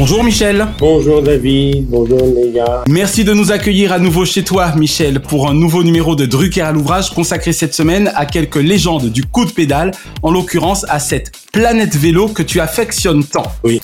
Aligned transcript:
Bonjour 0.00 0.22
Michel. 0.22 0.64
Bonjour 0.78 1.22
David, 1.22 1.88
bonjour 1.88 2.20
les 2.32 2.52
gars. 2.52 2.84
Merci 2.88 3.24
de 3.24 3.34
nous 3.34 3.50
accueillir 3.50 3.92
à 3.92 3.98
nouveau 3.98 4.24
chez 4.24 4.44
toi 4.44 4.72
Michel 4.76 5.18
pour 5.18 5.48
un 5.48 5.54
nouveau 5.54 5.82
numéro 5.82 6.14
de 6.14 6.24
Drucker 6.24 6.60
à 6.60 6.70
l'ouvrage 6.70 7.10
consacré 7.10 7.52
cette 7.52 7.74
semaine 7.74 8.12
à 8.14 8.24
quelques 8.24 8.62
légendes 8.62 9.06
du 9.06 9.24
coup 9.24 9.44
de 9.44 9.50
pédale, 9.50 9.90
en 10.22 10.30
l'occurrence 10.30 10.86
à 10.88 11.00
cette 11.00 11.32
planète 11.52 11.96
vélo 11.96 12.28
que 12.28 12.44
tu 12.44 12.60
affectionnes 12.60 13.24
tant. 13.24 13.50
Oui. 13.64 13.80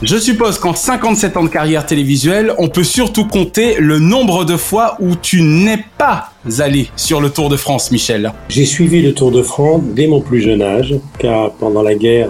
Je 0.00 0.16
suppose 0.16 0.58
qu'en 0.58 0.74
57 0.74 1.36
ans 1.36 1.42
de 1.42 1.48
carrière 1.48 1.84
télévisuelle, 1.84 2.54
on 2.56 2.68
peut 2.68 2.84
surtout 2.84 3.26
compter 3.26 3.76
le 3.80 3.98
nombre 3.98 4.46
de 4.46 4.56
fois 4.56 4.96
où 5.00 5.14
tu 5.14 5.42
n'es 5.42 5.84
pas 5.98 6.30
allé 6.60 6.88
sur 6.96 7.20
le 7.20 7.28
Tour 7.30 7.48
de 7.48 7.56
France, 7.56 7.90
Michel. 7.90 8.32
J'ai 8.48 8.64
suivi 8.64 9.02
le 9.02 9.12
Tour 9.12 9.32
de 9.32 9.42
France 9.42 9.82
dès 9.94 10.06
mon 10.06 10.20
plus 10.20 10.40
jeune 10.40 10.62
âge, 10.62 10.94
car 11.18 11.50
pendant 11.52 11.82
la 11.82 11.96
guerre, 11.96 12.28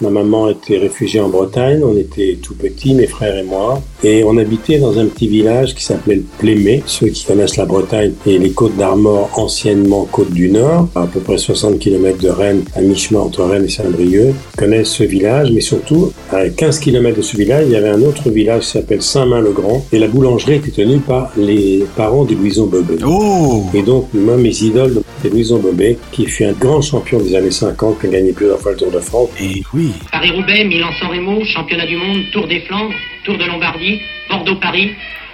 Ma 0.00 0.08
maman 0.08 0.48
était 0.48 0.78
réfugiée 0.78 1.20
en 1.20 1.28
Bretagne, 1.28 1.82
on 1.84 1.96
était 1.96 2.38
tout 2.42 2.54
petits, 2.54 2.94
mes 2.94 3.06
frères 3.06 3.36
et 3.36 3.42
moi, 3.42 3.82
et 4.02 4.24
on 4.24 4.38
habitait 4.38 4.78
dans 4.78 4.98
un 4.98 5.06
petit 5.06 5.28
village 5.28 5.74
qui 5.74 5.84
s'appelait 5.84 6.22
Plémé. 6.38 6.82
Ceux 6.86 7.08
qui 7.08 7.26
connaissent 7.26 7.58
la 7.58 7.66
Bretagne 7.66 8.12
et 8.26 8.38
les 8.38 8.50
côtes 8.50 8.76
d'Armor, 8.76 9.28
anciennement 9.34 10.08
côte 10.10 10.30
du 10.30 10.48
Nord, 10.48 10.88
à 10.94 11.06
peu 11.06 11.20
près 11.20 11.36
60 11.36 11.78
km 11.78 12.18
de 12.18 12.30
Rennes, 12.30 12.62
à 12.74 12.80
mi-chemin 12.80 13.20
entre 13.20 13.44
Rennes 13.44 13.66
et 13.66 13.68
Saint-Brieuc, 13.68 14.34
connaissent 14.56 14.88
ce 14.88 15.04
village, 15.04 15.50
mais 15.52 15.60
surtout, 15.60 16.12
à 16.32 16.48
15 16.48 16.78
km 16.78 17.18
de 17.18 17.22
ce 17.22 17.36
village, 17.36 17.64
il 17.66 17.72
y 17.72 17.76
avait 17.76 17.90
un 17.90 18.02
autre 18.02 18.30
village 18.30 18.62
qui 18.62 18.70
s'appelle 18.70 19.02
Saint-Main-le-Grand, 19.02 19.84
et 19.92 19.98
la 19.98 20.08
boulangerie 20.08 20.54
était 20.54 20.70
tenue 20.70 21.00
par 21.00 21.30
les 21.36 21.84
parents 21.94 22.24
de 22.24 22.34
Louison 22.34 22.66
Bobet. 22.66 23.04
Oh 23.06 23.64
Et 23.74 23.82
donc, 23.82 24.08
moi, 24.14 24.38
mes 24.38 24.62
idoles, 24.62 25.02
c'est 25.22 25.28
Louison 25.28 25.58
Bobet, 25.58 25.98
qui 26.10 26.24
fut 26.24 26.44
un 26.44 26.52
grand 26.52 26.80
champion 26.80 27.18
des 27.18 27.34
années 27.34 27.50
50, 27.50 28.00
qui 28.00 28.06
a 28.06 28.08
gagné 28.08 28.32
plusieurs 28.32 28.58
fois 28.58 28.72
le 28.72 28.78
Tour 28.78 28.90
de 28.90 29.00
France. 29.00 29.28
Et 29.38 29.62
oui. 29.74 29.89
Paris-Roubaix, 30.12 30.64
Milan-San 30.64 31.08
Remo, 31.08 31.44
championnat 31.44 31.86
du 31.86 31.96
monde, 31.96 32.22
Tour 32.32 32.46
des 32.46 32.60
Flandres, 32.60 32.94
Tour 33.24 33.38
de 33.38 33.44
Lombardie, 33.44 34.00
Bordeaux-Paris. 34.28 34.90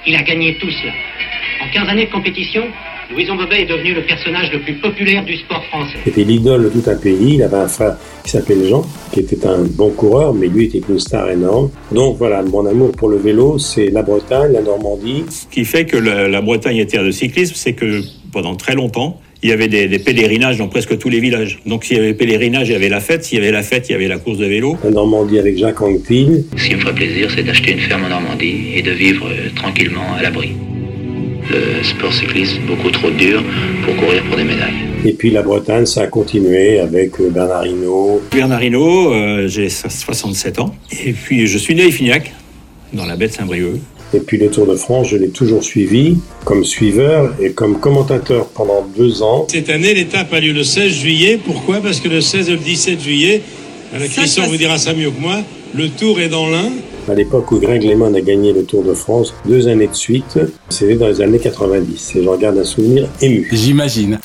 Il 0.07 0.15
a 0.15 0.23
gagné 0.23 0.57
tout 0.59 0.71
cela. 0.71 0.93
En 1.63 1.69
15 1.73 1.89
années 1.89 2.07
de 2.07 2.13
compétition, 2.13 2.63
Louison 3.11 3.37
Bobet 3.37 3.63
est 3.63 3.67
devenu 3.67 3.95
le 3.95 4.03
personnage 4.03 4.51
le 4.53 4.61
plus 4.61 4.75
populaire 4.75 5.25
du 5.25 5.37
sport 5.37 5.65
français. 5.67 5.99
C'était 6.05 6.25
l'idole 6.25 6.65
de 6.65 6.69
tout 6.71 6.91
un 6.91 6.97
pays. 6.97 7.35
Il 7.35 7.43
avait 7.43 7.57
un 7.57 7.69
frère 7.69 7.97
qui 8.25 8.31
s'appelait 8.31 8.69
Jean, 8.69 8.85
qui 9.13 9.21
était 9.21 9.47
un 9.47 9.63
bon 9.63 9.91
coureur, 9.91 10.35
mais 10.35 10.49
lui 10.49 10.65
était 10.65 10.83
une 10.89 10.99
star 10.99 11.31
énorme. 11.31 11.71
Donc 11.93 12.17
voilà, 12.19 12.43
mon 12.43 12.67
amour 12.67 12.93
pour 12.93 13.09
le 13.09 13.17
vélo, 13.17 13.59
c'est 13.59 13.91
la 13.91 14.03
Bretagne, 14.03 14.53
la 14.53 14.63
Normandie. 14.63 15.25
Ce 15.31 15.47
qui 15.47 15.65
fait 15.65 15.85
que 15.85 15.97
la, 15.97 16.29
la 16.29 16.41
Bretagne 16.41 16.79
est 16.79 16.87
terre 16.87 17.05
de 17.05 17.13
cyclisme, 17.13 17.55
c'est 17.55 17.75
que 17.75 18.01
pendant 18.33 18.57
très 18.57 18.75
longtemps, 18.75 19.21
il 19.43 19.51
y 19.51 19.53
avait 19.53 19.69
des, 19.69 19.87
des, 19.87 19.99
pèlerinages 19.99 20.59
dans 20.59 20.69
presque 20.69 20.99
tous 20.99 21.09
les 21.09 21.21
villages. 21.21 21.59
Donc 21.67 21.85
s'il 21.85 21.97
y 21.97 22.01
avait 22.01 22.15
pèlerinage, 22.15 22.69
il 22.69 22.73
y 22.73 22.75
avait 22.75 22.89
la 22.89 23.01
fête. 23.01 23.25
S'il 23.25 23.39
y 23.39 23.43
avait 23.43 23.53
la 23.53 23.63
fête, 23.63 23.89
il 23.89 23.93
y 23.93 23.95
avait 23.95 24.09
la 24.09 24.19
course 24.19 24.39
de 24.39 24.47
vélo. 24.47 24.77
La 24.83 24.91
Normandie 24.91 25.39
avec 25.39 25.59
Jacques 25.59 25.81
Anquetil. 25.83 26.45
Ce 26.57 26.69
qui 26.69 26.75
me 26.75 26.81
ferait 26.81 26.95
plaisir, 26.95 27.31
c'est 27.35 27.43
d'acheter 27.43 27.73
une 27.73 27.81
ferme 27.81 28.05
en 28.05 28.09
Normandie 28.09 28.73
et 28.75 28.83
de 28.83 28.93
vivre 28.93 29.27
euh, 29.29 29.51
tranquillement 29.55 30.15
à 30.19 30.23
l'abri. 30.23 30.53
Le 31.51 31.85
sport 31.85 32.13
cycliste, 32.13 32.61
beaucoup 32.67 32.91
trop 32.91 33.11
dur 33.11 33.43
pour 33.85 33.95
courir 33.97 34.23
pour 34.25 34.37
des 34.37 34.45
médailles. 34.45 34.75
Et 35.05 35.13
puis 35.13 35.31
la 35.31 35.43
Bretagne, 35.43 35.87
ça 35.87 36.03
a 36.03 36.07
continué 36.09 36.81
avec 36.81 37.21
euh, 37.21 37.31
Bernard 37.31 37.67
Hinault. 37.67 38.23
Bernard 38.33 38.65
Hinault, 38.65 39.13
euh, 39.13 39.47
j'ai 39.47 39.69
67 39.69 40.59
ans. 40.59 40.75
Et 41.05 41.13
puis 41.13 41.47
je 41.47 41.59
suis 41.59 41.75
né 41.75 41.83
à 41.83 41.87
Ifignac, 41.87 42.33
dans 42.93 43.07
la 43.07 43.17
baie 43.17 43.29
de 43.29 43.33
Saint-Brieuc. 43.33 43.81
Et 44.15 44.21
puis 44.21 44.39
le 44.39 44.49
Tour 44.49 44.67
de 44.67 44.77
France, 44.77 45.09
je 45.09 45.17
l'ai 45.17 45.29
toujours 45.29 45.63
suivi 45.63 46.17
comme 46.45 46.65
suiveur 46.65 47.35
et 47.41 47.53
comme 47.53 47.81
commentateur 47.81 48.47
pendant 48.49 48.87
deux 48.97 49.23
ans. 49.23 49.47
Cette 49.51 49.69
année, 49.69 49.95
l'étape 49.95 50.33
a 50.33 50.41
lieu 50.41 50.53
le 50.53 50.65
16 50.65 50.93
juillet. 50.93 51.39
Pourquoi? 51.45 51.81
Parce 51.81 52.01
que 52.01 52.09
le 52.09 52.21
16 52.21 52.49
et 52.49 52.53
le 52.53 52.59
17 52.59 53.01
juillet, 53.01 53.43
Christian 54.11 54.47
vous 54.47 54.57
dira 54.57 54.79
ça 54.79 54.95
mieux 54.95 55.11
que 55.11 55.21
moi, 55.21 55.39
le 55.75 55.89
Tour 55.89 56.21
est 56.21 56.29
dans 56.29 56.49
l'Ain. 56.49 56.71
À 57.09 57.15
l'époque 57.15 57.53
où 57.53 57.61
Greg 57.61 57.85
LeMond 57.85 58.15
a 58.15 58.21
gagné 58.21 58.53
le 58.53 58.65
Tour 58.65 58.83
de 58.83 58.95
France, 58.95 59.35
deux 59.47 59.69
années 59.69 59.87
de 59.87 59.95
suite, 59.95 60.39
c'était 60.69 60.97
dans 60.97 61.07
les 61.07 61.21
années 61.21 61.39
90. 61.39 62.17
Et 62.17 62.25
j'en 62.25 62.37
garde 62.37 62.59
un 62.59 62.65
souvenir 62.65 63.09
ému. 63.21 63.49
J'imagine. 63.53 64.19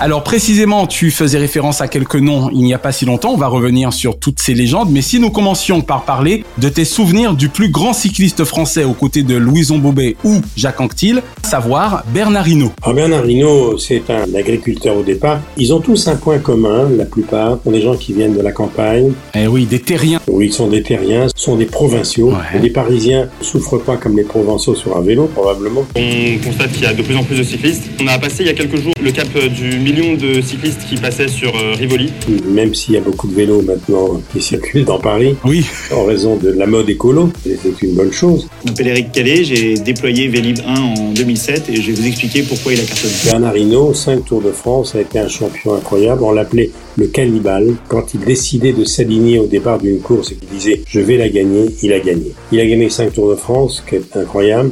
Alors 0.00 0.24
précisément, 0.24 0.88
tu 0.88 1.12
faisais 1.12 1.38
référence 1.38 1.80
à 1.80 1.86
quelques 1.86 2.16
noms 2.16 2.50
il 2.50 2.62
n'y 2.62 2.74
a 2.74 2.78
pas 2.78 2.90
si 2.90 3.04
longtemps, 3.04 3.32
on 3.32 3.36
va 3.36 3.46
revenir 3.46 3.92
sur 3.92 4.18
toutes 4.18 4.40
ces 4.40 4.52
légendes, 4.52 4.88
mais 4.90 5.02
si 5.02 5.20
nous 5.20 5.30
commencions 5.30 5.82
par 5.82 6.04
parler 6.04 6.44
de 6.58 6.68
tes 6.68 6.84
souvenirs 6.84 7.34
du 7.34 7.48
plus 7.48 7.68
grand 7.68 7.92
cycliste 7.92 8.44
français 8.44 8.82
aux 8.82 8.92
côtés 8.92 9.22
de 9.22 9.36
Louison 9.36 9.78
Bobet 9.78 10.16
ou 10.24 10.40
Jacques 10.56 10.80
Anquetil, 10.80 11.22
savoir 11.44 12.02
Bernard 12.12 12.48
Hinault. 12.48 12.72
Alors 12.82 12.96
Bernard 12.96 13.30
Hinault, 13.30 13.78
c'est 13.78 14.02
un 14.10 14.34
agriculteur 14.34 14.96
au 14.96 15.04
départ. 15.04 15.40
Ils 15.56 15.72
ont 15.72 15.80
tous 15.80 16.08
un 16.08 16.16
point 16.16 16.38
commun, 16.38 16.88
la 16.96 17.04
plupart, 17.04 17.58
sont 17.62 17.70
des 17.70 17.80
gens 17.80 17.96
qui 17.96 18.14
viennent 18.14 18.36
de 18.36 18.42
la 18.42 18.52
campagne. 18.52 19.12
Eh 19.34 19.46
oui, 19.46 19.64
des 19.64 19.80
terriens. 19.80 20.20
Oui, 20.26 20.46
ils 20.46 20.52
sont 20.52 20.66
des 20.66 20.82
terriens, 20.82 21.28
sont 21.36 21.54
des 21.54 21.66
provinciaux. 21.66 22.30
Ouais. 22.30 22.60
Les 22.60 22.70
Parisiens 22.70 23.28
ne 23.40 23.44
souffrent 23.44 23.78
pas 23.78 23.96
comme 23.96 24.16
les 24.16 24.24
Provençaux 24.24 24.74
sur 24.74 24.96
un 24.96 25.02
vélo, 25.02 25.26
probablement. 25.26 25.84
On 25.94 26.44
constate 26.44 26.72
qu'il 26.72 26.82
y 26.82 26.86
a 26.86 26.94
de 26.94 27.02
plus 27.02 27.16
en 27.16 27.22
plus 27.22 27.36
de 27.36 27.44
cyclistes. 27.44 27.84
On 28.02 28.08
a 28.08 28.18
passé 28.18 28.38
il 28.40 28.46
y 28.46 28.50
a 28.50 28.54
quelques 28.54 28.80
jours 28.80 28.92
le 29.00 29.12
cap 29.12 29.28
du 29.54 29.83
million 29.84 30.14
de 30.14 30.40
cyclistes 30.40 30.86
qui 30.88 30.96
passaient 30.96 31.28
sur 31.28 31.54
euh, 31.54 31.74
Rivoli. 31.74 32.10
Même 32.48 32.74
s'il 32.74 32.94
y 32.94 32.96
a 32.96 33.00
beaucoup 33.00 33.28
de 33.28 33.34
vélos 33.34 33.62
maintenant 33.62 34.20
qui 34.32 34.40
circulent 34.40 34.84
dans 34.84 34.98
Paris, 34.98 35.36
oui. 35.44 35.64
en 35.92 36.04
raison 36.04 36.36
de 36.36 36.48
la 36.48 36.66
mode 36.66 36.88
écolo, 36.88 37.30
c'est 37.44 37.82
une 37.82 37.94
bonne 37.94 38.12
chose. 38.12 38.48
Je 38.64 38.70
m'appelle 38.70 38.88
Eric 38.88 39.12
Calais, 39.12 39.44
j'ai 39.44 39.74
déployé 39.74 40.28
Vélib 40.28 40.58
1 40.66 40.80
en 40.80 41.12
2007 41.12 41.68
et 41.68 41.76
je 41.76 41.92
vais 41.92 41.92
vous 41.92 42.06
expliquer 42.06 42.42
pourquoi 42.42 42.72
il 42.72 42.80
a 42.80 42.84
cartonné. 42.84 43.12
Bernard 43.24 43.56
Hinault, 43.56 43.94
5 43.94 44.24
Tours 44.24 44.42
de 44.42 44.52
France, 44.52 44.94
a 44.94 45.00
été 45.02 45.18
un 45.18 45.28
champion 45.28 45.74
incroyable. 45.74 46.22
On 46.24 46.32
l'appelait 46.32 46.70
le 46.96 47.06
cannibale. 47.08 47.74
Quand 47.88 48.14
il 48.14 48.20
décidait 48.20 48.72
de 48.72 48.84
s'aligner 48.84 49.38
au 49.38 49.46
départ 49.46 49.78
d'une 49.78 50.00
course 50.00 50.32
et 50.32 50.36
qu'il 50.36 50.48
disait 50.48 50.80
je 50.86 51.00
vais 51.00 51.18
la 51.18 51.28
gagner, 51.28 51.66
il 51.82 51.92
a 51.92 52.00
gagné. 52.00 52.32
Il 52.52 52.60
a 52.60 52.66
gagné 52.66 52.88
5 52.88 53.12
Tours 53.12 53.30
de 53.30 53.36
France, 53.36 53.84
qui 53.86 53.96
est 53.96 54.16
incroyable. 54.16 54.70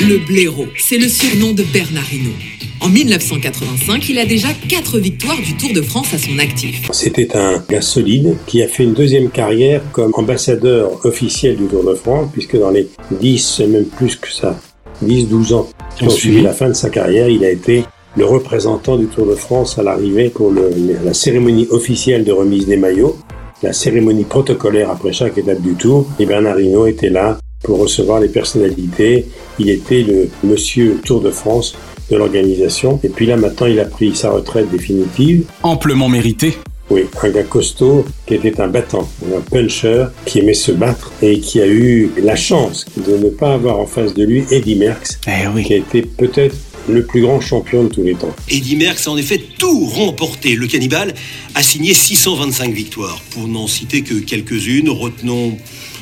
Le 0.00 0.18
blaireau, 0.26 0.66
c'est 0.78 0.96
le 0.96 1.08
surnom 1.08 1.52
de 1.52 1.64
Bernard 1.64 2.12
Hinault. 2.12 2.57
En 2.80 2.88
1985, 2.88 4.08
il 4.08 4.18
a 4.18 4.24
déjà 4.24 4.48
4 4.68 4.98
victoires 4.98 5.36
du 5.42 5.56
Tour 5.56 5.72
de 5.72 5.82
France 5.82 6.14
à 6.14 6.18
son 6.18 6.38
actif. 6.38 6.88
C'était 6.92 7.36
un 7.36 7.62
gars 7.68 7.80
solide 7.80 8.36
qui 8.46 8.62
a 8.62 8.68
fait 8.68 8.84
une 8.84 8.94
deuxième 8.94 9.30
carrière 9.30 9.82
comme 9.92 10.12
ambassadeur 10.14 11.04
officiel 11.04 11.56
du 11.56 11.64
Tour 11.64 11.84
de 11.84 11.94
France, 11.94 12.30
puisque 12.32 12.56
dans 12.56 12.70
les 12.70 12.88
10, 13.10 13.62
même 13.68 13.86
plus 13.86 14.14
que 14.16 14.30
ça, 14.30 14.58
10-12 15.04 15.54
ans 15.54 15.68
qui 15.96 16.04
ont 16.04 16.10
suivi 16.10 16.40
la 16.40 16.52
fin 16.52 16.68
de 16.68 16.74
sa 16.74 16.88
carrière, 16.88 17.28
il 17.28 17.44
a 17.44 17.50
été 17.50 17.84
le 18.16 18.24
représentant 18.24 18.96
du 18.96 19.06
Tour 19.06 19.26
de 19.26 19.34
France 19.34 19.78
à 19.78 19.82
l'arrivée 19.82 20.28
pour 20.28 20.50
le, 20.50 20.70
la 21.04 21.14
cérémonie 21.14 21.66
officielle 21.70 22.24
de 22.24 22.32
remise 22.32 22.66
des 22.66 22.76
maillots, 22.76 23.16
la 23.62 23.72
cérémonie 23.72 24.24
protocolaire 24.24 24.90
après 24.90 25.12
chaque 25.12 25.36
étape 25.36 25.60
du 25.60 25.74
Tour. 25.74 26.06
Et 26.20 26.26
Bernard 26.26 26.60
Hinault 26.60 26.86
était 26.86 27.10
là 27.10 27.38
pour 27.64 27.80
recevoir 27.80 28.20
les 28.20 28.28
personnalités. 28.28 29.26
Il 29.58 29.68
était 29.68 30.02
le 30.02 30.28
monsieur 30.44 31.00
Tour 31.04 31.20
de 31.20 31.30
France 31.30 31.74
de 32.10 32.16
l'organisation. 32.16 33.00
Et 33.02 33.08
puis 33.08 33.26
là, 33.26 33.36
maintenant, 33.36 33.66
il 33.66 33.78
a 33.80 33.84
pris 33.84 34.14
sa 34.14 34.30
retraite 34.30 34.70
définitive. 34.70 35.44
Amplement 35.62 36.08
mérité. 36.08 36.56
Oui, 36.90 37.02
un 37.22 37.28
gars 37.28 37.42
costaud 37.42 38.06
qui 38.26 38.34
était 38.34 38.60
un 38.62 38.68
battant, 38.68 39.06
un 39.36 39.40
puncher 39.40 40.06
qui 40.24 40.38
aimait 40.38 40.54
se 40.54 40.72
battre 40.72 41.12
et 41.20 41.38
qui 41.38 41.60
a 41.60 41.66
eu 41.66 42.10
la 42.16 42.34
chance 42.34 42.86
de 42.96 43.18
ne 43.18 43.28
pas 43.28 43.52
avoir 43.52 43.78
en 43.78 43.86
face 43.86 44.14
de 44.14 44.24
lui 44.24 44.44
Eddie 44.50 44.76
Merckx, 44.76 45.20
eh 45.26 45.62
qui 45.62 45.74
a 45.74 45.76
été 45.76 46.00
peut-être 46.00 46.56
le 46.88 47.04
plus 47.04 47.20
grand 47.20 47.42
champion 47.42 47.84
de 47.84 47.88
tous 47.88 48.02
les 48.02 48.14
temps. 48.14 48.34
Eddie 48.48 48.76
Merckx 48.76 49.06
a 49.06 49.10
en 49.10 49.18
effet 49.18 49.38
tout 49.58 49.84
remporté. 49.84 50.54
Le 50.54 50.66
cannibale 50.66 51.14
a 51.54 51.62
signé 51.62 51.92
625 51.92 52.72
victoires. 52.72 53.20
Pour 53.32 53.46
n'en 53.48 53.66
citer 53.66 54.00
que 54.00 54.14
quelques-unes, 54.14 54.88
retenons 54.88 55.58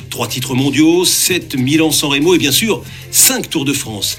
trois 0.09 0.27
titres 0.27 0.55
mondiaux, 0.55 1.03
7 1.03 1.57
Milan-San 1.57 2.09
Remo 2.09 2.33
et 2.33 2.37
bien 2.37 2.53
sûr 2.53 2.81
5 3.11 3.49
Tours 3.49 3.65
de 3.65 3.73
France. 3.73 4.17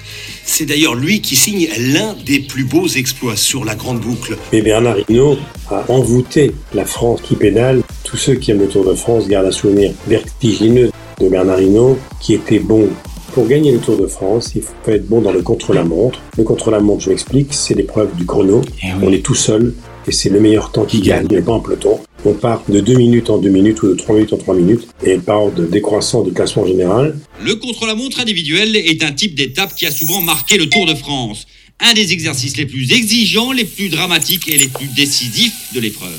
C'est 0.50 0.65
d'ailleurs 0.65 0.95
lui 0.95 1.21
qui 1.21 1.37
signe 1.37 1.69
l'un 1.93 2.17
des 2.25 2.41
plus 2.41 2.65
beaux 2.65 2.89
exploits 2.89 3.37
sur 3.37 3.67
la 3.67 3.75
grande 3.75 4.00
boucle. 4.00 4.37
Et 4.50 4.62
Bernard 4.62 4.97
Hinault 5.09 5.37
a 5.71 5.85
envoûté 5.89 6.53
la 6.73 6.87
France 6.87 7.21
qui 7.23 7.37
pédale. 7.37 7.83
Tous 8.03 8.17
ceux 8.17 8.35
qui 8.35 8.50
aiment 8.50 8.61
le 8.61 8.67
Tour 8.67 8.87
de 8.87 8.95
France 8.95 9.29
gardent 9.29 9.49
un 9.49 9.53
souvenir 9.53 9.93
vertigineux 10.09 10.91
de 11.21 11.29
Bernard 11.29 11.61
Hinault 11.61 11.99
qui 12.19 12.33
était 12.33 12.61
bon 12.61 12.89
pour 13.35 13.47
gagner 13.47 13.73
le 13.73 13.79
Tour 13.79 13.99
de 13.99 14.06
France, 14.06 14.53
il 14.56 14.62
faut 14.62 14.73
être 14.91 15.06
bon 15.06 15.21
dans 15.21 15.33
le 15.33 15.43
contre-la-montre. 15.43 16.19
Le 16.39 16.45
contre-la-montre, 16.45 17.03
je 17.05 17.11
m'explique, 17.11 17.53
c'est 17.53 17.75
l'épreuve 17.75 18.17
du 18.17 18.25
chrono. 18.25 18.62
On 19.03 19.12
est 19.12 19.23
tout 19.23 19.35
seul 19.35 19.75
et 20.09 20.12
c'est 20.12 20.31
le 20.31 20.41
meilleur 20.41 20.73
temps 20.73 20.87
qui 20.87 21.03
gagne, 21.03 21.27
mais 21.31 21.43
pas 21.43 21.53
en 21.53 21.61
peloton. 21.61 22.00
On 22.25 22.35
part 22.35 22.65
de 22.69 22.81
2 22.81 22.94
minutes 22.94 23.31
en 23.31 23.38
2 23.38 23.49
minutes 23.49 23.82
ou 23.82 23.88
de 23.88 23.94
3 23.94 24.15
minutes 24.17 24.32
en 24.32 24.38
3 24.38 24.55
minutes 24.56 24.88
et 25.05 25.19
part 25.19 25.50
de 25.53 25.67
décroissant 25.67 26.23
du 26.23 26.32
classement 26.32 26.67
général. 26.67 27.17
Le 27.44 27.55
contre-la-montre 27.55 28.20
individuel 28.20 28.75
est 28.75 29.05
un 29.05 29.12
type 29.12 29.35
d'étape 29.37 29.75
qui 29.75 29.87
a 29.87 29.91
souvent 29.91 30.20
marqué 30.20 30.59
le 30.59 30.69
Tour 30.69 30.87
de 30.87 30.94
France. 30.94 31.47
Un 31.81 31.94
des 31.94 32.12
exercices 32.12 32.56
les 32.56 32.67
plus 32.67 32.93
exigeants, 32.93 33.53
les 33.53 33.65
plus 33.65 33.88
dramatiques 33.88 34.49
et 34.49 34.59
les 34.59 34.67
plus 34.67 34.88
décisifs 34.88 35.73
de 35.75 35.81
l'épreuve. 35.81 36.11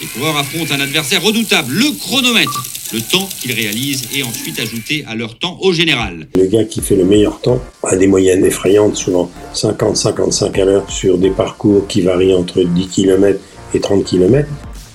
Les 0.00 0.06
coureurs 0.06 0.36
affrontent 0.36 0.72
un 0.72 0.80
adversaire 0.80 1.20
redoutable, 1.20 1.74
le 1.74 1.90
chronomètre. 1.98 2.64
Le 2.92 3.00
temps 3.00 3.28
qu'ils 3.40 3.52
réalisent 3.52 4.04
est 4.16 4.22
ensuite 4.22 4.60
ajouté 4.60 5.04
à 5.08 5.16
leur 5.16 5.36
temps 5.36 5.58
au 5.60 5.72
général. 5.72 6.28
Le 6.36 6.46
gars 6.46 6.64
qui 6.64 6.80
fait 6.80 6.94
le 6.94 7.04
meilleur 7.04 7.40
temps 7.40 7.60
a 7.82 7.96
des 7.96 8.06
moyennes 8.06 8.44
effrayantes, 8.44 8.96
souvent 8.96 9.30
50-55 9.54 10.60
à 10.60 10.64
l'heure 10.64 10.90
sur 10.90 11.18
des 11.18 11.30
parcours 11.30 11.86
qui 11.88 12.02
varient 12.02 12.34
entre 12.34 12.62
10 12.62 12.86
km 12.86 13.40
et 13.74 13.80
30 13.80 14.04
km. 14.04 14.48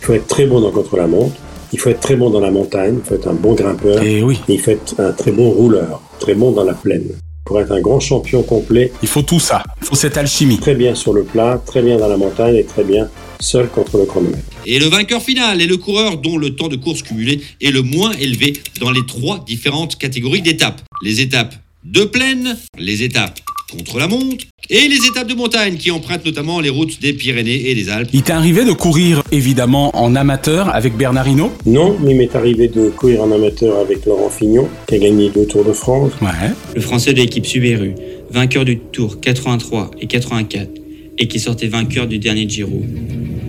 Il 0.03 0.07
faut 0.07 0.13
être 0.15 0.27
très 0.27 0.45
bon 0.45 0.59
dans 0.59 0.69
contre-la-montre. 0.69 1.33
Il 1.71 1.79
faut 1.79 1.89
être 1.89 2.01
très 2.01 2.17
bon 2.17 2.29
dans 2.29 2.41
la 2.41 2.51
montagne. 2.51 2.99
Il 3.01 3.07
faut 3.07 3.15
être 3.15 3.29
un 3.29 3.35
bon 3.35 3.53
grimpeur. 3.53 4.03
Et 4.03 4.21
oui. 4.21 4.37
il 4.49 4.59
faut 4.59 4.71
être 4.71 4.99
un 4.99 5.13
très 5.13 5.31
bon 5.31 5.49
rouleur. 5.49 6.01
Très 6.19 6.33
bon 6.33 6.51
dans 6.51 6.65
la 6.65 6.73
plaine. 6.73 7.07
Pour 7.45 7.61
être 7.61 7.71
un 7.71 7.79
grand 7.79 8.01
champion 8.01 8.43
complet. 8.43 8.91
Il 9.01 9.07
faut 9.07 9.21
tout 9.21 9.39
ça. 9.39 9.63
Il 9.81 9.87
faut 9.87 9.95
cette 9.95 10.17
alchimie. 10.17 10.59
Très 10.59 10.75
bien 10.75 10.93
sur 10.93 11.13
le 11.13 11.23
plat, 11.23 11.57
très 11.65 11.81
bien 11.81 11.95
dans 11.95 12.09
la 12.09 12.17
montagne 12.17 12.55
et 12.55 12.65
très 12.65 12.83
bien 12.83 13.07
seul 13.39 13.69
contre 13.69 13.97
le 13.97 14.03
chronomètre. 14.03 14.43
Et 14.65 14.77
le 14.77 14.87
vainqueur 14.87 15.21
final 15.21 15.61
est 15.61 15.67
le 15.67 15.77
coureur 15.77 16.17
dont 16.17 16.37
le 16.37 16.53
temps 16.53 16.67
de 16.67 16.75
course 16.75 17.01
cumulé 17.01 17.39
est 17.61 17.71
le 17.71 17.81
moins 17.81 18.11
élevé 18.11 18.51
dans 18.81 18.91
les 18.91 19.05
trois 19.05 19.41
différentes 19.47 19.97
catégories 19.97 20.41
d'étapes. 20.41 20.81
Les 21.01 21.21
étapes 21.21 21.55
de 21.85 22.03
plaine, 22.03 22.57
les 22.77 23.03
étapes 23.03 23.39
contre 23.75 23.99
la 23.99 24.07
montre 24.07 24.45
et 24.69 24.87
les 24.87 25.07
étapes 25.07 25.27
de 25.27 25.33
montagne 25.33 25.75
qui 25.75 25.91
empruntent 25.91 26.25
notamment 26.25 26.59
les 26.59 26.69
routes 26.69 27.01
des 27.01 27.13
Pyrénées 27.13 27.69
et 27.69 27.75
des 27.75 27.89
Alpes. 27.89 28.09
Il 28.13 28.23
t'est 28.23 28.33
arrivé 28.33 28.63
de 28.65 28.71
courir 28.71 29.23
évidemment 29.31 29.91
en 29.95 30.15
amateur 30.15 30.73
avec 30.73 30.95
Bernard 30.95 31.27
Hinault? 31.27 31.51
Non, 31.65 31.97
mais 32.01 32.11
il 32.11 32.17
m'est 32.17 32.35
arrivé 32.35 32.67
de 32.67 32.89
courir 32.89 33.23
en 33.23 33.31
amateur 33.31 33.77
avec 33.79 34.05
Laurent 34.05 34.29
Fignon 34.29 34.67
qui 34.87 34.95
a 34.95 34.97
gagné 34.99 35.29
deux 35.29 35.45
Tours 35.45 35.65
de 35.65 35.73
France. 35.73 36.11
Ouais. 36.21 36.51
Le 36.75 36.81
français 36.81 37.13
de 37.13 37.19
l'équipe 37.19 37.45
Subaru, 37.45 37.95
vainqueur 38.31 38.65
du 38.65 38.79
Tour 38.79 39.19
83 39.19 39.91
et 39.99 40.07
84 40.07 40.69
et 41.17 41.27
qui 41.27 41.39
sortait 41.39 41.67
vainqueur 41.67 42.07
du 42.07 42.19
dernier 42.19 42.47
Giro. 42.47 42.81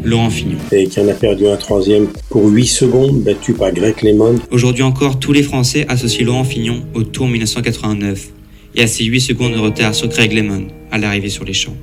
Laurent 0.05 0.29
Fignon. 0.29 0.59
Et 0.71 0.87
qui 0.87 1.01
en 1.01 1.09
a 1.09 1.15
perdu 1.15 1.47
un 1.47 1.57
troisième 1.57 2.09
pour 2.29 2.47
8 2.47 2.67
secondes, 2.67 3.23
battu 3.23 3.55
par 3.55 3.73
Greg 3.73 4.03
Lemon. 4.03 4.35
Aujourd'hui 4.51 4.83
encore, 4.83 5.19
tous 5.19 5.33
les 5.33 5.43
Français 5.43 5.87
associent 5.89 6.27
Laurent 6.27 6.45
Fignon 6.45 6.83
au 6.95 7.03
Tour 7.03 7.27
1989 7.27 8.29
et 8.75 8.83
à 8.83 8.87
ses 8.87 9.05
8 9.05 9.21
secondes 9.21 9.53
de 9.53 9.59
retard 9.59 9.95
sur 9.95 10.09
Greg 10.09 10.33
Lemon 10.33 10.67
à 10.91 10.99
l'arrivée 10.99 11.29
sur 11.29 11.45
les 11.45 11.53
champs. 11.53 11.77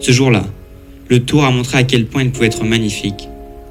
Ce 0.00 0.12
jour-là, 0.12 0.46
le 1.08 1.20
Tour 1.20 1.44
a 1.44 1.50
montré 1.50 1.78
à 1.78 1.82
quel 1.82 2.06
point 2.06 2.22
il 2.22 2.30
pouvait 2.30 2.46
être 2.46 2.64
magnifique, 2.64 3.28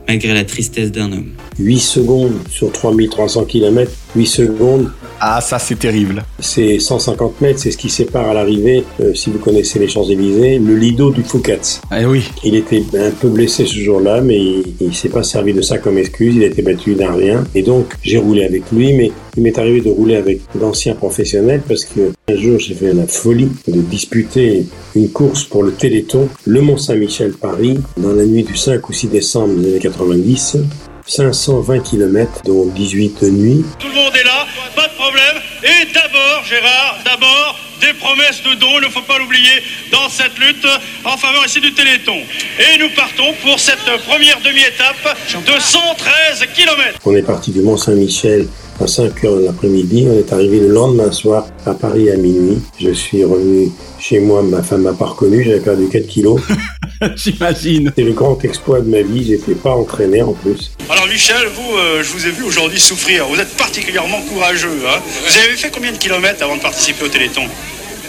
malgré 0.07 0.33
la 0.33 0.44
tristesse 0.44 0.91
d'un 0.91 1.11
homme. 1.11 1.31
8 1.57 1.79
secondes 1.79 2.38
sur 2.50 2.71
3300 2.71 3.45
km, 3.45 3.91
8 4.15 4.25
secondes. 4.25 4.91
Ah, 5.21 5.42
ça 5.42 5.60
c'est 5.60 5.77
terrible. 5.77 6.24
C'est 6.39 6.80
150 6.80 7.42
mètres, 7.42 7.60
c'est 7.60 7.71
ce 7.71 7.77
qui 7.77 7.89
sépare 7.89 8.30
à 8.30 8.33
l'arrivée, 8.33 8.83
euh, 9.01 9.13
si 9.13 9.30
vous 9.30 9.39
connaissez 9.39 9.80
les 9.80 9.88
Champs-Élysées, 9.88 10.60
le 10.60 10.75
Lido 10.75 11.12
du 11.12 11.24
Fouquet's. 11.24 11.81
Eh 11.95 12.06
oui. 12.06 12.30
Il 12.44 12.56
était 12.56 12.83
un 12.98 13.12
peu 13.12 13.27
blessé 13.27 13.66
ce 13.66 13.75
jour-là, 13.75 14.21
mais 14.21 14.38
il, 14.38 14.75
il 14.80 14.95
s'est 14.95 15.10
pas 15.10 15.24
servi 15.24 15.54
de 15.54 15.62
ça 15.62 15.77
comme 15.77 15.98
excuse, 15.98 16.36
il 16.36 16.44
a 16.44 16.48
été 16.48 16.62
battu 16.62 16.95
d'un 16.95 17.13
rien. 17.13 17.44
Et 17.54 17.63
donc, 17.63 17.95
j'ai 18.01 18.18
roulé 18.18 18.45
avec 18.45 18.71
lui, 18.71 18.94
mais 18.94 19.12
il 19.36 19.44
m'est 19.44 19.57
arrivé 19.57 19.81
de 19.81 19.89
rouler 19.89 20.16
avec 20.16 20.42
d'anciens 20.56 20.95
professionnels 20.95 21.62
parce 21.68 21.86
que 21.86 22.12
un 22.27 22.36
jour 22.36 22.60
j'ai 22.60 22.74
fait 22.74 22.94
la 22.94 23.07
folie 23.07 23.50
de 23.68 23.81
disputer 23.81 24.65
une 24.95 25.10
course 25.10 25.44
pour 25.44 25.63
le 25.63 25.72
Téléthon, 25.72 26.27
le 26.45 26.62
Mont-Saint-Michel 26.62 27.33
Paris, 27.33 27.80
dans 27.98 28.12
la 28.13 28.25
nuit 28.25 28.44
du 28.44 28.56
5 28.56 28.88
ou 28.89 28.94
6 28.94 29.07
décembre 29.07 29.56
des 29.56 29.69
années 29.69 29.80
90. 29.80 30.57
520 31.06 31.80
km, 31.80 32.42
dont 32.46 32.66
18 32.66 33.24
de 33.24 33.30
nuit. 33.30 33.66
Tout 33.80 33.88
le 33.88 33.96
monde 33.96 34.13
est 34.16 34.24
là, 34.24 34.46
pas 34.75 34.88
de 34.88 34.94
problème. 34.94 35.36
Et 35.63 35.92
d'abord, 35.94 36.44
Gérard, 36.46 37.00
d'abord, 37.06 37.60
des 37.81 37.94
promesses 37.94 38.44
de 38.44 38.60
dons, 38.60 38.80
il 38.81 38.88
ne 38.88 38.92
faut 38.92 39.01
pas 39.01 39.18
l'oublier, 39.18 39.63
dans 39.92 40.10
cette 40.10 40.38
lutte 40.38 40.68
en 41.06 41.18
faveur 41.18 41.46
ici 41.46 41.62
du 41.62 41.74
Téléthon. 41.74 42.18
Et 42.60 42.78
nous 42.78 42.90
partons 42.96 43.34
pour 43.42 43.60
cette 43.60 43.86
première 44.06 44.40
demi-étape 44.42 45.18
de 45.46 45.60
113 45.60 46.48
km. 46.54 47.00
On 47.06 47.16
est 47.16 47.22
parti 47.22 47.51
du 47.51 47.62
Mont-Saint-Michel 47.62 48.48
à 48.81 48.88
5 48.88 49.24
heures 49.24 49.38
de 49.38 49.46
l'après-midi. 49.46 50.07
On 50.10 50.18
est 50.18 50.34
arrivé 50.34 50.60
le 50.60 50.68
lendemain 50.68 51.12
soir 51.12 51.48
à 51.66 51.74
Paris 51.74 52.10
à 52.12 52.18
minuit. 52.18 52.60
Je 52.80 52.92
suis 52.92 53.24
revenu 53.24 53.72
chez 54.00 54.19
moi, 54.19 54.42
ma 54.44 54.62
femme 54.63 54.81
m'a 54.81 54.94
pas 54.94 55.06
reconnu, 55.06 55.44
j'avais 55.44 55.60
perdu 55.60 55.88
4 55.90 56.07
kilos. 56.07 56.42
J'imagine. 57.16 57.92
C'est 57.96 58.04
le 58.04 58.12
grand 58.13 58.44
exploit 58.44 58.81
de 58.81 58.90
ma 58.90 59.01
vie, 59.01 59.25
j'étais 59.25 59.56
pas 59.56 59.75
entraîné 59.75 60.22
en 60.22 60.34
plus. 60.34 60.72
Alors 60.90 61.07
Michel, 61.07 61.48
vous, 61.56 61.78
euh, 61.78 62.04
je 62.04 62.10
vous 62.12 62.25
ai 62.28 62.31
vu 62.31 62.44
aujourd'hui 62.44 62.80
souffrir. 62.80 63.25
Vous 63.28 63.40
êtes 63.40 63.56
particulièrement 63.57 64.22
courageux. 64.24 64.81
Hein 64.88 65.00
vous 65.28 65.38
avez 65.38 65.56
fait 65.56 65.72
combien 65.72 65.92
de 65.92 65.98
kilomètres 65.98 66.44
avant 66.44 66.57
de 66.57 66.62
participer 66.62 67.06
au 67.06 67.07
Téléthon? 67.10 67.44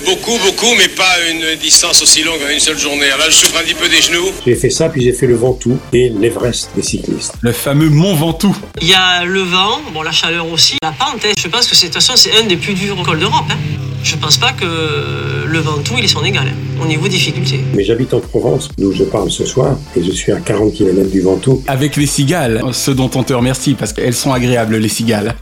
Beaucoup, 0.06 0.38
beaucoup, 0.38 0.74
mais 0.78 0.88
pas 0.88 1.12
une 1.30 1.56
distance 1.60 2.00
aussi 2.00 2.22
longue 2.22 2.40
en 2.42 2.50
une 2.50 2.58
seule 2.58 2.78
journée. 2.78 3.04
Alors 3.06 3.18
là, 3.18 3.24
je 3.28 3.34
souffre 3.34 3.58
un 3.58 3.62
petit 3.62 3.74
peu 3.74 3.86
des 3.86 4.00
genoux. 4.00 4.30
J'ai 4.46 4.54
fait 4.54 4.70
ça, 4.70 4.88
puis 4.88 5.02
j'ai 5.02 5.12
fait 5.12 5.26
le 5.26 5.34
Ventoux 5.36 5.78
et 5.92 6.08
l'Everest 6.08 6.70
des 6.74 6.82
cyclistes. 6.82 7.34
Le 7.42 7.52
fameux 7.52 7.90
Mont 7.90 8.14
Ventoux. 8.14 8.56
Il 8.80 8.88
y 8.88 8.94
a 8.94 9.24
le 9.26 9.42
vent, 9.42 9.82
bon 9.92 10.00
la 10.00 10.10
chaleur 10.12 10.50
aussi, 10.50 10.76
la 10.82 10.92
pente. 10.92 11.22
hein. 11.26 11.32
Je 11.38 11.48
pense 11.48 11.66
que 11.66 11.76
c'est- 11.76 11.88
de 11.88 11.92
toute 11.92 12.02
façon 12.02 12.14
c'est 12.16 12.34
un 12.40 12.44
des 12.44 12.56
plus 12.56 12.72
durs 12.72 12.96
cols 13.04 13.18
d'Europe. 13.20 13.44
Hein. 13.50 13.56
Je 14.02 14.16
pense 14.16 14.38
pas 14.38 14.52
que 14.52 15.39
le 15.50 15.58
Ventoux 15.58 15.94
il 15.98 16.04
est 16.04 16.08
son 16.08 16.24
égal 16.24 16.46
au 16.80 16.86
niveau 16.86 17.08
difficulté. 17.08 17.60
Mais 17.74 17.82
j'habite 17.82 18.14
en 18.14 18.20
Provence, 18.20 18.68
d'où 18.78 18.92
je 18.92 19.04
parle 19.04 19.30
ce 19.30 19.44
soir, 19.44 19.76
et 19.96 20.02
je 20.02 20.12
suis 20.12 20.32
à 20.32 20.38
40 20.38 20.72
km 20.72 21.10
du 21.10 21.20
Ventoux. 21.20 21.62
Avec 21.66 21.96
les 21.96 22.06
cigales, 22.06 22.62
ce 22.72 22.90
dont 22.90 23.10
on 23.14 23.22
te 23.22 23.32
remercie 23.32 23.74
parce 23.74 23.92
qu'elles 23.92 24.14
sont 24.14 24.32
agréables 24.32 24.76
les 24.76 24.88
cigales. 24.88 25.34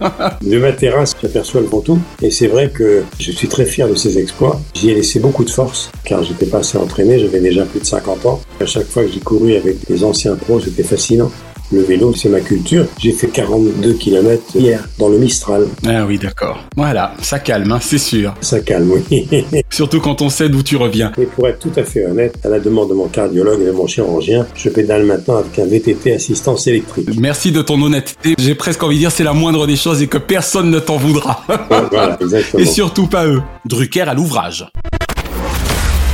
De 0.42 0.58
ma 0.58 0.72
terrasse, 0.72 1.14
j'aperçois 1.20 1.60
le 1.60 1.66
Ventoux, 1.66 2.00
et 2.22 2.30
c'est 2.30 2.46
vrai 2.46 2.70
que 2.70 3.04
je 3.20 3.30
suis 3.30 3.48
très 3.48 3.66
fier 3.66 3.86
de 3.86 3.94
ces 3.94 4.18
exploits. 4.18 4.60
J'y 4.74 4.90
ai 4.90 4.94
laissé 4.94 5.20
beaucoup 5.20 5.44
de 5.44 5.50
force, 5.50 5.90
car 6.04 6.24
j'étais 6.24 6.46
pas 6.46 6.58
assez 6.58 6.78
entraîné, 6.78 7.18
j'avais 7.18 7.40
déjà 7.40 7.64
plus 7.64 7.80
de 7.80 7.86
50 7.86 8.26
ans. 8.26 8.40
À 8.60 8.66
chaque 8.66 8.86
fois 8.86 9.04
que 9.04 9.12
j'ai 9.12 9.20
couru 9.20 9.54
avec 9.54 9.76
les 9.88 10.04
anciens 10.04 10.36
pros, 10.36 10.58
c'était 10.60 10.82
fascinant. 10.82 11.30
Le 11.70 11.82
vélo, 11.82 12.14
c'est 12.14 12.30
ma 12.30 12.40
culture. 12.40 12.86
J'ai 12.98 13.12
fait 13.12 13.26
42 13.28 13.92
km 13.94 14.42
hier, 14.54 14.88
dans 14.98 15.08
le 15.08 15.18
Mistral. 15.18 15.66
Ah 15.86 16.06
oui, 16.06 16.18
d'accord. 16.18 16.64
Voilà, 16.76 17.14
ça 17.20 17.38
calme, 17.38 17.70
hein, 17.72 17.78
c'est 17.80 17.98
sûr. 17.98 18.34
Ça 18.40 18.60
calme, 18.60 18.90
oui. 18.90 19.28
Surtout 19.70 20.00
quand 20.00 20.22
on 20.22 20.30
sait 20.30 20.48
d'où 20.48 20.62
tu 20.62 20.76
reviens. 20.76 21.12
Et 21.18 21.26
pour 21.26 21.46
être 21.46 21.58
tout 21.58 21.72
à 21.76 21.84
fait 21.84 22.06
honnête, 22.06 22.38
à 22.42 22.48
la 22.48 22.58
demande 22.58 22.88
de 22.88 22.94
mon 22.94 23.08
cardiologue 23.08 23.60
et 23.60 23.66
de 23.66 23.72
mon 23.72 23.86
chirurgien, 23.86 24.46
je 24.54 24.70
pédale 24.70 25.04
maintenant 25.04 25.36
avec 25.36 25.58
un 25.58 25.66
VTT 25.66 26.14
assistance 26.14 26.66
électrique. 26.66 27.10
Merci 27.18 27.52
de 27.52 27.60
ton 27.60 27.80
honnêteté. 27.82 28.34
J'ai 28.38 28.54
presque 28.54 28.82
envie 28.82 28.96
de 28.96 29.00
dire 29.00 29.12
c'est 29.12 29.24
la 29.24 29.34
moindre 29.34 29.66
des 29.66 29.76
choses 29.76 30.00
et 30.00 30.06
que 30.06 30.18
personne 30.18 30.70
ne 30.70 30.78
t'en 30.78 30.96
voudra. 30.96 31.44
voilà, 31.68 32.16
exactement. 32.20 32.62
Et 32.62 32.66
surtout 32.66 33.08
pas 33.08 33.26
eux. 33.26 33.42
Drucker 33.66 34.02
à 34.02 34.14
l'ouvrage. 34.14 34.66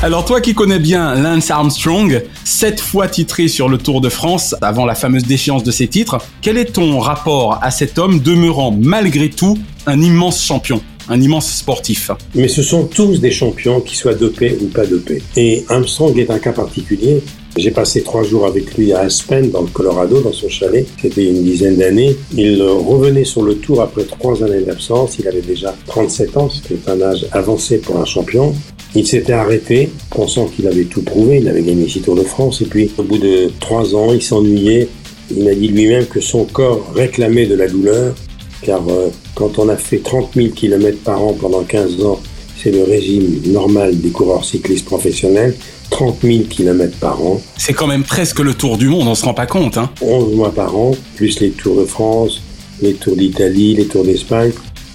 Alors 0.04 0.26
toi 0.26 0.42
qui 0.42 0.52
connais 0.52 0.80
bien 0.80 1.14
Lance 1.14 1.50
Armstrong, 1.50 2.22
sept 2.44 2.78
fois 2.78 3.08
titré 3.08 3.48
sur 3.48 3.70
le 3.70 3.78
Tour 3.78 4.02
de 4.02 4.10
France 4.10 4.54
avant 4.60 4.84
la 4.84 4.94
fameuse 4.94 5.22
déchéance 5.22 5.64
de 5.64 5.70
ses 5.70 5.88
titres, 5.88 6.18
quel 6.42 6.58
est 6.58 6.74
ton 6.74 6.98
rapport 6.98 7.58
à 7.62 7.70
cet 7.70 7.98
homme 7.98 8.18
demeurant 8.18 8.76
malgré 8.78 9.30
tout 9.30 9.56
un 9.86 9.98
immense 10.02 10.44
champion 10.44 10.82
un 11.08 11.20
immense 11.20 11.50
sportif? 11.50 12.10
Mais 12.34 12.48
ce 12.48 12.62
sont 12.62 12.84
tous 12.84 13.20
des 13.20 13.30
champions, 13.30 13.80
qui 13.80 13.96
soient 13.96 14.14
dopés 14.14 14.58
ou 14.60 14.66
pas 14.66 14.86
dopés. 14.86 15.22
Et 15.36 15.64
Armstrong 15.68 16.18
est 16.18 16.30
un 16.30 16.38
cas 16.38 16.52
particulier. 16.52 17.22
J'ai 17.56 17.70
passé 17.70 18.02
trois 18.02 18.24
jours 18.24 18.46
avec 18.46 18.74
lui 18.76 18.92
à 18.92 19.00
Aspen, 19.00 19.50
dans 19.50 19.62
le 19.62 19.68
Colorado, 19.68 20.20
dans 20.20 20.32
son 20.32 20.48
chalet. 20.48 20.86
C'était 21.00 21.24
une 21.24 21.44
dizaine 21.44 21.76
d'années. 21.76 22.16
Il 22.36 22.60
revenait 22.62 23.24
sur 23.24 23.42
le 23.42 23.56
tour 23.56 23.80
après 23.80 24.04
trois 24.04 24.42
années 24.42 24.62
d'absence. 24.62 25.18
Il 25.18 25.28
avait 25.28 25.40
déjà 25.40 25.74
37 25.86 26.36
ans, 26.36 26.50
ce 26.50 26.60
qui 26.62 26.74
est 26.74 26.88
un 26.88 27.00
âge 27.00 27.26
avancé 27.32 27.78
pour 27.78 28.00
un 28.00 28.04
champion. 28.04 28.54
Il 28.96 29.06
s'était 29.06 29.32
arrêté, 29.32 29.90
pensant 30.10 30.46
qu'il 30.46 30.68
avait 30.68 30.84
tout 30.84 31.02
prouvé, 31.02 31.38
il 31.38 31.48
avait 31.48 31.62
gagné 31.62 31.88
six 31.88 32.00
Tours 32.00 32.14
de 32.14 32.22
France, 32.22 32.60
et 32.60 32.66
puis 32.66 32.90
au 32.96 33.02
bout 33.02 33.18
de 33.18 33.50
trois 33.58 33.94
ans, 33.94 34.12
il 34.12 34.22
s'ennuyait. 34.22 34.88
Il 35.36 35.44
m'a 35.44 35.54
dit 35.54 35.68
lui-même 35.68 36.06
que 36.06 36.20
son 36.20 36.44
corps 36.44 36.92
réclamait 36.94 37.46
de 37.46 37.56
la 37.56 37.66
douleur, 37.66 38.14
car 38.62 38.82
euh, 38.88 39.08
quand 39.34 39.58
on 39.58 39.68
a 39.68 39.76
fait 39.76 39.98
30 39.98 40.34
000 40.34 40.48
km 40.50 40.98
par 40.98 41.22
an 41.22 41.32
pendant 41.32 41.64
15 41.64 42.04
ans, 42.04 42.20
c'est 42.62 42.70
le 42.70 42.84
régime 42.84 43.42
normal 43.46 43.98
des 44.00 44.10
coureurs 44.10 44.44
cyclistes 44.44 44.84
professionnels. 44.84 45.54
30 45.90 46.18
000 46.22 46.44
km 46.48 46.96
par 46.98 47.22
an. 47.22 47.40
C'est 47.56 47.72
quand 47.72 47.86
même 47.86 48.04
presque 48.04 48.40
le 48.40 48.54
tour 48.54 48.78
du 48.78 48.88
monde, 48.88 49.06
on 49.06 49.14
se 49.14 49.24
rend 49.24 49.34
pas 49.34 49.46
compte. 49.46 49.76
Hein 49.76 49.90
11 50.00 50.34
mois 50.34 50.52
par 50.52 50.76
an, 50.76 50.92
plus 51.16 51.40
les 51.40 51.50
tours 51.50 51.76
de 51.76 51.84
France, 51.84 52.42
les 52.82 52.94
tours 52.94 53.16
d'Italie, 53.16 53.74
les 53.74 53.86
tours 53.86 54.04
d'Espagne. 54.04 54.52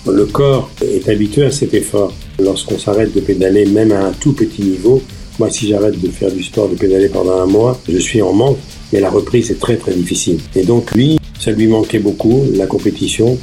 Le 0.07 0.25
corps 0.25 0.69
est 0.81 1.07
habitué 1.07 1.45
à 1.45 1.51
cet 1.51 1.73
effort. 1.73 2.13
Lorsqu'on 2.41 2.79
s'arrête 2.79 3.13
de 3.13 3.19
pédaler, 3.19 3.65
même 3.65 3.91
à 3.91 4.05
un 4.05 4.11
tout 4.11 4.33
petit 4.33 4.61
niveau, 4.61 5.01
moi 5.39 5.49
si 5.49 5.67
j'arrête 5.67 5.99
de 5.99 6.09
faire 6.09 6.31
du 6.31 6.43
sport, 6.43 6.69
de 6.69 6.75
pédaler 6.75 7.09
pendant 7.09 7.39
un 7.39 7.45
mois, 7.45 7.79
je 7.87 7.97
suis 7.97 8.21
en 8.21 8.33
manque, 8.33 8.57
mais 8.93 8.99
la 8.99 9.09
reprise 9.09 9.51
est 9.51 9.59
très 9.59 9.77
très 9.77 9.93
difficile. 9.93 10.39
Et 10.55 10.63
donc 10.63 10.91
lui, 10.91 11.19
ça 11.39 11.51
lui 11.51 11.67
manquait 11.67 11.99
beaucoup, 11.99 12.43
la 12.55 12.65
compétition. 12.65 13.37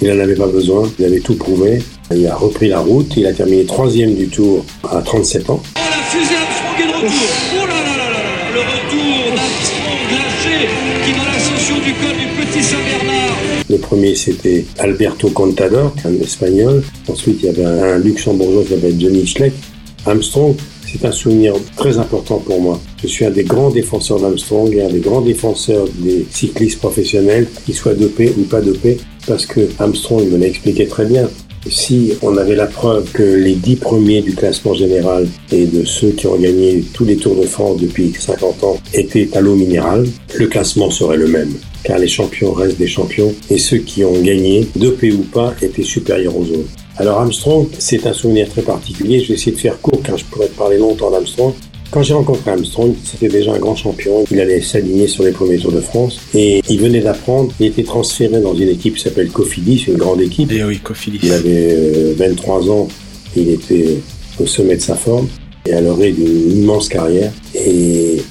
Il 0.00 0.08
n'en 0.08 0.18
avait 0.18 0.34
pas 0.34 0.48
besoin, 0.48 0.90
il 0.98 1.04
avait 1.04 1.20
tout 1.20 1.36
prouvé. 1.36 1.82
Il 2.14 2.26
a 2.26 2.34
repris 2.34 2.68
la 2.68 2.80
route, 2.80 3.12
il 3.16 3.26
a 3.26 3.32
terminé 3.32 3.64
troisième 3.64 4.14
du 4.14 4.28
tour 4.28 4.64
à 4.90 5.00
37 5.00 5.50
ans. 5.50 5.62
Oh 5.62 5.78
la 5.78 6.02
fusée 6.10 6.34
Armstrong 6.34 6.80
est 6.80 6.88
de 6.88 6.96
retour 6.96 7.28
Oh 7.54 7.66
là 7.66 7.74
là 7.74 7.96
là 7.96 8.10
là 8.12 8.22
là 8.22 8.50
Le 8.52 8.60
retour 8.60 9.36
d'Armstrong 9.36 10.02
lâché 10.10 10.68
qui 11.04 11.12
dans 11.12 11.24
l'ascension 11.24 11.76
du 11.76 11.94
col 11.94 12.16
du 12.18 12.31
Le 13.72 13.78
premier 13.78 14.14
c'était 14.14 14.66
Alberto 14.78 15.30
Contador, 15.30 15.94
un 16.04 16.14
espagnol. 16.20 16.82
Ensuite 17.08 17.38
il 17.40 17.46
y 17.46 17.48
avait 17.48 17.64
un 17.64 17.96
luxembourgeois 17.96 18.64
qui 18.64 18.74
s'appelle 18.74 19.00
Johnny 19.00 19.26
Schleck. 19.26 19.54
Armstrong, 20.04 20.54
c'est 20.86 21.02
un 21.06 21.10
souvenir 21.10 21.54
très 21.74 21.96
important 21.96 22.36
pour 22.36 22.60
moi. 22.60 22.78
Je 23.00 23.06
suis 23.06 23.24
un 23.24 23.30
des 23.30 23.44
grands 23.44 23.70
défenseurs 23.70 24.20
d'Armstrong 24.20 24.74
et 24.74 24.82
un 24.82 24.90
des 24.90 25.00
grands 25.00 25.22
défenseurs 25.22 25.86
des 26.00 26.26
cyclistes 26.30 26.80
professionnels, 26.80 27.46
qu'ils 27.64 27.74
soient 27.74 27.94
dopés 27.94 28.34
ou 28.38 28.42
pas 28.42 28.60
dopés, 28.60 28.98
parce 29.26 29.46
que 29.46 29.66
Armstrong 29.78 30.30
me 30.30 30.36
l'a 30.36 30.48
expliqué 30.48 30.86
très 30.86 31.06
bien. 31.06 31.30
Si 31.70 32.12
on 32.20 32.36
avait 32.36 32.56
la 32.56 32.66
preuve 32.66 33.10
que 33.12 33.22
les 33.22 33.54
dix 33.54 33.76
premiers 33.76 34.20
du 34.20 34.34
classement 34.34 34.74
général 34.74 35.26
et 35.50 35.64
de 35.64 35.82
ceux 35.86 36.10
qui 36.10 36.26
ont 36.26 36.36
gagné 36.36 36.84
tous 36.92 37.06
les 37.06 37.16
Tours 37.16 37.40
de 37.40 37.46
France 37.46 37.80
depuis 37.80 38.12
50 38.18 38.64
ans 38.64 38.76
étaient 38.92 39.30
à 39.32 39.40
l'eau 39.40 39.54
minérale, 39.54 40.06
le 40.34 40.46
classement 40.48 40.90
serait 40.90 41.16
le 41.16 41.28
même. 41.28 41.54
Car 41.84 41.98
les 41.98 42.08
champions 42.08 42.52
restent 42.52 42.78
des 42.78 42.86
champions 42.86 43.34
et 43.50 43.58
ceux 43.58 43.78
qui 43.78 44.04
ont 44.04 44.20
gagné, 44.20 44.66
dopés 44.76 45.12
ou 45.12 45.22
pas, 45.22 45.54
étaient 45.62 45.82
supérieurs 45.82 46.36
aux 46.36 46.44
autres. 46.44 46.70
Alors 46.96 47.18
Armstrong, 47.18 47.68
c'est 47.78 48.06
un 48.06 48.12
souvenir 48.12 48.48
très 48.48 48.62
particulier. 48.62 49.20
Je 49.20 49.28
vais 49.28 49.34
essayer 49.34 49.52
de 49.52 49.60
faire 49.60 49.80
court 49.80 50.00
car 50.02 50.16
je 50.16 50.24
pourrais 50.26 50.48
te 50.48 50.56
parler 50.56 50.78
longtemps 50.78 51.10
d'Armstrong. 51.10 51.54
Quand 51.90 52.02
j'ai 52.02 52.14
rencontré 52.14 52.50
Armstrong, 52.50 52.94
c'était 53.04 53.28
déjà 53.28 53.52
un 53.52 53.58
grand 53.58 53.76
champion. 53.76 54.24
Il 54.30 54.40
allait 54.40 54.62
s'aligner 54.62 55.06
sur 55.06 55.24
les 55.24 55.32
premiers 55.32 55.58
Tours 55.58 55.72
de 55.72 55.80
France 55.80 56.20
et 56.34 56.62
il 56.68 56.80
venait 56.80 57.00
d'apprendre. 57.00 57.52
Il 57.60 57.66
était 57.66 57.82
transféré 57.82 58.40
dans 58.40 58.54
une 58.54 58.68
équipe 58.68 58.96
qui 58.96 59.02
s'appelle 59.02 59.28
Cofidis, 59.28 59.84
une 59.88 59.96
grande 59.96 60.20
équipe. 60.20 60.50
Et 60.52 60.64
oui, 60.64 60.78
Cofidis. 60.78 61.20
Il 61.22 61.32
avait 61.32 61.76
euh, 61.76 62.14
23 62.16 62.70
ans. 62.70 62.88
Il 63.36 63.50
était 63.50 63.98
au 64.40 64.46
sommet 64.46 64.76
de 64.76 64.80
sa 64.80 64.94
forme 64.94 65.28
et 65.66 65.74
à 65.74 65.80
l'orée 65.80 66.12
d'une 66.12 66.62
immense 66.62 66.88
carrière. 66.88 67.32
Et 67.54 68.22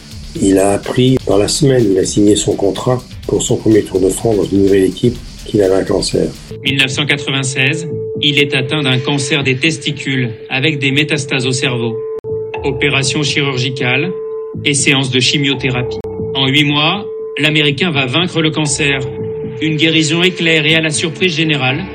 il 0.42 0.58
a 0.58 0.72
appris 0.72 1.18
dans 1.28 1.38
la 1.38 1.48
semaine, 1.48 1.86
il 1.92 2.00
a 2.00 2.06
signé 2.06 2.36
son 2.36 2.54
contrat 2.54 3.04
pour 3.32 3.42
son 3.42 3.56
premier 3.56 3.82
Tour 3.82 4.02
de 4.02 4.10
France 4.10 4.36
dans 4.36 4.44
une 4.44 4.64
nouvelle 4.64 4.84
équipe 4.84 5.16
qu'il 5.46 5.62
avait 5.62 5.76
un 5.76 5.86
cancer. 5.86 6.28
1996, 6.66 7.88
il 8.20 8.38
est 8.40 8.54
atteint 8.54 8.82
d'un 8.82 9.00
cancer 9.00 9.42
des 9.42 9.56
testicules 9.56 10.32
avec 10.50 10.80
des 10.80 10.92
métastases 10.92 11.48
au 11.48 11.54
cerveau. 11.54 11.98
Opération 12.66 13.24
chirurgicale 13.24 14.12
et 14.66 14.74
séance 14.74 15.12
de 15.12 15.22
chimiothérapie. 15.22 16.00
En 16.36 16.46
huit 16.50 16.66
mois, 16.66 17.06
l'Américain 17.40 17.90
va 17.90 18.06
vaincre 18.06 18.42
le 18.42 18.52
cancer. 18.52 19.00
Une 19.62 19.78
guérison 19.78 20.24
éclair 20.24 20.66
et 20.66 20.76
à 20.76 20.82
la 20.82 20.90
surprise 20.90 21.34
générale, 21.34 21.86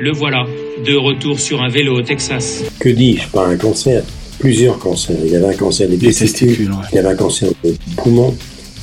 le 0.00 0.10
voilà, 0.10 0.46
de 0.86 0.96
retour 0.96 1.38
sur 1.38 1.60
un 1.60 1.68
vélo 1.68 1.98
au 1.98 2.02
Texas. 2.02 2.64
Que 2.80 2.88
dis-je 2.88 3.28
Pas 3.28 3.46
un 3.46 3.58
cancer, 3.58 4.02
plusieurs 4.38 4.78
cancers. 4.78 5.18
Il 5.22 5.36
avait 5.36 5.54
un 5.54 5.54
cancer 5.54 5.86
des 5.86 5.98
testicules, 5.98 6.70
il 6.92 6.98
avait 6.98 7.10
un 7.10 7.16
cancer 7.16 7.50
des 7.62 7.74
poumons 7.98 8.34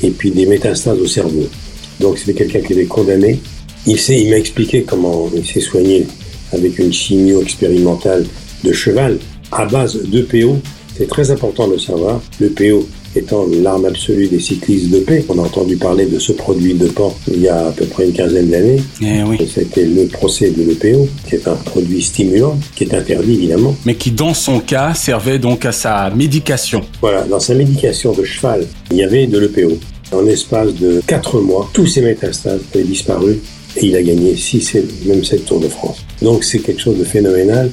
et 0.03 0.11
puis 0.11 0.29
des 0.29 0.45
métastases 0.45 0.99
au 0.99 1.07
cerveau. 1.07 1.49
Donc 1.99 2.17
c'était 2.17 2.33
quelqu'un 2.33 2.61
qui 2.61 2.73
était 2.73 2.85
condamné. 2.85 3.39
Il, 3.85 3.99
sait, 3.99 4.19
il 4.19 4.29
m'a 4.29 4.37
expliqué 4.37 4.83
comment 4.83 5.29
il 5.35 5.45
s'est 5.45 5.61
soigné 5.61 6.05
avec 6.53 6.79
une 6.79 6.91
chimio 6.91 7.41
expérimentale 7.41 8.25
de 8.63 8.71
cheval 8.71 9.17
à 9.51 9.65
base 9.65 9.97
d'EPO. 10.03 10.57
C'est 10.97 11.07
très 11.07 11.31
important 11.31 11.67
de 11.67 11.73
le 11.73 11.79
savoir. 11.79 12.21
L'EPO 12.41 12.85
étant 13.15 13.47
l'arme 13.63 13.85
absolue 13.85 14.27
des 14.27 14.39
cyclistes 14.39 14.89
dopés. 14.89 15.23
On 15.29 15.39
a 15.39 15.43
entendu 15.43 15.77
parler 15.77 16.05
de 16.05 16.19
ce 16.19 16.33
produit 16.33 16.73
dopant 16.73 17.15
il 17.27 17.41
y 17.41 17.47
a 17.47 17.67
à 17.67 17.71
peu 17.71 17.85
près 17.85 18.05
une 18.05 18.13
quinzaine 18.13 18.49
d'années. 18.49 18.81
Eh 19.01 19.23
oui. 19.23 19.37
C'était 19.51 19.85
le 19.85 20.07
procès 20.07 20.51
de 20.51 20.61
l'EPO, 20.61 21.07
qui 21.27 21.35
est 21.35 21.47
un 21.47 21.55
produit 21.55 22.01
stimulant, 22.01 22.57
qui 22.75 22.83
est 22.83 22.93
interdit 22.93 23.33
évidemment. 23.35 23.75
Mais 23.85 23.95
qui, 23.95 24.11
dans 24.11 24.33
son 24.33 24.59
cas, 24.59 24.93
servait 24.93 25.39
donc 25.39 25.65
à 25.65 25.71
sa 25.71 26.09
médication. 26.09 26.81
Voilà, 27.01 27.23
dans 27.23 27.39
sa 27.39 27.55
médication 27.55 28.11
de 28.11 28.23
cheval, 28.23 28.67
il 28.91 28.97
y 28.97 29.03
avait 29.03 29.25
de 29.25 29.39
l'EPO. 29.39 29.79
En 30.11 30.25
espace 30.25 30.73
de 30.73 31.01
4 31.05 31.39
mois, 31.39 31.69
tous 31.73 31.85
ces 31.85 32.01
métastases 32.01 32.61
avaient 32.73 32.83
disparu 32.83 33.39
et 33.77 33.85
il 33.85 33.95
a 33.95 34.01
gagné 34.01 34.35
6 34.35 34.75
et 34.75 34.85
même 35.05 35.23
7 35.23 35.45
Tours 35.45 35.59
de 35.59 35.67
France. 35.67 35.97
Donc 36.21 36.43
c'est 36.43 36.59
quelque 36.59 36.81
chose 36.81 36.97
de 36.97 37.03
phénoménal. 37.03 37.71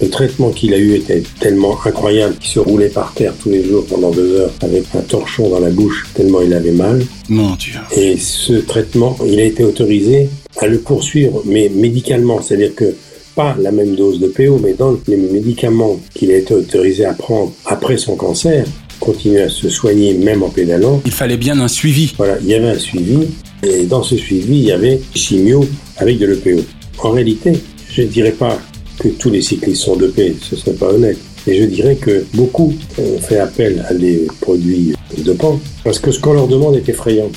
Le 0.00 0.08
traitement 0.10 0.50
qu'il 0.50 0.74
a 0.74 0.78
eu 0.78 0.94
était 0.94 1.22
tellement 1.40 1.76
incroyable 1.84 2.36
qu'il 2.36 2.50
se 2.50 2.60
roulait 2.60 2.88
par 2.88 3.14
terre 3.14 3.34
tous 3.42 3.50
les 3.50 3.64
jours 3.64 3.84
pendant 3.86 4.10
deux 4.10 4.36
heures 4.36 4.52
avec 4.60 4.84
un 4.94 5.00
torchon 5.00 5.48
dans 5.48 5.58
la 5.58 5.70
bouche 5.70 6.06
tellement 6.14 6.40
il 6.40 6.52
avait 6.52 6.72
mal. 6.72 7.04
Mon 7.28 7.56
Dieu. 7.56 7.74
Et 7.96 8.16
ce 8.16 8.52
traitement, 8.52 9.16
il 9.26 9.40
a 9.40 9.44
été 9.44 9.64
autorisé 9.64 10.28
à 10.58 10.66
le 10.66 10.78
poursuivre, 10.78 11.42
mais 11.46 11.68
médicalement, 11.74 12.40
c'est-à-dire 12.42 12.74
que 12.74 12.94
pas 13.34 13.56
la 13.58 13.72
même 13.72 13.94
dose 13.94 14.20
de 14.20 14.28
PO, 14.28 14.58
mais 14.62 14.74
dans 14.74 14.98
les 15.06 15.16
médicaments 15.16 15.98
qu'il 16.14 16.30
a 16.32 16.36
été 16.36 16.54
autorisé 16.54 17.04
à 17.04 17.14
prendre 17.14 17.52
après 17.66 17.96
son 17.96 18.16
cancer, 18.16 18.66
continuer 18.98 19.42
à 19.42 19.48
se 19.48 19.68
soigner 19.68 20.14
même 20.14 20.42
en 20.42 20.48
pédalant. 20.48 21.02
Il 21.04 21.12
fallait 21.12 21.36
bien 21.36 21.58
un 21.60 21.68
suivi. 21.68 22.14
Voilà, 22.16 22.38
il 22.40 22.48
y 22.48 22.54
avait 22.54 22.70
un 22.70 22.78
suivi, 22.78 23.26
et 23.62 23.84
dans 23.84 24.02
ce 24.02 24.16
suivi, 24.16 24.58
il 24.58 24.64
y 24.64 24.72
avait 24.72 25.00
chimio 25.14 25.64
avec 25.96 26.18
de 26.18 26.26
l'EPO. 26.26 26.62
En 26.98 27.10
réalité, 27.10 27.52
je 27.90 28.02
ne 28.02 28.06
dirais 28.06 28.32
pas 28.32 28.58
que 28.98 29.08
tous 29.08 29.30
les 29.30 29.42
cyclistes 29.42 29.82
sont 29.82 29.96
dopés, 29.96 30.36
ce 30.40 30.56
serait 30.56 30.72
pas 30.72 30.92
honnête. 30.92 31.18
Et 31.46 31.56
je 31.56 31.64
dirais 31.64 31.96
que 31.96 32.26
beaucoup 32.34 32.74
ont 32.98 33.18
fait 33.20 33.38
appel 33.38 33.84
à 33.88 33.94
des 33.94 34.26
produits 34.40 34.92
dopants 35.18 35.60
parce 35.82 35.98
que 35.98 36.10
ce 36.10 36.20
qu'on 36.20 36.34
leur 36.34 36.48
demande 36.48 36.76
est 36.76 36.88
effrayant. 36.88 37.30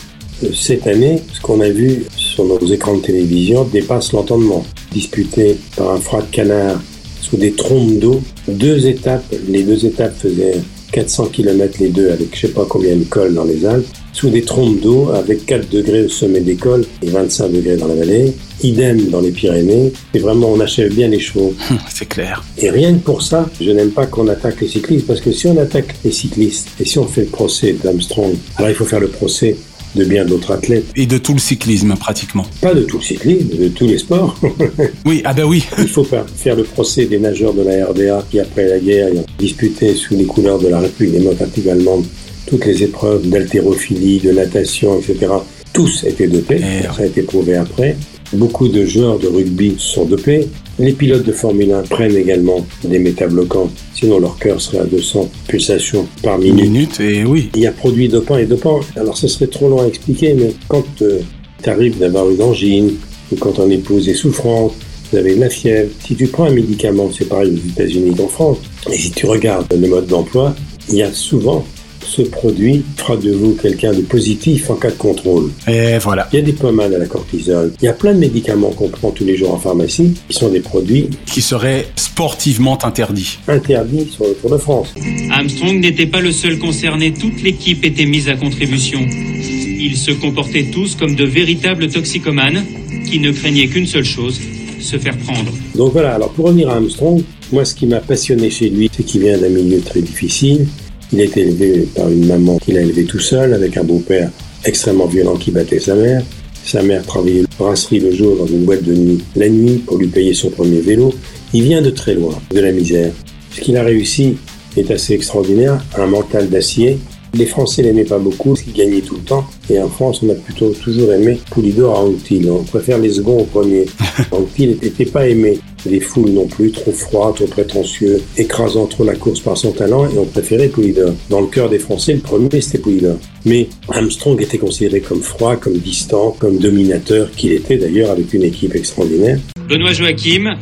Cette 0.54 0.88
année, 0.88 1.22
ce 1.32 1.40
qu'on 1.40 1.62
a 1.62 1.70
vu 1.70 2.04
sur 2.18 2.44
nos 2.44 2.60
écrans 2.66 2.96
de 2.96 3.02
télévision 3.02 3.64
dépasse 3.64 4.12
l'entendement. 4.12 4.66
Disputé 4.92 5.56
par 5.78 5.92
un 5.92 5.98
froid 5.98 6.22
de 6.22 6.36
canard 6.36 6.82
sous 7.22 7.38
des 7.38 7.54
trompes 7.54 8.00
d'eau, 8.00 8.22
deux 8.48 8.88
étapes, 8.88 9.24
les 9.48 9.64
deux 9.64 9.86
étapes 9.86 10.18
faisaient 10.18 10.60
400 10.92 11.28
km 11.28 11.80
les 11.80 11.90
deux 11.90 12.12
avec 12.12 12.36
je 12.36 12.48
sais 12.48 12.54
pas 12.54 12.66
combien 12.68 12.96
de 12.96 13.04
cols 13.04 13.34
dans 13.34 13.46
les 13.46 13.66
Alpes, 13.66 13.88
sous 14.14 14.30
des 14.30 14.42
trompes 14.42 14.80
d'eau 14.80 15.10
avec 15.14 15.46
4 15.46 15.70
degrés 15.70 16.04
au 16.04 16.10
sommet 16.10 16.42
des 16.42 16.56
cols 16.56 16.86
et 17.02 17.10
25 17.10 17.50
degrés 17.50 17.78
dans 17.78 17.88
la 17.88 17.96
vallée, 17.96 18.34
idem 18.62 19.08
dans 19.10 19.22
les 19.22 19.32
Pyrénées, 19.32 19.94
et 20.14 20.20
vraiment 20.20 20.52
on 20.52 20.60
achève 20.60 20.94
bien 20.94 21.08
les 21.08 21.20
chevaux. 21.20 21.54
C'est 21.94 22.08
clair. 22.08 22.44
Et 22.58 22.70
rien 22.70 22.94
que 22.94 23.00
pour 23.00 23.22
ça, 23.22 23.50
je 23.60 23.72
n'aime 23.72 23.92
pas 23.92 24.06
qu'on 24.06 24.28
attaque 24.28 24.62
les 24.62 24.68
cyclistes, 24.68 25.08
parce 25.08 25.22
que 25.22 25.32
si 25.32 25.48
on 25.48 25.58
attaque 25.58 25.96
les 26.04 26.12
cyclistes, 26.12 26.70
et 26.80 26.86
si 26.86 27.00
on 27.00 27.08
fait 27.08 27.22
le 27.22 27.28
procès 27.28 27.76
d'Armstrong, 27.84 28.36
alors 28.58 28.70
il 28.70 28.76
faut 28.76 28.86
faire 28.86 29.00
le 29.00 29.08
procès 29.08 29.56
de 29.96 30.06
bien 30.06 30.26
d'autres 30.26 30.52
athlètes. 30.52 30.86
Et 30.96 31.06
de 31.06 31.18
tout 31.18 31.34
le 31.34 31.40
cyclisme, 31.40 31.96
pratiquement. 31.96 32.46
Pas 32.62 32.74
de 32.74 32.82
tout 32.82 32.98
le 32.98 33.04
cyclisme, 33.04 33.58
de 33.58 33.68
tous 33.70 33.88
les 33.88 33.98
sports. 33.98 34.40
oui, 35.06 35.22
ah 35.26 35.34
ben 35.34 35.46
oui. 35.46 35.64
Il 35.78 35.88
faut 35.88 36.04
pas 36.04 36.26
faire 36.36 36.56
le 36.56 36.64
procès 36.64 37.06
des 37.06 37.20
nageurs 37.20 37.54
de 37.54 37.64
la 37.64 37.86
RDA 37.86 38.26
qui, 38.30 38.40
après 38.40 38.68
la 38.68 38.80
guerre, 38.80 39.14
ont 39.16 39.26
disputé 39.38 39.94
sous 39.96 40.16
les 40.16 40.26
couleurs 40.26 40.60
de 40.60 40.68
la 40.68 40.80
République 40.80 41.14
démocratique 41.14 41.68
allemande 41.68 42.06
toutes 42.52 42.66
les 42.66 42.84
épreuves 42.84 43.30
d'haltérophilie, 43.30 44.20
de 44.20 44.32
natation, 44.32 45.00
etc. 45.00 45.32
Tous 45.72 46.04
étaient 46.04 46.28
dopés, 46.28 46.60
ça 46.94 47.04
a 47.04 47.06
été 47.06 47.22
prouvé 47.22 47.56
après. 47.56 47.96
Beaucoup 48.34 48.68
de 48.68 48.86
joueurs 48.86 49.20
de 49.20 49.28
rugby 49.28 49.76
sont 49.78 50.06
dopés. 50.06 50.48
Les 50.78 50.92
pilotes 50.92 51.26
de 51.26 51.32
Formule 51.32 51.72
1 51.72 51.84
prennent 51.84 52.16
également 52.16 52.66
des 52.84 53.00
métabloquants, 53.00 53.70
sinon 54.02 54.20
leur 54.20 54.38
cœur 54.38 54.60
serait 54.60 54.80
à 54.80 54.86
200 54.86 55.30
pulsations 55.48 56.08
par 56.24 56.40
minute. 56.40 56.64
Minute, 56.64 57.00
et 57.00 57.24
oui. 57.24 57.50
Il 57.56 57.62
y 57.62 57.68
a 57.68 57.72
produits 57.72 58.10
dopants 58.10 58.38
et 58.38 58.46
dopants. 58.46 58.80
Alors 58.96 59.16
ce 59.16 59.28
serait 59.28 59.48
trop 59.48 59.70
long 59.70 59.82
à 59.82 59.88
expliquer, 59.88 60.34
mais 60.34 60.54
quand 60.68 60.84
euh, 61.04 61.20
tu 61.62 61.70
arrives 61.70 62.00
d'avoir 62.00 62.30
une 62.30 62.42
angine, 62.42 62.96
ou 63.32 63.36
quand 63.36 63.52
ton 63.52 63.70
épouse 63.70 64.10
est 64.10 64.16
souffrante, 64.16 64.74
vous 65.12 65.18
avez 65.18 65.36
de 65.36 65.42
la 65.42 65.50
fièvre, 65.50 65.92
si 66.04 66.16
tu 66.16 66.28
prends 66.28 66.46
un 66.46 66.52
médicament, 66.52 67.10
c'est 67.16 67.26
pareil 67.26 67.52
aux 67.52 67.70
États-Unis 67.70 68.16
qu'en 68.16 68.28
France, 68.28 68.58
et 68.92 68.98
si 68.98 69.12
tu 69.12 69.26
regardes 69.28 69.72
le 69.72 69.88
mode 69.88 70.08
d'emploi, 70.08 70.56
il 70.90 70.96
y 70.96 71.04
a 71.04 71.12
souvent 71.12 71.64
ce 72.12 72.24
produit 72.24 72.84
fera 72.98 73.16
de 73.16 73.32
vous 73.32 73.54
quelqu'un 73.54 73.94
de 73.94 74.02
positif 74.02 74.70
en 74.70 74.76
cas 74.76 74.90
de 74.90 74.96
contrôle. 74.96 75.50
Et 75.68 75.98
voilà. 76.00 76.28
Il 76.34 76.40
y 76.40 76.42
a 76.42 76.46
des 76.46 76.52
pommades 76.52 76.94
à 76.94 76.98
la 76.98 77.06
cortisone. 77.06 77.72
Il 77.82 77.86
y 77.86 77.88
a 77.88 77.94
plein 77.94 78.14
de 78.14 78.20
médicaments 78.20 78.72
qu'on 78.72 78.90
prend 78.90 79.12
tous 79.12 79.24
les 79.24 79.38
jours 79.38 79.54
en 79.54 79.58
pharmacie 79.58 80.14
qui 80.28 80.38
sont 80.38 80.50
des 80.50 80.60
produits 80.60 81.10
qui 81.26 81.42
seraient 81.42 81.88
sportivement 81.96 82.78
interdits. 82.84 83.40
Interdits 83.48 84.10
sur 84.14 84.26
le 84.26 84.34
Tour 84.34 84.50
de 84.52 84.58
France. 84.58 84.94
Armstrong 85.32 85.80
n'était 85.80 86.06
pas 86.06 86.20
le 86.20 86.34
seul 86.34 86.60
concerné, 86.60 87.14
toute 87.14 87.42
l'équipe 87.44 87.86
était 87.86 88.06
mise 88.06 88.28
à 88.28 88.36
contribution. 88.36 89.00
Ils 89.08 89.96
se 89.96 90.12
comportaient 90.12 90.70
tous 90.72 90.96
comme 90.96 91.16
de 91.16 91.24
véritables 91.24 91.88
toxicomanes 91.88 92.64
qui 93.10 93.20
ne 93.20 93.32
craignaient 93.32 93.68
qu'une 93.68 93.88
seule 93.88 94.04
chose, 94.04 94.40
se 94.82 94.98
faire 94.98 95.18
prendre. 95.18 95.52
Donc 95.76 95.94
voilà, 95.94 96.16
alors 96.16 96.32
pour 96.32 96.46
revenir 96.48 96.70
à 96.70 96.76
Armstrong, 96.76 97.24
moi 97.54 97.64
ce 97.64 97.74
qui 97.74 97.86
m'a 97.86 98.00
passionné 98.00 98.50
chez 98.50 98.70
lui, 98.70 98.90
c'est 98.92 99.04
qu'il 99.04 99.22
vient 99.22 99.38
d'un 99.38 99.50
milieu 99.50 99.80
très 99.80 100.02
difficile. 100.02 100.68
Il 101.14 101.20
a 101.20 101.24
été 101.26 101.42
élevé 101.42 101.88
par 101.96 102.10
une 102.10 102.26
maman 102.26 102.58
qu'il 102.58 102.78
a 102.78 102.82
élevé 102.82 103.04
tout 103.04 103.20
seul, 103.20 103.54
avec 103.54 103.76
un 103.78 103.84
beau-père 103.84 104.30
extrêmement 104.64 105.08
violent 105.08 105.36
qui 105.36 105.52
battait 105.52 105.80
sa 105.80 105.96
mère. 105.96 106.24
Sa 106.64 106.82
mère 106.84 107.06
travaillait 107.06 107.44
brasserie 107.58 108.00
le 108.00 108.12
jour 108.12 108.38
dans 108.38 108.48
une 108.48 108.64
boîte 108.64 108.84
de 108.84 108.94
nuit 108.94 109.24
la 109.36 109.50
nuit 109.50 109.80
pour 109.80 109.98
lui 109.98 110.08
payer 110.08 110.34
son 110.34 110.50
premier 110.50 110.80
vélo. 110.80 111.14
Il 111.54 111.64
vient 111.64 111.82
de 111.82 111.90
très 111.90 112.14
loin, 112.14 112.36
de 112.52 112.60
la 112.60 112.72
misère. 112.72 113.12
Ce 113.52 113.60
qu'il 113.60 113.76
a 113.78 113.84
réussi 113.84 114.38
est 114.78 114.90
assez 114.92 115.14
extraordinaire, 115.14 115.84
un 115.98 116.06
mental 116.06 116.50
d'acier, 116.50 116.98
les 117.34 117.46
Français 117.46 117.82
l'aimaient 117.82 118.06
pas 118.06 118.20
beaucoup, 118.20 118.54
qu'il 118.54 118.74
gagnait 118.74 119.02
tout 119.02 119.16
le 119.16 119.22
temps. 119.22 119.46
Et 119.70 119.80
en 119.80 119.90
France, 119.90 120.22
on 120.24 120.30
a 120.30 120.36
plutôt 120.36 120.72
toujours 120.72 121.14
aimé 121.14 121.40
Poulidor 121.50 121.98
à 121.98 122.04
Anquetil. 122.04 122.50
On 122.50 122.64
préfère 122.64 122.98
les 122.98 123.12
seconds 123.12 123.40
au 123.40 123.46
premier. 123.46 123.86
Anquetil 124.32 124.78
n'était 124.82 125.06
pas 125.06 125.28
aimé. 125.28 125.60
Les 125.86 126.00
foules 126.00 126.30
non 126.32 126.46
plus, 126.46 126.72
trop 126.72 126.92
froid, 126.92 127.34
trop 127.36 127.48
prétentieux, 127.48 128.22
écrasant 128.38 128.86
trop 128.86 129.04
la 129.04 129.16
course 129.16 129.40
par 129.40 129.58
son 129.58 129.72
talent, 129.72 130.06
et 130.06 130.18
on 130.18 130.26
préférait 130.26 130.68
Poulidor. 130.68 131.14
Dans 131.30 131.42
le 131.42 131.48
cœur 131.48 131.70
des 131.70 131.80
Français, 131.80 132.14
le 132.14 132.20
premier, 132.20 132.62
c'était 132.62 132.78
Poulidor. 132.78 133.18
Mais 133.46 133.68
Armstrong 133.90 134.40
était 134.42 134.60
considéré 134.60 135.02
comme 135.02 135.22
froid, 135.22 135.56
comme 135.56 135.78
distant, 135.78 136.36
comme 136.38 136.60
dominateur, 136.60 137.32
qu'il 137.32 137.52
était 137.54 137.78
d'ailleurs 137.78 138.12
avec 138.12 138.34
une 138.34 138.44
équipe 138.44 138.76
extraordinaire. 138.76 139.40
Benoît 139.68 139.94
Joachim 139.94 140.56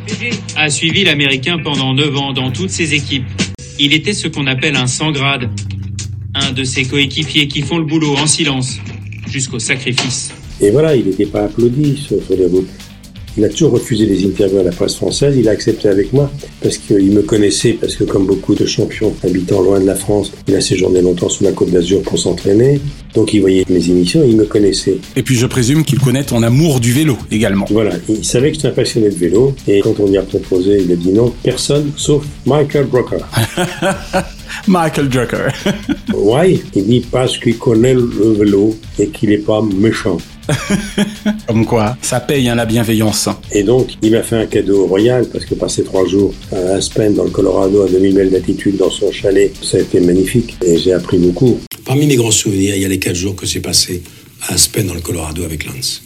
a 0.56 0.70
suivi 0.70 1.03
l'Américain 1.03 1.58
pendant 1.63 1.94
9 1.94 2.15
ans 2.15 2.32
dans 2.32 2.51
toutes 2.51 2.70
ses 2.70 2.94
équipes. 2.94 3.25
Il 3.79 3.94
était 3.94 4.13
ce 4.13 4.27
qu'on 4.27 4.46
appelle 4.46 4.75
un 4.75 4.88
sans 4.88 5.12
grade, 5.12 5.50
un 6.36 6.51
de 6.51 6.63
ses 6.63 6.83
coéquipiers 6.83 7.48
qui 7.48 7.62
font 7.62 7.77
le 7.77 7.86
boulot 7.86 8.15
en 8.15 8.27
silence, 8.27 8.77
jusqu'au 9.27 9.59
sacrifice. 9.59 10.31
Et 10.62 10.71
voilà, 10.71 10.95
il 10.95 11.05
n'était 11.05 11.25
pas 11.25 11.43
applaudi 11.43 11.98
sur, 11.98 12.17
les 12.29 12.45
routes. 12.45 12.67
Il 13.38 13.45
a 13.45 13.50
toujours 13.50 13.71
refusé 13.71 14.05
les 14.05 14.25
interviews 14.25 14.59
à 14.59 14.63
la 14.63 14.71
presse 14.71 14.95
française. 14.95 15.36
Il 15.38 15.48
a 15.48 15.51
accepté 15.51 15.88
avec 15.88 16.12
moi 16.12 16.29
parce 16.62 16.77
qu'il 16.77 17.12
me 17.12 17.21
connaissait, 17.21 17.74
parce 17.74 17.95
que 17.95 18.03
comme 18.03 18.25
beaucoup 18.25 18.53
de 18.53 18.65
champions 18.65 19.15
habitant 19.24 19.62
loin 19.62 19.79
de 19.79 19.86
la 19.86 19.95
France, 19.95 20.33
il 20.48 20.55
a 20.55 20.62
séjourné 20.62 21.01
longtemps 21.01 21.29
sur 21.29 21.45
la 21.45 21.53
Côte 21.53 21.71
d'Azur 21.71 22.01
pour 22.01 22.19
s'entraîner. 22.19 22.81
Donc 23.13 23.33
il 23.33 23.39
voyait 23.39 23.63
mes 23.69 23.89
émissions 23.89 24.24
et 24.24 24.29
il 24.29 24.36
me 24.36 24.45
connaissait. 24.45 24.98
Et 25.15 25.24
puis 25.24 25.36
je 25.36 25.45
présume 25.45 25.86
qu'il 25.86 26.00
connaît 26.00 26.24
ton 26.24 26.43
amour 26.43 26.81
du 26.81 26.91
vélo 26.91 27.17
également. 27.31 27.65
Voilà, 27.69 27.95
il 28.09 28.25
savait 28.25 28.50
que 28.50 28.55
j'étais 28.55 28.67
un 28.67 28.71
passionné 28.71 29.09
de 29.09 29.15
vélo. 29.15 29.55
Et 29.67 29.79
quand 29.79 29.98
on 30.00 30.07
lui 30.09 30.17
a 30.17 30.24
proposé, 30.24 30.81
il 30.83 30.91
a 30.91 30.95
dit 30.95 31.12
non, 31.12 31.33
personne 31.43 31.91
sauf 31.95 32.25
Michael 32.45 32.88
Brocker. 32.88 33.19
Michael 34.68 35.10
Drucker. 35.10 35.50
ouais, 36.13 36.60
il 36.75 36.86
dit 36.86 37.06
parce 37.12 37.38
qu'il 37.38 37.58
connaît 37.58 37.94
le 37.94 38.34
vélo 38.38 38.75
et 38.98 39.08
qu'il 39.08 39.30
n'est 39.30 39.38
pas 39.38 39.62
méchant. 39.62 40.18
Comme 41.48 41.66
quoi, 41.66 41.98
ça 42.01 42.20
paye 42.20 42.50
hein, 42.50 42.56
la 42.56 42.66
bienveillance. 42.66 43.30
Et 43.51 43.63
donc, 43.63 43.89
il 44.01 44.12
m'a 44.12 44.24
fait 44.24 44.38
un 44.38 44.46
cadeau 44.46 44.88
royal 44.88 45.25
parce 45.32 45.46
que 45.46 45.56
passer 45.56 45.84
trois 45.84 46.08
jours 46.08 46.34
à 46.51 46.75
Aspen, 46.75 47.13
dans 47.13 47.24
le 47.24 47.30
Colorado, 47.30 47.84
à 47.84 47.89
2000 47.89 48.16
mètres 48.16 48.32
d'altitude, 48.32 48.78
dans 48.78 48.89
son 48.89 49.12
chalet, 49.12 49.51
ça 49.62 49.78
a 49.78 49.82
été 49.82 50.00
magnifique 50.00 50.58
et 50.66 50.78
j'ai 50.78 50.94
appris 50.94 51.18
beaucoup. 51.18 51.60
Parmi 51.86 52.08
mes 52.08 52.16
grands 52.16 52.32
souvenirs, 52.32 52.75
il 52.75 52.82
y 52.82 52.86
a 52.86 52.89
les 52.89 53.00
quatre 53.00 53.16
jours 53.16 53.36
que 53.36 53.46
j'ai 53.46 53.60
passés 53.60 54.04
à 54.48 54.54
Aspen, 54.54 54.88
dans 54.88 54.94
le 54.94 55.01
Colorado, 55.01 55.44
avec 55.44 55.66
Lance. 55.66 56.01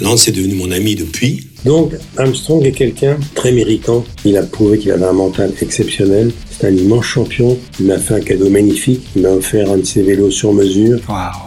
Lance 0.00 0.28
est 0.28 0.32
devenu 0.32 0.54
mon 0.54 0.70
ami 0.70 0.94
depuis. 0.94 1.46
Donc, 1.66 1.94
Armstrong 2.16 2.64
est 2.64 2.70
quelqu'un 2.70 3.18
très 3.34 3.50
méritant. 3.50 4.04
Il 4.24 4.36
a 4.36 4.44
prouvé 4.44 4.78
qu'il 4.78 4.92
avait 4.92 5.04
un 5.04 5.12
mental 5.12 5.52
exceptionnel. 5.60 6.30
C'est 6.48 6.68
un 6.68 6.70
immense 6.70 7.04
champion. 7.04 7.58
Il 7.80 7.86
m'a 7.86 7.98
fait 7.98 8.14
un 8.14 8.20
cadeau 8.20 8.48
magnifique. 8.48 9.02
Il 9.16 9.22
m'a 9.22 9.30
offert 9.30 9.72
un 9.72 9.78
de 9.78 9.84
ses 9.84 10.02
vélos 10.02 10.30
sur 10.30 10.52
mesure. 10.52 11.00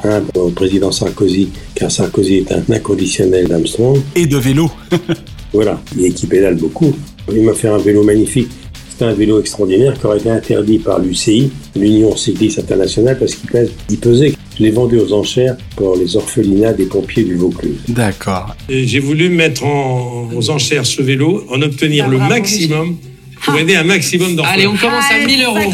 Un 0.04 0.22
au 0.36 0.50
président 0.50 0.92
Sarkozy, 0.92 1.48
car 1.74 1.90
Sarkozy 1.90 2.40
est 2.40 2.52
un 2.52 2.64
inconditionnel 2.70 3.48
d'Armstrong. 3.48 4.02
Et 4.14 4.28
de 4.28 4.36
vélo. 4.36 4.70
voilà, 5.53 5.82
il 5.98 6.03
équipait 6.03 6.42
dalle 6.42 6.58
beaucoup. 6.58 6.94
Il 7.32 7.44
m'a 7.44 7.53
fait 7.53 7.70
un 7.70 7.77
vélo 7.77 8.03
magnifique. 8.03 8.50
C'est 8.90 9.05
un 9.05 9.14
vélo 9.14 9.40
extraordinaire 9.40 9.98
qui 9.98 10.05
aurait 10.05 10.18
été 10.18 10.29
interdit 10.29 10.79
par 10.79 11.00
l'UCI, 11.00 11.50
l'Union 11.77 12.18
cycliste 12.18 12.60
internationale, 12.60 13.18
parce 13.18 13.36
qu'il 13.36 13.50
pèse, 13.50 13.72
il 13.90 13.98
pesait. 13.98 14.34
Je 14.59 14.65
l'ai 14.65 14.72
vendu 14.72 14.98
aux 15.00 15.13
enchères 15.13 15.55
pour 15.77 15.95
les 15.95 16.17
orphelinats 16.17 16.74
des 16.74 16.85
pompiers 16.85 17.24
du 17.24 17.35
Vaucluse. 17.35 17.79
D'accord. 17.87 18.55
J'ai 18.67 19.00
voulu 19.00 19.29
mettre 19.29 19.63
aux 19.63 20.50
enchères 20.50 20.85
ce 20.85 21.01
vélo, 21.01 21.45
en 21.50 21.61
obtenir 21.61 22.05
Ah, 22.07 22.11
le 22.11 22.17
maximum 22.17 22.98
pour 23.45 23.55
aider 23.55 23.75
un 23.75 23.85
maximum 23.85 24.35
d'enfants. 24.35 24.50
Allez, 24.53 24.67
on 24.67 24.75
commence 24.75 25.05
à 25.09 25.25
1000 25.25 25.43
euros. 25.45 25.72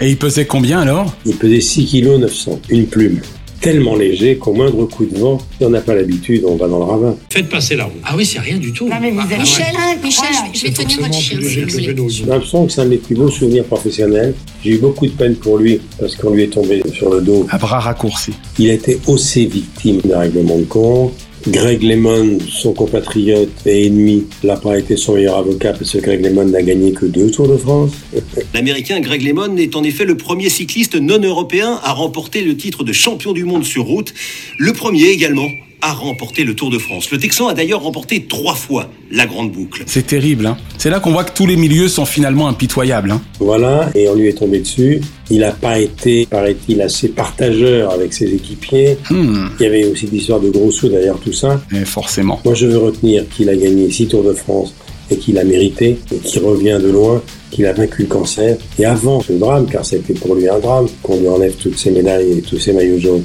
Et 0.00 0.10
il 0.10 0.16
pesait 0.16 0.44
combien 0.44 0.80
alors? 0.80 1.14
Il 1.24 1.36
pesait 1.36 1.60
6 1.60 1.86
kg 1.86 2.18
900, 2.18 2.60
une 2.70 2.86
plume. 2.86 3.20
Tellement 3.60 3.96
léger 3.96 4.36
qu'au 4.36 4.52
moindre 4.52 4.84
coup 4.84 5.06
de 5.06 5.18
vent, 5.18 5.38
si 5.58 5.64
on 5.64 5.70
n'a 5.70 5.80
pas 5.80 5.94
l'habitude, 5.94 6.44
on 6.46 6.56
va 6.56 6.68
dans 6.68 6.78
le 6.78 6.84
ravin. 6.84 7.16
Faites 7.30 7.48
passer 7.48 7.76
la 7.76 7.84
route. 7.84 7.94
Ah 8.04 8.14
oui, 8.16 8.24
c'est 8.24 8.38
rien 8.38 8.58
du 8.58 8.72
tout. 8.72 8.88
Non, 8.88 8.96
mais 9.00 9.10
vous 9.10 9.20
êtes 9.32 9.40
Michel, 9.40 9.64
Michel, 10.02 10.26
je 10.52 10.62
vais 10.66 10.72
tenir 10.72 10.98
votre 11.00 11.14
chien. 11.14 11.38
J'ai 11.40 12.24
l'impression 12.24 12.66
que 12.66 12.72
c'est 12.72 12.80
un 12.80 12.84
de 12.84 12.90
mes 12.90 12.96
plus 12.96 13.14
beaux 13.16 13.30
souvenirs 13.30 13.64
professionnels. 13.64 14.34
J'ai 14.62 14.72
eu 14.72 14.78
beaucoup 14.78 15.06
de 15.06 15.12
peine 15.12 15.34
pour 15.34 15.58
lui 15.58 15.80
parce 15.98 16.14
qu'on 16.16 16.30
lui 16.30 16.44
est 16.44 16.52
tombé 16.52 16.82
sur 16.92 17.10
le 17.12 17.20
dos. 17.20 17.46
À 17.50 17.58
bras 17.58 17.80
raccourcis. 17.80 18.34
Il 18.58 18.70
a 18.70 18.74
été 18.74 18.98
aussi 19.06 19.46
victime 19.46 20.00
d'un 20.04 20.20
règlement 20.20 20.58
de 20.58 20.64
compte. 20.64 21.12
Greg 21.48 21.82
Lemon, 21.84 22.38
son 22.50 22.72
compatriote 22.72 23.66
et 23.66 23.86
ennemi, 23.86 24.26
n'a 24.42 24.56
pas 24.56 24.78
été 24.78 24.96
son 24.96 25.14
meilleur 25.14 25.36
avocat 25.36 25.72
parce 25.74 25.92
que 25.92 25.98
Greg 25.98 26.24
Lemon 26.24 26.46
n'a 26.46 26.62
gagné 26.62 26.92
que 26.92 27.06
deux 27.06 27.30
Tours 27.30 27.46
de 27.46 27.56
France. 27.56 27.92
L'Américain 28.54 28.98
Greg 28.98 29.22
Lemon 29.22 29.56
est 29.56 29.76
en 29.76 29.84
effet 29.84 30.04
le 30.04 30.16
premier 30.16 30.48
cycliste 30.48 30.96
non 30.96 31.20
européen 31.20 31.78
à 31.84 31.92
remporter 31.92 32.42
le 32.42 32.56
titre 32.56 32.82
de 32.82 32.92
champion 32.92 33.32
du 33.32 33.44
monde 33.44 33.64
sur 33.64 33.84
route, 33.84 34.12
le 34.58 34.72
premier 34.72 35.04
également 35.04 35.48
à 35.82 35.92
remporter 35.92 36.44
le 36.44 36.54
Tour 36.54 36.70
de 36.70 36.78
France. 36.78 37.10
Le 37.10 37.18
Texan 37.18 37.48
a 37.48 37.54
d'ailleurs 37.54 37.82
remporté 37.82 38.26
trois 38.28 38.54
fois 38.54 38.90
la 39.10 39.26
grande 39.26 39.52
boucle. 39.52 39.84
C'est 39.86 40.06
terrible. 40.06 40.46
Hein 40.46 40.56
c'est 40.78 40.90
là 40.90 41.00
qu'on 41.00 41.12
voit 41.12 41.24
que 41.24 41.34
tous 41.34 41.46
les 41.46 41.56
milieux 41.56 41.88
sont 41.88 42.06
finalement 42.06 42.48
impitoyables. 42.48 43.10
Hein 43.10 43.20
voilà, 43.38 43.90
et 43.94 44.08
on 44.08 44.14
lui 44.14 44.28
est 44.28 44.38
tombé 44.38 44.60
dessus. 44.60 45.00
Il 45.30 45.40
n'a 45.40 45.52
pas 45.52 45.78
été, 45.78 46.26
paraît-il, 46.26 46.80
assez 46.80 47.08
partageur 47.08 47.90
avec 47.92 48.12
ses 48.12 48.32
équipiers. 48.32 48.98
Hmm. 49.10 49.48
Il 49.58 49.62
y 49.62 49.66
avait 49.66 49.84
aussi 49.86 50.06
l'histoire 50.06 50.40
de 50.40 50.50
gros 50.50 50.70
sous 50.70 50.88
derrière 50.88 51.18
tout 51.18 51.32
ça. 51.32 51.60
Et 51.74 51.84
forcément. 51.84 52.40
Moi, 52.44 52.54
je 52.54 52.66
veux 52.66 52.78
retenir 52.78 53.28
qu'il 53.28 53.48
a 53.48 53.56
gagné 53.56 53.90
six 53.90 54.06
Tours 54.06 54.24
de 54.24 54.32
France 54.32 54.74
et 55.10 55.16
qu'il 55.16 55.38
a 55.38 55.44
mérité, 55.44 55.98
et 56.12 56.18
qu'il 56.18 56.42
revient 56.42 56.80
de 56.82 56.90
loin, 56.90 57.22
qu'il 57.50 57.66
a 57.66 57.72
vaincu 57.72 58.02
le 58.02 58.08
cancer. 58.08 58.56
Et 58.78 58.84
avant 58.84 59.20
ce 59.20 59.32
drame, 59.32 59.66
car 59.70 59.84
c'était 59.84 60.14
pour 60.14 60.34
lui 60.34 60.48
un 60.48 60.58
drame, 60.58 60.88
qu'on 61.02 61.20
lui 61.20 61.28
enlève 61.28 61.54
toutes 61.54 61.78
ses 61.78 61.92
médailles 61.92 62.38
et 62.38 62.42
tous 62.42 62.58
ses 62.58 62.72
maillots 62.72 62.98
jaunes. 62.98 63.24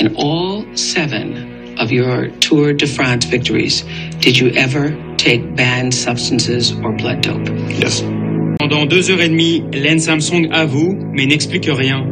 In 0.00 0.08
all 0.18 0.64
seven 0.74 1.55
of 1.78 1.90
your 1.90 2.28
Tour 2.40 2.72
de 2.72 2.86
France 2.86 3.24
victories, 3.26 3.84
did 4.20 4.38
you 4.38 4.50
ever 4.56 4.96
take 5.16 5.56
banned 5.56 5.92
substances 5.94 6.72
or 6.82 6.92
blood 6.92 7.22
dope? 7.22 7.48
Yes. 7.78 8.02
Pendant 8.58 8.86
deux 8.86 9.10
heures 9.10 9.20
et 9.20 9.28
demie, 9.28 9.62
Lance 9.72 10.08
Armstrong 10.08 10.48
avoue, 10.52 10.96
mais 11.12 11.26
n'explique 11.26 11.66
rien. 11.66 12.04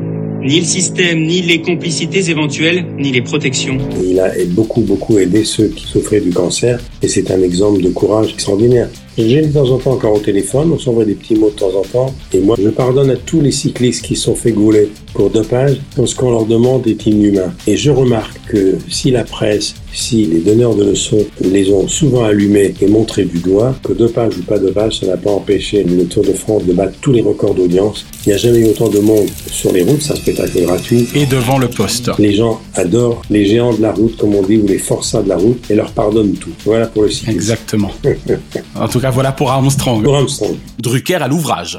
Ni 0.42 0.61
le 0.61 0.66
système, 0.66 1.22
ni 1.22 1.40
les 1.40 1.62
complicités 1.62 2.31
éventuelles, 2.31 2.85
ni 2.98 3.12
les 3.12 3.22
protections. 3.22 3.79
Il 4.03 4.20
a 4.20 4.31
beaucoup, 4.48 4.83
beaucoup 4.83 5.18
aidé 5.18 5.42
ceux 5.44 5.68
qui 5.68 5.87
souffraient 5.87 6.20
du 6.20 6.31
cancer 6.31 6.79
et 7.00 7.09
c'est 7.09 7.31
un 7.31 7.42
exemple 7.42 7.81
de 7.81 7.88
courage 7.88 8.33
extraordinaire. 8.35 8.90
J'ai 9.16 9.42
de 9.42 9.53
temps 9.53 9.70
en 9.70 9.79
temps 9.79 9.92
encore 9.92 10.14
au 10.14 10.18
téléphone, 10.18 10.72
on 10.72 10.79
s'envoie 10.79 11.05
des 11.05 11.14
petits 11.14 11.37
mots 11.37 11.50
de 11.50 11.55
temps 11.55 11.74
en 11.77 11.83
temps 11.83 12.14
et 12.33 12.40
moi 12.40 12.57
je 12.61 12.68
pardonne 12.68 13.11
à 13.11 13.16
tous 13.16 13.40
les 13.40 13.53
cyclistes 13.53 14.05
qui 14.05 14.16
sont 14.16 14.35
fait 14.35 14.50
gouler 14.50 14.88
pour 15.14 15.31
dopage 15.31 15.77
quand 15.94 16.07
ce 16.07 16.16
qu'on 16.16 16.31
leur 16.33 16.46
demande 16.46 16.87
est 16.87 17.07
inhumain. 17.07 17.55
Et 17.66 17.77
je 17.77 17.90
remarque 17.90 18.40
que 18.48 18.77
si 18.88 19.11
la 19.11 19.22
presse, 19.22 19.74
si 19.92 20.27
les 20.27 20.40
donneurs 20.40 20.74
de 20.74 20.85
leçons 20.85 21.24
les 21.40 21.70
ont 21.70 21.87
souvent 21.88 22.24
allumés 22.24 22.74
et 22.81 22.87
montrés 22.87 23.24
du 23.24 23.38
doigt, 23.38 23.74
que 23.85 23.92
dopage 23.92 24.37
ou 24.38 24.42
pas 24.42 24.59
dopage, 24.59 25.00
ça 25.00 25.07
n'a 25.07 25.16
pas 25.16 25.31
empêché 25.31 25.85
le 25.85 26.05
Tour 26.07 26.24
de 26.24 26.33
France 26.33 26.64
de 26.64 26.72
battre 26.72 26.94
tous 27.00 27.12
les 27.12 27.22
records 27.22 27.55
d'audience. 27.55 28.05
Il 28.27 28.31
n'y 28.31 28.35
a 28.35 28.38
jamais 28.38 28.59
eu 28.59 28.66
autant 28.66 28.88
de 28.88 28.98
monde 28.98 29.29
sur 29.46 29.72
les 29.72 29.83
routes, 29.83 30.03
c'est 30.03 30.12
un 30.12 30.16
spectacle 30.16 30.62
gratuit. 30.62 31.07
Et 31.14 31.27
devant 31.27 31.59
le 31.59 31.68
poste. 31.68 32.11
Les 32.18 32.35
gens 32.35 32.61
adorent 32.74 33.22
les 33.31 33.46
géants 33.46 33.72
de 33.72 33.83
la 33.83 33.92
route, 33.92 34.16
comme 34.16 34.35
on 34.35 34.42
dit, 34.42 34.57
ou 34.57 34.66
les 34.66 34.79
forçats 34.79 35.22
de 35.22 35.29
la 35.29 35.37
route, 35.37 35.62
et 35.70 35.74
leur 35.74 35.92
pardonnent 35.92 36.33
tout. 36.33 36.50
Voilà 36.64 36.87
pour 36.87 37.03
le 37.03 37.11
cyclisme. 37.11 37.37
Exactement. 37.37 37.90
en 38.74 38.88
tout 38.88 39.00
cas, 39.05 39.11
voilà 39.11 39.33
pour 39.33 39.51
Armstrong. 39.51 40.03
Pour 40.03 40.17
Armstrong. 40.17 40.57
Drucker 40.79 41.17
à 41.17 41.29
l'ouvrage. 41.29 41.79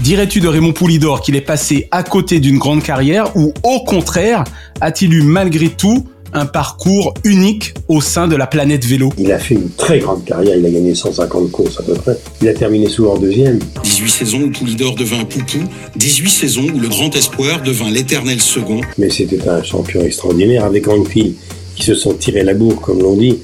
Dirais-tu 0.00 0.38
de 0.38 0.46
Raymond 0.46 0.72
Poulidor 0.72 1.20
qu'il 1.20 1.34
est 1.34 1.40
passé 1.40 1.88
à 1.90 2.04
côté 2.04 2.38
d'une 2.38 2.58
grande 2.58 2.84
carrière 2.84 3.36
ou 3.36 3.52
au 3.64 3.80
contraire, 3.80 4.44
a-t-il 4.80 5.12
eu 5.12 5.22
malgré 5.22 5.68
tout 5.70 6.06
un 6.32 6.46
parcours 6.46 7.14
unique 7.24 7.74
au 7.88 8.00
sein 8.00 8.28
de 8.28 8.36
la 8.36 8.46
planète 8.46 8.84
vélo? 8.84 9.12
Il 9.18 9.32
a 9.32 9.40
fait 9.40 9.54
une 9.54 9.70
très 9.70 9.98
grande 9.98 10.24
carrière, 10.24 10.56
il 10.56 10.64
a 10.64 10.70
gagné 10.70 10.94
150 10.94 11.50
courses 11.50 11.80
à 11.80 11.82
peu 11.82 11.94
près. 11.94 12.16
Il 12.42 12.48
a 12.48 12.54
terminé 12.54 12.88
souvent 12.88 13.18
deuxième. 13.18 13.58
18 13.82 14.08
saisons 14.08 14.42
où 14.42 14.50
Poulidor 14.50 14.94
devint 14.94 15.24
Poupou, 15.24 15.64
18 15.96 16.30
saisons 16.30 16.66
où 16.72 16.78
le 16.78 16.88
grand 16.88 17.12
espoir 17.16 17.60
devint 17.62 17.90
l'éternel 17.90 18.40
second. 18.40 18.82
Mais 18.98 19.10
c'était 19.10 19.48
un 19.48 19.64
champion 19.64 20.02
extraordinaire 20.02 20.64
avec 20.64 20.86
Anquetil 20.86 21.34
qui 21.74 21.82
se 21.82 21.94
sont 21.94 22.14
tirés 22.14 22.42
la 22.42 22.54
bourre, 22.54 22.80
comme 22.80 23.00
l'on 23.00 23.16
dit. 23.16 23.38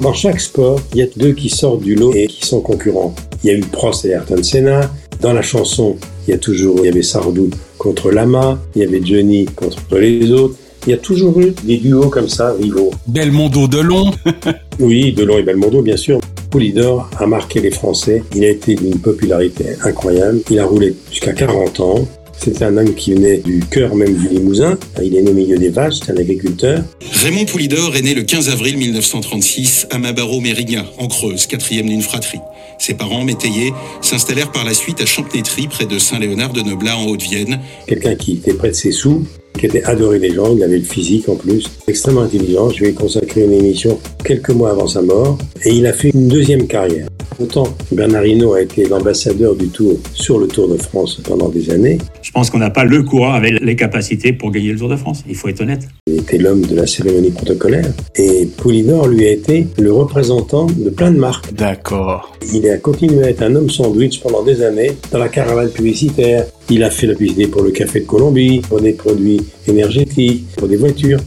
Dans 0.00 0.12
chaque 0.12 0.40
sport, 0.40 0.80
il 0.92 0.98
y 0.98 1.02
a 1.02 1.06
deux 1.16 1.32
qui 1.32 1.48
sortent 1.48 1.80
du 1.80 1.96
lot 1.96 2.12
et 2.14 2.28
qui 2.28 2.46
sont 2.46 2.60
concurrents. 2.60 3.14
Il 3.42 3.50
y 3.50 3.50
a 3.50 3.56
eu 3.56 3.60
Prost 3.60 4.04
et 4.04 4.10
Ayrton 4.10 4.42
Senna. 4.42 4.90
Dans 5.20 5.32
la 5.32 5.42
chanson, 5.42 5.96
il 6.26 6.30
y 6.30 6.34
a 6.34 6.38
toujours, 6.38 6.78
il 6.78 6.84
y 6.84 6.88
avait 6.88 7.02
Sardou 7.02 7.50
contre 7.78 8.12
Lama, 8.12 8.58
il 8.76 8.82
y 8.82 8.84
avait 8.84 9.04
Johnny 9.04 9.46
contre 9.46 9.98
les 9.98 10.30
autres. 10.30 10.54
Il 10.86 10.90
y 10.90 10.92
a 10.94 10.98
toujours 10.98 11.38
eu 11.40 11.52
des 11.64 11.78
duos 11.78 12.08
comme 12.08 12.28
ça, 12.28 12.52
rivaux. 12.52 12.90
Belmondo 13.08 13.66
Delon. 13.66 14.12
oui, 14.78 15.12
Delon 15.12 15.38
et 15.38 15.42
Belmondo, 15.42 15.82
bien 15.82 15.96
sûr. 15.96 16.20
Poulidor 16.50 17.10
a 17.18 17.26
marqué 17.26 17.60
les 17.60 17.72
Français. 17.72 18.22
Il 18.34 18.44
a 18.44 18.48
été 18.48 18.76
d'une 18.76 18.98
popularité 18.98 19.76
incroyable. 19.82 20.40
Il 20.50 20.58
a 20.60 20.64
roulé 20.64 20.94
jusqu'à 21.10 21.32
40 21.32 21.80
ans. 21.80 22.08
C'était 22.40 22.64
un 22.64 22.76
homme 22.76 22.94
qui 22.94 23.14
venait 23.14 23.38
du 23.38 23.60
cœur 23.60 23.94
même 23.94 24.14
du 24.14 24.28
Limousin. 24.28 24.78
Il 25.02 25.16
est 25.16 25.22
né 25.22 25.30
au 25.30 25.34
milieu 25.34 25.58
des 25.58 25.70
vaches, 25.70 25.96
c'est 26.04 26.12
un 26.12 26.16
agriculteur. 26.16 26.84
Raymond 27.22 27.46
Poulidor 27.46 27.96
est 27.96 28.02
né 28.02 28.14
le 28.14 28.22
15 28.22 28.48
avril 28.48 28.78
1936 28.78 29.88
à 29.90 29.98
Mabaro-Mérignat, 29.98 30.86
en 30.98 31.08
Creuse, 31.08 31.46
quatrième 31.46 31.88
d'une 31.88 32.02
fratrie. 32.02 32.40
Ses 32.78 32.94
parents, 32.94 33.24
métayers, 33.24 33.72
s'installèrent 34.02 34.52
par 34.52 34.64
la 34.64 34.72
suite 34.72 35.00
à 35.00 35.06
Champnétry, 35.06 35.66
près 35.66 35.86
de 35.86 35.98
Saint-Léonard 35.98 36.52
de 36.52 36.60
Noblat, 36.60 36.96
en 36.96 37.06
Haute-Vienne. 37.06 37.60
Quelqu'un 37.86 38.14
qui 38.14 38.34
était 38.34 38.54
près 38.54 38.68
de 38.68 38.74
ses 38.74 38.92
sous, 38.92 39.26
qui 39.58 39.66
était 39.66 39.84
adoré 39.84 40.18
des 40.18 40.32
gens, 40.32 40.54
il 40.56 40.62
avait 40.62 40.78
le 40.78 40.84
physique 40.84 41.28
en 41.28 41.34
plus, 41.34 41.64
extrêmement 41.86 42.22
intelligent. 42.22 42.70
Je 42.70 42.80
lui 42.80 42.86
ai 42.90 42.92
consacré 42.92 43.44
une 43.44 43.52
émission 43.52 43.98
quelques 44.24 44.50
mois 44.50 44.70
avant 44.70 44.86
sa 44.86 45.02
mort 45.02 45.36
et 45.64 45.70
il 45.70 45.86
a 45.86 45.92
fait 45.92 46.10
une 46.14 46.28
deuxième 46.28 46.66
carrière. 46.66 47.08
Autant 47.40 47.64
Bernard 47.92 48.26
Hinault 48.26 48.54
a 48.54 48.62
été 48.62 48.88
l'ambassadeur 48.88 49.54
du 49.54 49.68
Tour 49.68 49.98
sur 50.14 50.38
le 50.38 50.48
Tour 50.48 50.68
de 50.68 50.76
France 50.76 51.20
pendant 51.22 51.48
des 51.48 51.70
années. 51.70 51.98
Je 52.22 52.32
pense 52.32 52.50
qu'on 52.50 52.58
n'a 52.58 52.70
pas 52.70 52.84
le 52.84 53.02
courant 53.02 53.34
avec 53.34 53.60
les 53.60 53.76
capacités 53.76 54.32
pour 54.32 54.50
gagner 54.50 54.72
le 54.72 54.78
Tour 54.78 54.88
de 54.88 54.96
France, 54.96 55.24
il 55.28 55.36
faut 55.36 55.48
être 55.48 55.60
honnête. 55.60 55.86
Était 56.28 56.36
l'homme 56.36 56.60
de 56.60 56.76
la 56.76 56.86
cérémonie 56.86 57.30
protocolaire 57.30 57.90
et 58.16 58.44
Poulidor 58.44 59.08
lui 59.08 59.26
a 59.26 59.30
été 59.30 59.66
le 59.78 59.90
représentant 59.94 60.66
de 60.66 60.90
plein 60.90 61.10
de 61.10 61.16
marques. 61.16 61.54
D'accord. 61.54 62.36
Il 62.52 62.68
a 62.68 62.76
continué 62.76 63.24
à 63.24 63.30
être 63.30 63.40
un 63.40 63.54
homme 63.54 63.70
sandwich 63.70 64.20
pendant 64.20 64.42
des 64.42 64.62
années 64.62 64.92
dans 65.10 65.18
la 65.18 65.30
caravane 65.30 65.70
publicitaire. 65.70 66.44
Il 66.68 66.84
a 66.84 66.90
fait 66.90 67.06
la 67.06 67.14
publicité 67.14 67.46
pour 67.46 67.62
le 67.62 67.70
Café 67.70 68.00
de 68.00 68.04
Colombie, 68.04 68.60
pour 68.68 68.78
des 68.78 68.92
produits 68.92 69.40
énergétiques, 69.66 70.44
pour 70.54 70.68
des 70.68 70.76
voitures. 70.76 71.20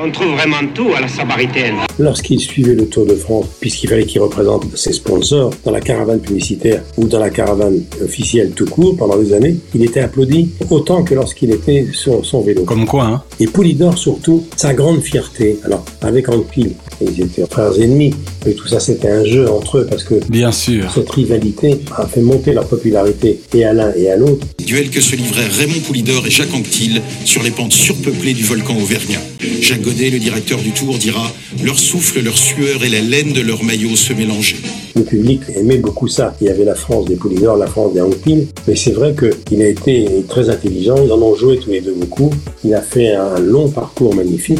On 0.00 0.10
trouve 0.10 0.32
vraiment 0.32 0.66
tout 0.74 0.90
à 0.96 1.00
la 1.00 1.08
Samaritaine. 1.08 1.74
Lorsqu'il 1.98 2.40
suivait 2.40 2.74
le 2.74 2.88
Tour 2.88 3.06
de 3.06 3.14
France, 3.14 3.46
puisqu'il 3.60 3.88
fallait 3.88 4.06
qu'il 4.06 4.20
représente 4.20 4.76
ses 4.76 4.92
sponsors 4.92 5.52
dans 5.64 5.72
la 5.72 5.80
caravane 5.80 6.20
publicitaire 6.20 6.82
ou 6.96 7.08
dans 7.08 7.18
la 7.18 7.30
caravane 7.30 7.82
officielle 8.02 8.52
tout 8.52 8.66
court 8.66 8.96
pendant 8.96 9.16
des 9.16 9.32
années, 9.32 9.56
il 9.74 9.84
était 9.84 10.00
applaudi 10.00 10.50
autant 10.70 11.02
que 11.02 11.14
lorsqu'il 11.14 11.50
était 11.50 11.86
sur 11.92 12.24
son 12.24 12.42
vélo. 12.42 12.62
Comme 12.62 12.86
quoi, 12.86 13.04
hein 13.04 13.22
Et 13.40 13.46
Poulidor 13.46 13.98
surtout, 13.98 14.46
sa 14.56 14.74
grande 14.74 15.00
fierté. 15.00 15.58
Alors, 15.64 15.84
avec 16.02 16.28
Anquetil, 16.28 16.74
ils 17.00 17.20
étaient 17.22 17.44
frères 17.50 17.78
ennemis, 17.80 18.14
mais 18.44 18.52
tout 18.52 18.66
ça 18.68 18.80
c'était 18.80 19.08
un 19.08 19.24
jeu 19.24 19.48
entre 19.50 19.78
eux 19.78 19.86
parce 19.88 20.04
que 20.04 20.14
Bien 20.28 20.52
sûr. 20.52 20.90
cette 20.94 21.10
rivalité 21.10 21.78
a 21.96 22.06
fait 22.06 22.20
monter 22.20 22.52
leur 22.52 22.66
popularité 22.66 23.40
et 23.54 23.64
à 23.64 23.72
l'un 23.72 23.92
et 23.94 24.10
à 24.10 24.16
l'autre. 24.16 24.46
Duel 24.64 24.90
que 24.90 25.00
se 25.00 25.16
livraient 25.16 25.46
Raymond 25.46 25.80
Poulidor 25.86 26.26
et 26.26 26.30
Jacques 26.30 26.52
Anquetil 26.54 27.00
sur 27.24 27.42
les 27.42 27.50
pentes 27.50 27.72
surpeuplées 27.72 28.34
du 28.34 28.44
volcan 28.44 28.76
auvergnat. 28.76 29.20
Jacques 29.62 29.82
Godet, 29.82 30.10
le 30.10 30.18
directeur 30.18 30.58
du 30.58 30.70
Tour, 30.72 30.98
dira 30.98 31.30
Leur 31.64 31.78
souffle, 31.78 32.20
leur 32.22 32.36
sueur 32.36 32.84
et 32.84 32.88
la 32.88 33.00
laine 33.00 33.32
de 33.32 33.40
leur 33.40 33.62
maillot 33.64 33.96
se 33.96 34.12
mélangeaient. 34.12 34.56
Le 34.96 35.02
public 35.02 35.42
aimait 35.54 35.78
beaucoup 35.78 36.08
ça. 36.08 36.34
Il 36.40 36.48
y 36.48 36.50
avait 36.50 36.64
la 36.64 36.74
France 36.74 37.06
des 37.06 37.16
Poulidor, 37.16 37.56
la 37.56 37.66
France 37.66 37.94
des 37.94 38.00
Anquetil, 38.00 38.48
mais 38.66 38.74
c'est 38.76 38.90
vrai 38.92 39.14
qu'il 39.48 39.62
a 39.62 39.68
été 39.68 40.06
très 40.28 40.50
intelligent. 40.50 40.96
Ils 41.04 41.12
en 41.12 41.22
ont 41.22 41.34
joué 41.34 41.58
tous 41.58 41.70
les 41.70 41.80
deux 41.80 41.94
beaucoup. 41.94 42.30
Il 42.64 42.74
a 42.74 42.82
fait 42.82 43.14
un 43.14 43.38
long 43.38 43.68
parcours 43.68 44.14
magnifique. 44.14 44.58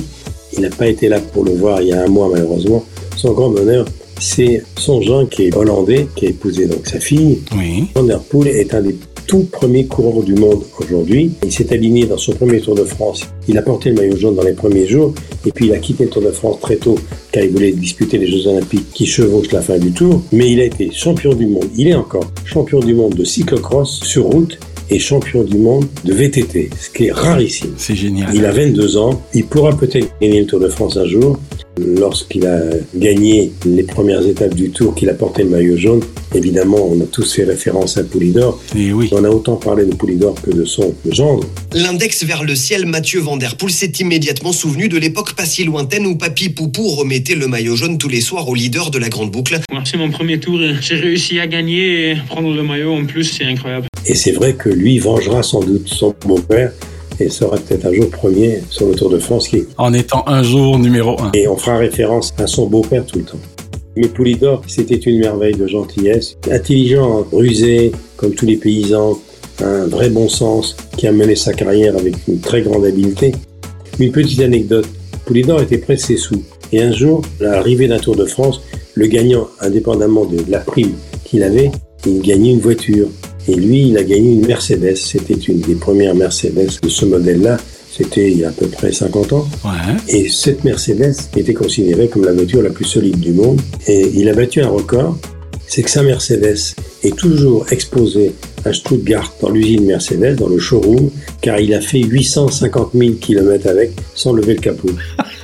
Il 0.52 0.60
n'a 0.60 0.70
pas 0.70 0.86
été 0.86 1.08
là 1.08 1.20
pour 1.20 1.44
le 1.44 1.52
voir 1.52 1.80
il 1.82 1.88
y 1.88 1.92
a 1.92 2.02
un 2.02 2.08
mois 2.08 2.28
malheureusement. 2.30 2.84
Son 3.16 3.32
grand 3.32 3.50
bonheur, 3.50 3.84
c'est 4.20 4.62
son 4.76 5.00
Jean 5.02 5.26
qui 5.26 5.44
est 5.44 5.56
hollandais, 5.56 6.06
qui 6.16 6.26
a 6.26 6.28
épousé 6.30 6.66
donc 6.66 6.86
sa 6.86 7.00
fille. 7.00 7.40
Oui. 7.56 7.86
Van 7.94 8.02
der 8.02 8.20
Poel 8.20 8.48
est 8.48 8.74
un 8.74 8.82
des 8.82 8.96
tout 9.28 9.44
premiers 9.44 9.84
coureurs 9.84 10.22
du 10.22 10.34
monde 10.34 10.62
aujourd'hui. 10.80 11.32
Il 11.44 11.52
s'est 11.52 11.72
aligné 11.72 12.06
dans 12.06 12.16
son 12.16 12.32
premier 12.32 12.60
Tour 12.60 12.74
de 12.74 12.84
France. 12.84 13.26
Il 13.46 13.58
a 13.58 13.62
porté 13.62 13.90
le 13.90 13.96
maillot 13.96 14.16
jaune 14.16 14.34
dans 14.34 14.42
les 14.42 14.54
premiers 14.54 14.86
jours 14.86 15.12
et 15.46 15.52
puis 15.52 15.66
il 15.66 15.72
a 15.74 15.78
quitté 15.78 16.04
le 16.04 16.10
Tour 16.10 16.22
de 16.22 16.30
France 16.30 16.58
très 16.60 16.76
tôt 16.76 16.98
car 17.30 17.44
il 17.44 17.50
voulait 17.50 17.72
disputer 17.72 18.16
les 18.16 18.26
Jeux 18.26 18.48
Olympiques 18.48 18.90
qui 18.94 19.04
chevauchent 19.04 19.52
la 19.52 19.60
fin 19.60 19.76
du 19.78 19.92
Tour. 19.92 20.22
Mais 20.32 20.50
il 20.50 20.60
a 20.60 20.64
été 20.64 20.90
champion 20.92 21.34
du 21.34 21.46
monde. 21.46 21.68
Il 21.76 21.88
est 21.88 21.94
encore 21.94 22.24
champion 22.46 22.80
du 22.80 22.94
monde 22.94 23.14
de 23.14 23.24
cyclocross 23.24 24.00
sur 24.02 24.24
route 24.24 24.58
et 24.90 24.98
champion 24.98 25.42
du 25.42 25.58
monde 25.58 25.86
de 26.04 26.12
VTT, 26.12 26.70
ce 26.78 26.90
qui 26.90 27.06
est 27.06 27.12
rarissime. 27.12 27.74
C'est 27.76 27.94
génial. 27.94 28.34
Il 28.34 28.44
a 28.44 28.52
22 28.52 28.96
ans, 28.96 29.22
il 29.34 29.44
pourra 29.46 29.76
peut-être 29.76 30.08
gagner 30.20 30.40
le 30.40 30.46
Tour 30.46 30.60
de 30.60 30.68
France 30.68 30.96
un 30.96 31.06
jour. 31.06 31.38
Lorsqu'il 31.78 32.46
a 32.46 32.60
gagné 32.94 33.52
les 33.64 33.82
premières 33.82 34.26
étapes 34.26 34.54
du 34.54 34.70
Tour, 34.70 34.94
qu'il 34.94 35.08
a 35.08 35.14
porté 35.14 35.42
le 35.42 35.50
maillot 35.50 35.76
jaune, 35.76 36.02
évidemment, 36.34 36.78
on 36.90 37.00
a 37.00 37.06
tous 37.06 37.34
fait 37.34 37.44
référence 37.44 37.98
à 37.98 38.04
Poulidor. 38.04 38.60
Et 38.76 38.92
oui. 38.92 39.08
On 39.12 39.24
a 39.24 39.30
autant 39.30 39.56
parlé 39.56 39.84
de 39.84 39.94
Poulidor 39.94 40.34
que 40.40 40.50
de 40.50 40.64
son 40.64 40.94
gendre. 41.08 41.46
L'index 41.72 42.24
vers 42.24 42.44
le 42.44 42.54
ciel, 42.54 42.86
Mathieu 42.86 43.20
Van 43.20 43.36
Der 43.36 43.56
Poel 43.56 43.72
s'est 43.72 43.92
immédiatement 44.00 44.52
souvenu 44.52 44.88
de 44.88 44.98
l'époque 44.98 45.34
pas 45.34 45.44
si 45.44 45.64
lointaine 45.64 46.06
où 46.06 46.16
Papy 46.16 46.48
Poupou 46.48 46.88
remettait 46.88 47.34
le 47.34 47.46
maillot 47.46 47.76
jaune 47.76 47.98
tous 47.98 48.08
les 48.08 48.20
soirs 48.20 48.48
au 48.48 48.54
leader 48.54 48.90
de 48.90 48.98
la 48.98 49.08
grande 49.08 49.30
boucle. 49.30 49.58
C'est 49.84 49.96
mon 49.96 50.10
premier 50.10 50.40
tour 50.40 50.60
et 50.60 50.74
j'ai 50.80 50.96
réussi 50.96 51.38
à 51.40 51.46
gagner 51.46 52.10
et 52.10 52.16
prendre 52.28 52.54
le 52.54 52.62
maillot 52.62 52.94
en 52.94 53.04
plus, 53.04 53.24
c'est 53.24 53.44
incroyable. 53.44 53.86
Et 54.06 54.14
c'est 54.14 54.32
vrai 54.32 54.54
que 54.54 54.68
lui 54.68 54.98
vengera 54.98 55.42
sans 55.42 55.60
doute 55.60 55.88
son 55.88 56.14
beau-père 56.26 56.72
et 57.20 57.28
sera 57.28 57.56
peut-être 57.56 57.86
un 57.86 57.92
jour 57.92 58.10
premier 58.10 58.60
sur 58.70 58.88
le 58.88 58.94
Tour 58.94 59.10
de 59.10 59.18
France. 59.18 59.48
Qui... 59.48 59.64
En 59.76 59.92
étant 59.92 60.24
un 60.26 60.42
jour 60.42 60.78
numéro 60.78 61.20
un. 61.20 61.30
Et 61.34 61.48
on 61.48 61.56
fera 61.56 61.78
référence 61.78 62.34
à 62.38 62.46
son 62.46 62.66
beau-père 62.66 63.04
tout 63.04 63.18
le 63.18 63.24
temps. 63.24 63.38
Mais 63.96 64.08
Poulidor, 64.08 64.62
c'était 64.66 64.96
une 64.96 65.18
merveille 65.18 65.56
de 65.56 65.66
gentillesse. 65.66 66.36
Intelligent, 66.50 67.26
rusé, 67.32 67.92
comme 68.16 68.32
tous 68.32 68.46
les 68.46 68.56
paysans, 68.56 69.18
un 69.60 69.86
vrai 69.86 70.08
bon 70.08 70.28
sens, 70.28 70.76
qui 70.96 71.06
a 71.08 71.12
mené 71.12 71.34
sa 71.34 71.52
carrière 71.52 71.96
avec 71.96 72.14
une 72.28 72.38
très 72.38 72.62
grande 72.62 72.84
habileté. 72.84 73.32
Une 73.98 74.12
petite 74.12 74.40
anecdote. 74.40 74.86
Poulidor 75.24 75.60
était 75.60 75.78
près 75.78 75.96
de 75.96 76.00
ses 76.00 76.16
sous. 76.16 76.42
Et 76.70 76.80
un 76.80 76.92
jour, 76.92 77.22
à 77.40 77.44
l'arrivée 77.44 77.88
d'un 77.88 77.98
Tour 77.98 78.14
de 78.14 78.24
France, 78.24 78.60
le 78.94 79.06
gagnant, 79.06 79.48
indépendamment 79.60 80.26
de 80.26 80.38
la 80.48 80.60
prime 80.60 80.94
qu'il 81.24 81.42
avait, 81.42 81.72
il 82.06 82.20
gagnait 82.20 82.52
une 82.52 82.60
voiture. 82.60 83.08
Et 83.48 83.54
lui, 83.54 83.88
il 83.88 83.98
a 83.98 84.04
gagné 84.04 84.32
une 84.32 84.46
Mercedes. 84.46 84.96
C'était 84.96 85.34
une 85.34 85.60
des 85.60 85.74
premières 85.74 86.14
Mercedes 86.14 86.78
de 86.82 86.88
ce 86.88 87.04
modèle-là. 87.06 87.56
C'était 87.90 88.30
il 88.30 88.38
y 88.38 88.44
a 88.44 88.50
à 88.50 88.52
peu 88.52 88.66
près 88.66 88.92
50 88.92 89.32
ans. 89.32 89.48
Ouais. 89.64 89.96
Et 90.08 90.28
cette 90.28 90.64
Mercedes 90.64 91.16
était 91.36 91.54
considérée 91.54 92.08
comme 92.08 92.24
la 92.24 92.32
voiture 92.32 92.62
la 92.62 92.70
plus 92.70 92.84
solide 92.84 93.18
du 93.18 93.32
monde. 93.32 93.60
Et 93.86 94.10
il 94.14 94.28
a 94.28 94.34
battu 94.34 94.60
un 94.60 94.68
record. 94.68 95.16
C'est 95.66 95.82
que 95.82 95.90
sa 95.90 96.02
Mercedes 96.02 96.74
est 97.02 97.16
toujours 97.16 97.66
exposée 97.70 98.32
à 98.64 98.72
Stuttgart 98.72 99.32
dans 99.40 99.50
l'usine 99.50 99.84
Mercedes, 99.84 100.36
dans 100.36 100.48
le 100.48 100.58
showroom, 100.58 101.10
car 101.40 101.60
il 101.60 101.74
a 101.74 101.80
fait 101.80 102.00
850 102.00 102.90
000 102.94 103.12
km 103.20 103.66
avec 103.68 103.92
sans 104.14 104.32
lever 104.32 104.54
le 104.54 104.60
capot. 104.60 104.88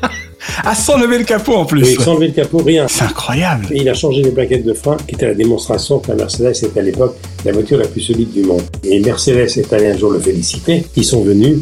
Ah, 0.67 0.75
sans 0.75 0.99
lever 0.99 1.19
le 1.19 1.25
capot 1.25 1.53
en 1.55 1.67
plus. 1.67 1.83
Oui, 1.83 1.97
sans 2.03 2.15
lever 2.15 2.29
le 2.29 2.33
capot, 2.33 2.59
rien. 2.59 2.87
C'est 2.89 3.05
incroyable. 3.05 3.67
Et 3.71 3.83
il 3.83 3.89
a 3.89 3.95
changé 3.95 4.23
les 4.23 4.31
plaquettes 4.31 4.65
de 4.65 4.73
frein, 4.73 4.97
qui 5.07 5.15
était 5.15 5.27
la 5.27 5.35
démonstration 5.35 5.99
que 5.99 6.09
la 6.09 6.15
Mercedes 6.15 6.53
était 6.63 6.81
à 6.81 6.83
l'époque 6.83 7.17
la 7.45 7.53
voiture 7.53 7.77
la 7.77 7.87
plus 7.87 8.01
solide 8.01 8.33
du 8.33 8.43
monde. 8.43 8.63
Et 8.83 8.99
Mercedes 9.01 9.59
est 9.59 9.73
allé 9.75 9.89
un 9.89 9.99
jour 9.99 10.11
le 10.11 10.19
féliciter. 10.19 10.85
Ils 10.97 11.05
sont 11.05 11.23
venus 11.23 11.59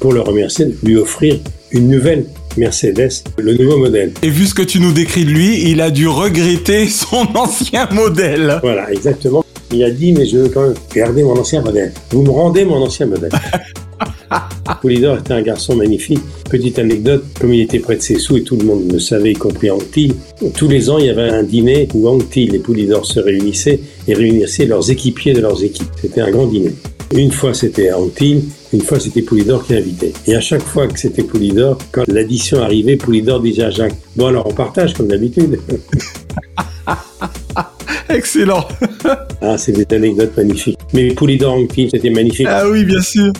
pour 0.00 0.14
le 0.14 0.20
remercier, 0.20 0.74
lui 0.82 0.96
offrir 0.96 1.38
une 1.70 1.88
nouvelle 1.88 2.24
Mercedes, 2.56 3.10
le 3.36 3.54
nouveau 3.54 3.76
modèle. 3.76 4.12
Et 4.22 4.30
vu 4.30 4.46
ce 4.46 4.54
que 4.54 4.62
tu 4.62 4.80
nous 4.80 4.92
décris 4.92 5.26
de 5.26 5.30
lui, 5.30 5.70
il 5.70 5.82
a 5.82 5.90
dû 5.90 6.08
regretter 6.08 6.88
son 6.88 7.26
ancien 7.36 7.88
modèle. 7.92 8.58
Voilà, 8.62 8.90
exactement. 8.90 9.44
Il 9.70 9.84
a 9.84 9.90
dit, 9.90 10.12
mais 10.12 10.24
je 10.24 10.38
veux 10.38 10.48
quand 10.48 10.62
même 10.62 10.74
garder 10.94 11.22
mon 11.22 11.36
ancien 11.38 11.60
modèle. 11.60 11.92
Vous 12.10 12.22
me 12.22 12.30
rendez 12.30 12.64
mon 12.64 12.82
ancien 12.82 13.04
modèle. 13.04 13.30
Poulidor 14.80 15.18
était 15.18 15.32
un 15.32 15.42
garçon 15.42 15.76
magnifique. 15.76 16.20
Petite 16.50 16.78
anecdote, 16.78 17.24
comme 17.40 17.52
il 17.52 17.62
était 17.62 17.78
près 17.78 17.96
de 17.96 18.02
ses 18.02 18.18
sous 18.18 18.36
et 18.36 18.42
tout 18.42 18.56
le 18.56 18.64
monde 18.64 18.90
le 18.92 18.98
savait, 18.98 19.32
y 19.32 19.34
compris 19.34 19.70
Anctil, 19.70 20.14
tous 20.56 20.68
les 20.68 20.90
ans 20.90 20.98
il 20.98 21.06
y 21.06 21.10
avait 21.10 21.28
un 21.28 21.42
dîner 21.42 21.88
où 21.94 22.08
Anctil 22.08 22.54
et 22.54 22.58
Poulidor 22.58 23.06
se 23.06 23.20
réunissaient 23.20 23.80
et 24.06 24.14
réunissaient 24.14 24.66
leurs 24.66 24.90
équipiers 24.90 25.32
de 25.32 25.40
leurs 25.40 25.62
équipes. 25.62 25.88
C'était 26.00 26.20
un 26.20 26.30
grand 26.30 26.46
dîner. 26.46 26.74
Une 27.14 27.30
fois 27.30 27.54
c'était 27.54 27.92
Anctil, 27.92 28.42
une 28.72 28.80
fois 28.80 28.98
c'était 28.98 29.22
Poulidor 29.22 29.64
qui 29.66 29.74
invitait. 29.74 30.12
Et 30.26 30.34
à 30.34 30.40
chaque 30.40 30.62
fois 30.62 30.88
que 30.88 30.98
c'était 30.98 31.22
Poulidor, 31.22 31.78
quand 31.92 32.04
l'addition 32.08 32.60
arrivait, 32.62 32.96
Poulidor 32.96 33.40
disait 33.40 33.64
à 33.64 33.70
Jacques 33.70 33.94
Bon 34.16 34.26
alors 34.26 34.46
on 34.46 34.52
partage 34.52 34.94
comme 34.94 35.08
d'habitude. 35.08 35.60
Excellent. 38.08 38.66
ah, 39.40 39.58
c'est 39.58 39.72
des 39.72 39.86
anecdotes 39.94 40.36
magnifiques. 40.36 40.78
Mais 40.92 41.08
Poulidor 41.08 41.54
Anctil, 41.54 41.90
c'était 41.90 42.10
magnifique. 42.10 42.46
Ah 42.48 42.68
oui, 42.68 42.84
bien 42.84 43.00
sûr. 43.02 43.32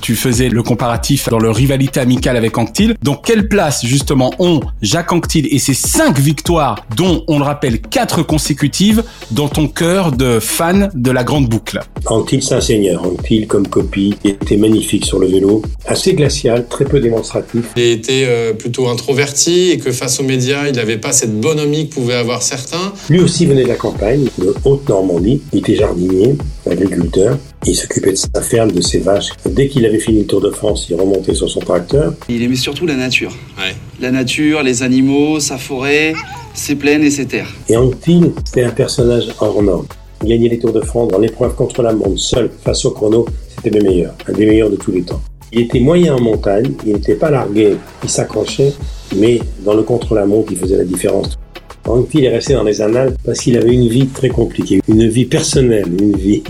Tu 0.00 0.14
faisais 0.14 0.48
le 0.48 0.62
comparatif 0.62 1.28
dans 1.28 1.38
leur 1.38 1.54
rivalité 1.54 2.00
amicale 2.00 2.36
avec 2.36 2.58
Anctil. 2.58 2.94
Donc 3.02 3.24
quelle 3.24 3.48
place 3.48 3.84
justement 3.84 4.32
ont 4.38 4.60
Jacques 4.82 5.12
Anctil 5.12 5.48
et 5.50 5.58
ses 5.58 5.74
cinq 5.74 6.18
victoires, 6.18 6.84
dont 6.96 7.24
on 7.28 7.38
le 7.38 7.44
rappelle 7.44 7.80
quatre 7.80 8.22
consécutives, 8.22 9.02
dans 9.30 9.48
ton 9.48 9.68
cœur 9.68 10.12
de 10.12 10.40
fan 10.40 10.90
de 10.94 11.10
la 11.10 11.24
grande 11.24 11.48
boucle? 11.48 11.80
Anctil, 12.06 12.42
c'est 12.42 12.54
un 12.54 12.60
seigneur. 12.60 13.04
Anctil, 13.04 13.46
comme 13.46 13.66
copie, 13.66 14.16
était 14.24 14.56
magnifique 14.56 15.04
sur 15.04 15.18
le 15.18 15.26
vélo, 15.26 15.62
assez 15.86 16.14
glacial, 16.14 16.66
très 16.68 16.84
peu 16.84 17.00
démonstratif. 17.00 17.64
Il 17.76 17.82
était 17.82 18.24
euh, 18.26 18.52
plutôt 18.52 18.88
introverti 18.88 19.70
et 19.70 19.78
que 19.78 19.92
face 19.92 20.20
aux 20.20 20.24
médias, 20.24 20.68
il 20.68 20.76
n'avait 20.76 20.98
pas 20.98 21.12
cette 21.12 21.40
bonhomie 21.40 21.88
que 21.88 21.94
pouvaient 21.94 22.14
avoir 22.14 22.42
certains. 22.42 22.92
Lui 23.08 23.20
aussi 23.20 23.46
venait 23.46 23.64
de 23.64 23.68
la 23.68 23.74
campagne, 23.74 24.28
de 24.38 24.54
Haute-Normandie. 24.64 25.42
Il 25.52 25.58
était 25.60 25.76
jardinier, 25.76 26.36
agriculteur. 26.70 27.38
Il 27.68 27.74
s'occupait 27.74 28.12
de 28.12 28.16
sa 28.16 28.42
ferme, 28.42 28.70
de 28.70 28.80
ses 28.80 29.00
vaches. 29.00 29.30
Dès 29.44 29.66
qu'il 29.66 29.84
avait 29.86 29.98
fini 29.98 30.20
le 30.20 30.26
Tour 30.26 30.40
de 30.40 30.50
France, 30.50 30.86
il 30.88 30.94
remontait 30.94 31.34
sur 31.34 31.50
son 31.50 31.58
tracteur. 31.58 32.14
Il 32.28 32.40
aimait 32.42 32.54
surtout 32.54 32.86
la 32.86 32.94
nature. 32.94 33.32
La 34.00 34.12
nature, 34.12 34.62
les 34.62 34.84
animaux, 34.84 35.40
sa 35.40 35.58
forêt, 35.58 36.14
ses 36.54 36.76
plaines 36.76 37.02
et 37.02 37.10
ses 37.10 37.26
terres. 37.26 37.52
Et 37.68 37.76
Anctil, 37.76 38.32
c'était 38.44 38.62
un 38.62 38.70
personnage 38.70 39.28
hors 39.40 39.60
norme. 39.62 39.86
Gagner 40.24 40.48
les 40.48 40.58
Tours 40.58 40.72
de 40.72 40.80
France 40.80 41.08
dans 41.08 41.18
l'épreuve 41.18 41.54
contre 41.56 41.82
la 41.82 41.92
montre, 41.92 42.18
seul, 42.18 42.50
face 42.64 42.84
au 42.84 42.92
chrono, 42.92 43.26
c'était 43.56 43.76
le 43.76 43.82
meilleur, 43.82 44.14
un 44.28 44.32
des 44.32 44.46
meilleurs 44.46 44.70
de 44.70 44.76
tous 44.76 44.92
les 44.92 45.02
temps. 45.02 45.20
Il 45.52 45.62
était 45.62 45.80
moyen 45.80 46.14
en 46.14 46.20
montagne, 46.20 46.72
il 46.86 46.94
n'était 46.94 47.14
pas 47.16 47.30
largué, 47.30 47.76
il 48.02 48.08
s'accrochait, 48.08 48.72
mais 49.16 49.40
dans 49.64 49.74
le 49.74 49.82
contre-la-montre, 49.82 50.52
il 50.52 50.58
faisait 50.58 50.76
la 50.76 50.84
différence. 50.84 51.36
Anctil 51.86 52.24
est 52.24 52.30
resté 52.30 52.54
dans 52.54 52.64
les 52.64 52.80
annales 52.80 53.14
parce 53.24 53.40
qu'il 53.40 53.56
avait 53.56 53.72
une 53.72 53.88
vie 53.88 54.06
très 54.06 54.28
compliquée, 54.28 54.80
une 54.88 55.08
vie 55.08 55.24
personnelle, 55.24 55.86
une 56.00 56.16
vie, 56.16 56.42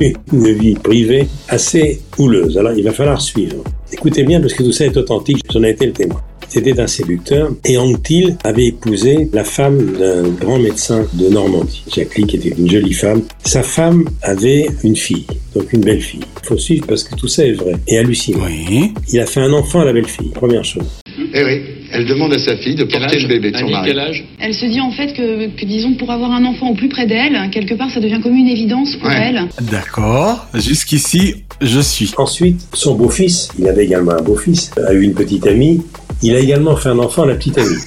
une 0.00 0.52
vie 0.52 0.74
privée 0.74 1.28
assez 1.48 2.00
houleuse. 2.18 2.56
Alors 2.58 2.72
il 2.72 2.84
va 2.84 2.92
falloir 2.92 3.20
suivre. 3.20 3.64
Écoutez 3.92 4.22
bien 4.22 4.40
parce 4.40 4.54
que 4.54 4.62
tout 4.62 4.72
ça 4.72 4.86
est 4.86 4.96
authentique, 4.96 5.44
j'en 5.52 5.62
ai 5.62 5.70
été 5.70 5.86
le 5.86 5.92
témoin. 5.92 6.20
C'était 6.48 6.80
un 6.80 6.86
séducteur 6.86 7.50
et 7.64 7.76
Anctil 7.76 8.36
avait 8.42 8.66
épousé 8.66 9.28
la 9.34 9.44
femme 9.44 9.98
d'un 9.98 10.28
grand 10.28 10.58
médecin 10.58 11.06
de 11.12 11.28
Normandie, 11.28 11.84
Jacqueline, 11.94 12.26
qui 12.26 12.36
était 12.36 12.54
une 12.56 12.70
jolie 12.70 12.94
femme. 12.94 13.22
Sa 13.44 13.62
femme 13.62 14.08
avait 14.22 14.66
une 14.82 14.96
fille, 14.96 15.26
donc 15.54 15.70
une 15.74 15.82
belle 15.82 16.00
fille. 16.00 16.24
Il 16.42 16.46
faut 16.46 16.56
suivre 16.56 16.86
parce 16.86 17.04
que 17.04 17.14
tout 17.16 17.28
ça 17.28 17.44
est 17.44 17.52
vrai 17.52 17.74
et 17.86 17.98
hallucinant. 17.98 18.46
Il 18.48 19.20
a 19.20 19.26
fait 19.26 19.40
un 19.40 19.52
enfant 19.52 19.80
à 19.80 19.84
la 19.84 19.92
belle 19.92 20.08
fille, 20.08 20.30
première 20.30 20.64
chose. 20.64 20.86
Eh 21.34 21.44
oui, 21.44 21.60
elle 21.92 22.06
demande 22.06 22.32
à 22.32 22.38
sa 22.38 22.56
fille 22.56 22.74
de 22.74 22.84
porter 22.84 23.18
le 23.20 23.28
bébé 23.28 23.50
de 23.50 23.58
son 23.58 23.68
mari. 23.68 23.92
Elle 24.40 24.54
se 24.54 24.66
dit 24.66 24.80
en 24.80 24.90
fait 24.90 25.12
que, 25.14 25.48
que, 25.48 25.64
disons, 25.64 25.94
pour 25.94 26.10
avoir 26.10 26.32
un 26.32 26.44
enfant 26.44 26.68
au 26.70 26.74
plus 26.74 26.88
près 26.88 27.06
d'elle, 27.06 27.50
quelque 27.50 27.74
part, 27.74 27.90
ça 27.90 28.00
devient 28.00 28.20
comme 28.22 28.34
une 28.34 28.48
évidence 28.48 28.96
pour 28.96 29.10
elle. 29.10 29.48
D'accord. 29.70 30.46
Jusqu'ici, 30.54 31.44
je 31.60 31.80
suis. 31.80 32.12
Ensuite, 32.16 32.60
son 32.72 32.94
beau-fils, 32.94 33.48
il 33.58 33.66
avait 33.68 33.84
également 33.84 34.12
un 34.12 34.22
beau-fils, 34.22 34.70
a 34.86 34.92
eu 34.92 35.02
une 35.02 35.14
petite 35.14 35.46
amie. 35.46 35.82
Il 36.22 36.34
a 36.34 36.40
également 36.40 36.76
fait 36.76 36.88
un 36.88 36.98
enfant 36.98 37.22
à 37.22 37.26
la 37.26 37.34
petite 37.34 37.58
amie. 37.58 37.78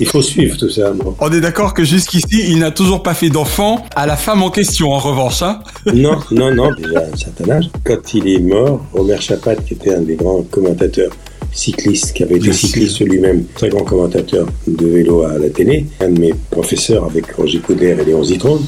Il 0.00 0.06
faut 0.06 0.22
suivre 0.22 0.56
tout 0.56 0.70
ça. 0.70 0.92
Bon. 0.92 1.16
On 1.20 1.32
est 1.32 1.40
d'accord 1.40 1.74
que 1.74 1.84
jusqu'ici, 1.84 2.44
il 2.48 2.60
n'a 2.60 2.70
toujours 2.70 3.02
pas 3.02 3.14
fait 3.14 3.30
d'enfant 3.30 3.84
à 3.96 4.06
la 4.06 4.16
femme 4.16 4.42
en 4.42 4.50
question, 4.50 4.92
en 4.92 4.98
revanche. 4.98 5.42
Hein 5.42 5.60
non, 5.92 6.18
non, 6.30 6.54
non, 6.54 6.70
déjà 6.72 7.00
à 7.00 7.12
un 7.12 7.16
certain 7.16 7.50
âge. 7.50 7.70
Quand 7.84 8.14
il 8.14 8.28
est 8.28 8.38
mort, 8.38 8.84
Robert 8.92 9.20
Chapat, 9.20 9.56
qui 9.56 9.74
était 9.74 9.94
un 9.94 10.02
des 10.02 10.14
grands 10.14 10.42
commentateurs 10.42 11.10
cyclistes, 11.52 12.12
qui 12.12 12.22
avait 12.22 12.36
été 12.36 12.52
cycliste 12.52 13.00
lui-même, 13.00 13.44
très 13.54 13.68
grand 13.68 13.82
commentateur 13.82 14.46
de 14.66 14.86
vélo 14.86 15.22
à 15.22 15.38
la 15.38 15.48
télé, 15.48 15.86
un 16.00 16.10
de 16.10 16.20
mes 16.20 16.34
professeurs 16.50 17.04
avec 17.04 17.32
Roger 17.32 17.58
Coudert 17.58 17.98
et 17.98 18.04
Léon 18.04 18.22
Zitron, 18.22 18.60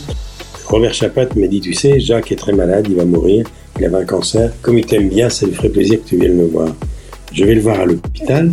Robert 0.67 0.95
Chapat 0.95 1.27
m'a 1.37 1.47
dit, 1.47 1.61
tu 1.61 1.75
sais, 1.75 1.99
Jacques 2.01 2.31
est 2.33 2.37
très 2.37 2.53
malade, 2.53 2.87
il 2.89 2.97
va 2.97 3.05
mourir, 3.05 3.45
il 3.79 3.85
avait 3.85 3.97
un 3.97 4.05
cancer. 4.05 4.53
Comme 4.63 4.79
il 4.79 4.87
t'aime 4.87 5.09
bien, 5.09 5.29
ça 5.29 5.47
lui 5.47 5.55
ferait 5.55 5.69
plaisir 5.69 6.03
que 6.03 6.09
tu 6.09 6.17
viennes 6.17 6.39
le 6.39 6.47
voir. 6.47 6.69
Je 7.33 7.45
vais 7.45 7.55
le 7.55 7.61
voir 7.61 7.81
à 7.81 7.85
l'hôpital, 7.85 8.53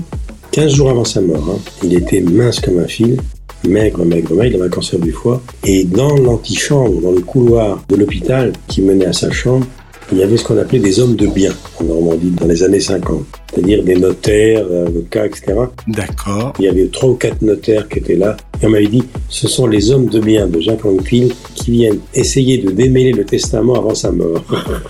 15 0.58 0.74
jours 0.74 0.89
avant 0.89 1.06
sa 1.06 1.22
mort. 1.22 1.48
Hein. 1.52 1.60
Il 1.84 1.93
était 1.93 2.20
mince 2.20 2.60
comme 2.60 2.80
un 2.80 2.88
fil, 2.88 3.22
maigre, 3.67 4.04
maigre, 4.04 4.34
maigre, 4.34 4.56
il 4.56 4.56
avait 4.56 4.65
un 4.65 4.70
cancer 4.70 4.98
du 4.98 5.12
foie. 5.12 5.39
Et 5.63 5.84
dans 5.84 6.17
l'antichambre, 6.17 7.00
dans 7.00 7.12
le 7.12 7.22
couloir 7.22 7.84
de 7.88 7.96
l'hôpital 7.96 8.54
qui 8.67 8.82
menait 8.82 9.06
à 9.06 9.13
sa 9.13 9.30
chambre, 9.30 9.67
il 10.12 10.17
y 10.17 10.24
avait 10.24 10.36
ce 10.36 10.43
qu'on 10.43 10.58
appelait 10.58 10.80
des 10.80 11.00
hommes 11.00 11.15
de 11.15 11.28
bien 11.28 11.54
en 11.80 11.84
Normandie 11.84 12.32
dans 12.32 12.48
les 12.48 12.63
années 12.63 12.80
50. 12.80 13.24
C'est-à-dire 13.58 13.84
des 13.84 13.96
notaires, 13.96 14.65
avocats, 14.86 15.26
etc. 15.26 15.54
D'accord. 15.88 16.54
Il 16.60 16.65
y 16.65 16.67
avait 16.67 16.86
trois 16.89 17.10
ou 17.10 17.15
quatre 17.15 17.41
notaires 17.41 17.89
qui 17.89 17.98
étaient 17.98 18.15
là. 18.15 18.38
Et 18.62 18.67
on 18.67 18.70
m'avait 18.70 18.86
dit, 18.86 19.04
ce 19.30 19.48
sont 19.48 19.65
les 19.65 19.89
hommes 19.89 20.06
de 20.06 20.20
bien 20.20 20.46
de 20.46 20.60
Jacques 20.60 20.86
Anquetil 20.86 21.34
qui 21.56 21.72
viennent 21.72 22.00
essayer 22.13 22.60
de 22.60 22.70
démêler 22.70 23.13
le 23.13 23.26
testament 23.26 23.74
avant 23.74 23.96
sa 23.96 24.12
mort. 24.12 24.43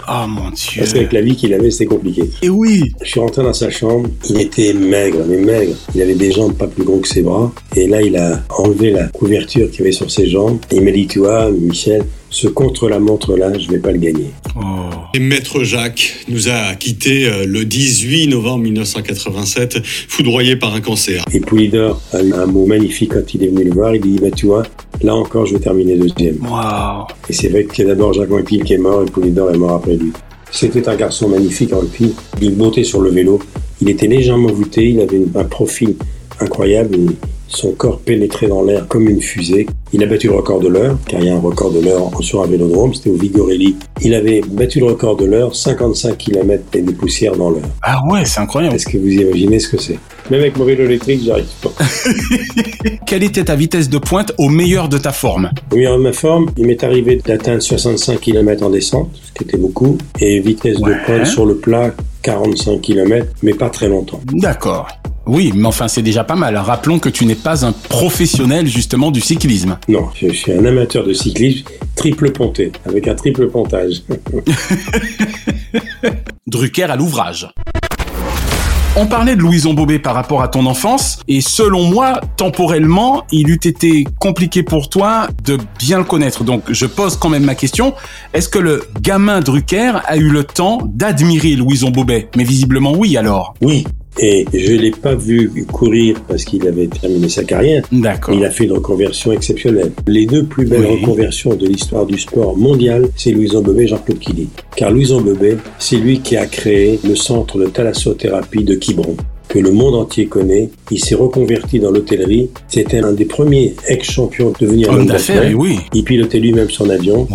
Ah 0.06 0.26
mon 0.28 0.50
Dieu. 0.52 0.80
Parce 0.80 0.94
qu'avec 0.94 1.14
la 1.14 1.22
vie 1.22 1.36
qu'il 1.36 1.54
avait, 1.54 1.72
c'était 1.72 1.86
compliqué. 1.86 2.30
Et 2.42 2.50
oui. 2.50 2.92
Je 3.02 3.10
suis 3.10 3.20
rentré 3.22 3.42
dans 3.44 3.54
sa 3.54 3.70
chambre. 3.70 4.10
Il 4.30 4.42
était 4.42 4.74
maigre, 4.74 5.20
mais 5.28 5.38
maigre. 5.38 5.76
Il 5.96 6.02
avait 6.02 6.16
des 6.16 6.32
jambes 6.32 6.54
pas 6.54 6.68
plus 6.68 6.84
gros 6.84 7.00
que 7.00 7.08
ses 7.08 7.22
bras. 7.22 7.52
Et 7.76 7.88
là, 7.88 8.02
il 8.02 8.18
a 8.18 8.44
enlevé 8.58 8.92
la 8.92 9.08
couverture 9.08 9.70
qu'il 9.72 9.80
y 9.80 9.84
avait 9.84 9.92
sur 9.94 10.12
ses 10.12 10.28
jambes. 10.28 10.60
Et 10.72 10.78
il 10.78 10.84
m'a 10.84 10.92
dit, 10.92 11.08
tu 11.08 11.20
vois, 11.20 11.50
Michel, 11.52 12.04
ce 12.30 12.48
contre-la-montre-là, 12.48 13.58
je 13.58 13.70
vais 13.70 13.80
pas 13.80 13.92
le 13.92 14.00
gagner. 14.00 14.32
Et 15.14 15.20
Maître 15.20 15.64
Jacques 15.64 16.26
nous 16.28 16.50
a 16.50 16.76
quittés 16.76 17.26
euh, 17.26 17.46
le 17.46 17.66
18 17.66 18.28
novembre 18.28 18.57
1987, 18.58 19.80
foudroyé 19.84 20.56
par 20.56 20.74
un 20.74 20.82
cancer. 20.82 21.24
Et 21.34 21.40
Poulidor 21.40 22.02
a 22.14 22.22
eu 22.22 22.34
un 22.34 22.46
mot 22.46 22.66
magnifique 22.66 23.14
quand 23.14 23.34
il 23.34 23.44
est 23.44 23.48
venu 23.48 23.66
le 23.66 23.72
voir. 23.72 23.96
Il 23.96 24.02
dit, 24.02 24.18
bah, 24.22 24.32
tu 24.36 24.48
vois, 24.48 24.64
là 25.02 25.16
encore, 25.16 25.46
je 25.46 25.54
vais 25.54 25.60
terminer 25.60 25.96
deuxième. 25.96 26.38
Waouh. 26.42 27.06
Et 27.30 27.34
c'est 27.34 27.50
vrai 27.50 27.66
qu'il 27.66 27.86
y 27.86 27.88
a 27.88 27.94
d'abord 27.94 28.14
Jacques 28.14 28.32
Anquetil 28.32 28.64
qui 28.64 28.74
est 28.74 28.78
mort 28.78 29.04
et 29.04 29.12
Poulidor 29.12 29.52
est 29.52 29.58
mort 29.58 29.74
après 29.76 29.96
lui. 29.96 30.12
C'était 30.52 30.88
un 30.88 30.96
garçon 30.96 31.28
magnifique, 31.30 31.74
Anquetil, 31.74 32.14
d'une 32.40 32.56
beauté 32.56 32.84
sur 32.84 33.02
le 33.02 33.10
vélo. 33.10 33.40
Il 33.82 33.90
était 33.90 34.08
légèrement 34.08 34.52
voûté, 34.52 34.90
il 34.90 35.00
avait 35.02 35.22
un 35.36 35.44
profil 35.44 35.96
incroyable. 36.40 36.98
Son 37.48 37.72
corps 37.74 38.00
pénétrait 38.00 38.48
dans 38.48 38.64
l'air 38.64 38.88
comme 38.88 39.08
une 39.08 39.22
fusée. 39.22 39.68
Il 39.94 40.04
a 40.04 40.06
battu 40.06 40.28
le 40.28 40.36
record 40.36 40.60
de 40.60 40.68
l'heure, 40.68 40.98
car 41.08 41.20
il 41.22 41.28
y 41.28 41.30
a 41.30 41.36
un 41.36 41.40
record 41.40 41.72
de 41.72 41.80
l'heure 41.80 42.12
sur 42.22 42.42
un 42.44 42.48
vélodrome, 42.48 42.94
c'était 42.94 43.10
au 43.10 43.16
Vigorelli. 43.16 43.76
Il 44.02 44.14
avait 44.14 44.42
battu 44.42 44.80
le 44.80 44.88
record 44.88 45.16
de 45.16 45.26
l'heure, 45.26 45.56
55 45.56 46.18
km 46.18 46.64
et 46.74 46.82
des 46.82 46.94
poussières 46.94 47.36
dans 47.38 47.50
l'heure. 47.50 47.62
Ah 47.82 48.00
ouais, 48.12 48.26
c'est 48.26 48.40
incroyable. 48.42 48.76
Est-ce 48.76 48.86
que 48.88 48.98
vous 48.98 49.08
imaginez 49.10 49.60
ce 49.60 49.70
que 49.70 49.78
c'est? 49.82 49.98
Même 50.30 50.42
avec 50.42 50.58
mon 50.58 50.66
vélo 50.66 50.84
électrique, 50.84 51.22
j'arrive 51.26 51.46
pas. 51.62 51.72
Quelle 53.06 53.24
était 53.24 53.46
ta 53.46 53.56
vitesse 53.56 53.90
de 53.90 53.98
pointe 53.98 54.34
au 54.38 54.50
meilleur 54.50 54.90
de 54.90 54.98
ta 54.98 55.12
forme? 55.14 55.52
Au 55.72 55.76
meilleur 55.76 55.98
de 55.98 56.04
ma 56.04 56.12
forme, 56.14 56.48
il 56.58 56.66
m'est 56.68 56.84
arrivé 56.84 57.22
d'atteindre 57.26 57.62
65 57.62 58.20
km 58.20 58.64
en 58.66 58.70
descente, 58.70 59.10
ce 59.24 59.32
qui 59.34 59.44
était 59.46 59.58
beaucoup, 59.58 59.98
et 60.20 60.40
vitesse 60.42 60.78
Ouais. 60.80 60.92
de 60.94 61.06
pointe 61.06 61.26
sur 61.28 61.46
le 61.46 61.56
plat, 61.56 61.92
45 62.24 62.82
km, 62.82 63.26
mais 63.42 63.54
pas 63.54 63.70
très 63.70 63.88
longtemps. 63.88 64.20
D'accord. 64.34 64.88
Oui, 65.28 65.52
mais 65.54 65.68
enfin, 65.68 65.88
c'est 65.88 66.02
déjà 66.02 66.24
pas 66.24 66.36
mal. 66.36 66.56
Rappelons 66.56 67.00
que 67.00 67.10
tu 67.10 67.26
n'es 67.26 67.36
pas 67.36 67.66
un 67.66 67.74
professionnel, 67.74 68.68
justement, 68.68 69.12
du 69.12 69.20
cyclisme. 69.20 69.78
Non, 69.88 70.08
je 70.16 70.30
suis 70.30 70.54
un 70.54 70.64
amateur 70.66 71.06
de 71.06 71.14
cyclisme, 71.14 71.66
triple 71.96 72.32
ponté, 72.32 72.72
avec 72.86 73.08
un 73.08 73.16
triple 73.16 73.50
pontage. 73.50 74.04
Drucker 76.48 76.84
à 76.84 76.96
l'ouvrage. 76.96 77.48
On 79.00 79.06
parlait 79.06 79.36
de 79.36 79.42
Louison 79.42 79.76
Bobet 79.76 80.00
par 80.00 80.16
rapport 80.16 80.42
à 80.42 80.48
ton 80.48 80.66
enfance, 80.66 81.20
et 81.28 81.42
selon 81.42 81.84
moi, 81.84 82.20
temporellement, 82.36 83.26
il 83.32 83.50
eût 83.50 83.60
été 83.64 84.06
compliqué 84.20 84.64
pour 84.64 84.90
toi 84.90 85.28
de 85.44 85.60
bien 85.78 86.00
le 86.00 86.04
connaître. 86.04 86.44
Donc, 86.44 86.64
je 86.72 86.88
pose 86.88 87.16
quand 87.16 87.30
même 87.30 87.44
ma 87.44 87.54
question. 87.54 87.94
Est-ce 88.34 88.50
que 88.50 88.58
le 88.58 88.88
gamin 89.02 89.42
Drucker 89.42 90.00
a 90.04 90.18
eu 90.18 90.30
le 90.30 90.46
temps 90.46 90.80
d'admirer 90.84 91.56
Louison 91.56 91.92
Bobet? 91.92 92.30
Mais 92.36 92.44
visiblement 92.44 92.94
oui, 92.94 93.18
alors. 93.18 93.54
Oui. 93.62 93.86
Et 94.20 94.46
je 94.54 94.74
l'ai 94.74 94.92
pas 94.92 95.16
vu 95.16 95.66
courir 95.72 96.16
parce 96.28 96.44
qu'il 96.44 96.68
avait 96.68 96.88
terminé 96.88 97.30
sa 97.30 97.44
carrière. 97.44 97.84
D'accord. 97.92 98.34
Il 98.36 98.44
a 98.46 98.50
fait 98.50 98.64
une 98.66 98.72
reconversion 98.74 99.32
exceptionnelle. 99.32 99.92
Les 100.08 100.26
deux 100.26 100.44
plus 100.46 100.66
belles 100.66 100.86
Oui. 100.90 101.00
reconversions 101.02 101.54
de 101.56 101.68
l'histoire 101.68 102.06
du 102.06 102.18
sport 102.18 102.58
mondial, 102.58 103.08
c'est 103.16 103.32
Louison 103.32 103.62
Bobet 103.62 103.84
et 103.84 103.88
Jean-Claude 103.88 104.20
Killy. 104.20 104.48
Car 104.76 104.92
Louison 104.92 105.22
Bobet, 105.22 105.58
c'est 105.80 105.98
lui 105.98 106.20
qui 106.20 106.36
a 106.36 106.46
créé 106.48 107.00
le 107.08 107.16
centre 107.16 107.60
de 107.60 107.66
thalassothérapie 107.68 108.64
de 108.64 108.76
Quiberon 108.76 109.16
que 109.48 109.60
le 109.60 109.72
monde 109.72 109.96
entier 109.96 110.26
connaît. 110.26 110.70
Il 110.92 111.00
s'est 111.00 111.16
reconverti 111.16 111.80
dans 111.80 111.90
l'hôtellerie. 111.92 112.50
C'était 112.68 113.00
un 113.00 113.14
des 113.14 113.24
premiers 113.24 113.76
ex-champions 113.88 114.52
de 114.52 114.66
devenir 114.66 114.90
Homme 114.90 115.00
homme 115.02 115.06
d'affaires, 115.06 115.42
d'affaires. 115.42 115.58
oui. 115.58 115.78
Il 115.94 116.04
pilotait 116.04 116.40
lui-même 116.40 116.70
son 116.70 116.90
avion. 116.90 117.26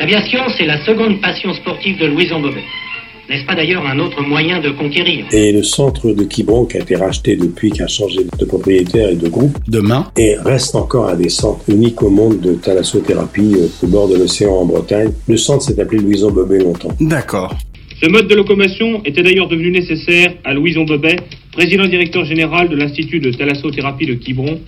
L'aviation, 0.00 0.40
c'est 0.58 0.64
la 0.66 0.84
seconde 0.84 1.20
passion 1.20 1.52
sportive 1.54 1.98
de 2.00 2.06
Louison 2.06 2.40
Bobet. 2.40 2.64
N'est-ce 3.32 3.46
pas 3.46 3.54
d'ailleurs 3.54 3.86
un 3.86 3.98
autre 3.98 4.22
moyen 4.22 4.60
de 4.60 4.68
conquérir 4.72 5.24
Et 5.32 5.52
le 5.52 5.62
centre 5.62 6.12
de 6.12 6.22
Quiberon, 6.24 6.66
qui 6.66 6.76
a 6.76 6.80
été 6.80 6.96
racheté 6.96 7.34
depuis, 7.34 7.70
qui 7.70 7.80
a 7.80 7.86
changé 7.86 8.26
de 8.38 8.44
propriétaire 8.44 9.08
et 9.08 9.14
de 9.14 9.26
groupe, 9.26 9.56
demain, 9.68 10.06
et 10.18 10.34
reste 10.36 10.74
encore 10.74 11.08
un 11.08 11.14
des 11.14 11.30
centres 11.30 11.64
uniques 11.70 12.02
au 12.02 12.10
monde 12.10 12.40
de 12.40 12.52
thalassothérapie 12.52 13.54
euh, 13.56 13.68
au 13.82 13.86
bord 13.86 14.06
de 14.06 14.18
l'océan 14.18 14.52
en 14.52 14.66
Bretagne. 14.66 15.12
Le 15.26 15.38
centre 15.38 15.62
s'est 15.64 15.80
appelé 15.80 16.02
Louison 16.02 16.30
Bobet 16.30 16.58
longtemps. 16.58 16.90
D'accord. 17.00 17.56
Ce 18.02 18.06
mode 18.10 18.28
de 18.28 18.34
locomotion 18.34 19.00
était 19.06 19.22
d'ailleurs 19.22 19.48
devenu 19.48 19.70
nécessaire 19.70 20.34
à 20.44 20.52
Louison 20.52 20.84
Bobet, 20.84 21.16
président 21.52 21.86
directeur 21.86 22.26
général 22.26 22.68
de 22.68 22.76
l'Institut 22.76 23.20
de 23.20 23.30
thalassothérapie 23.30 24.04
de 24.04 24.12
Quiberon, 24.12 24.60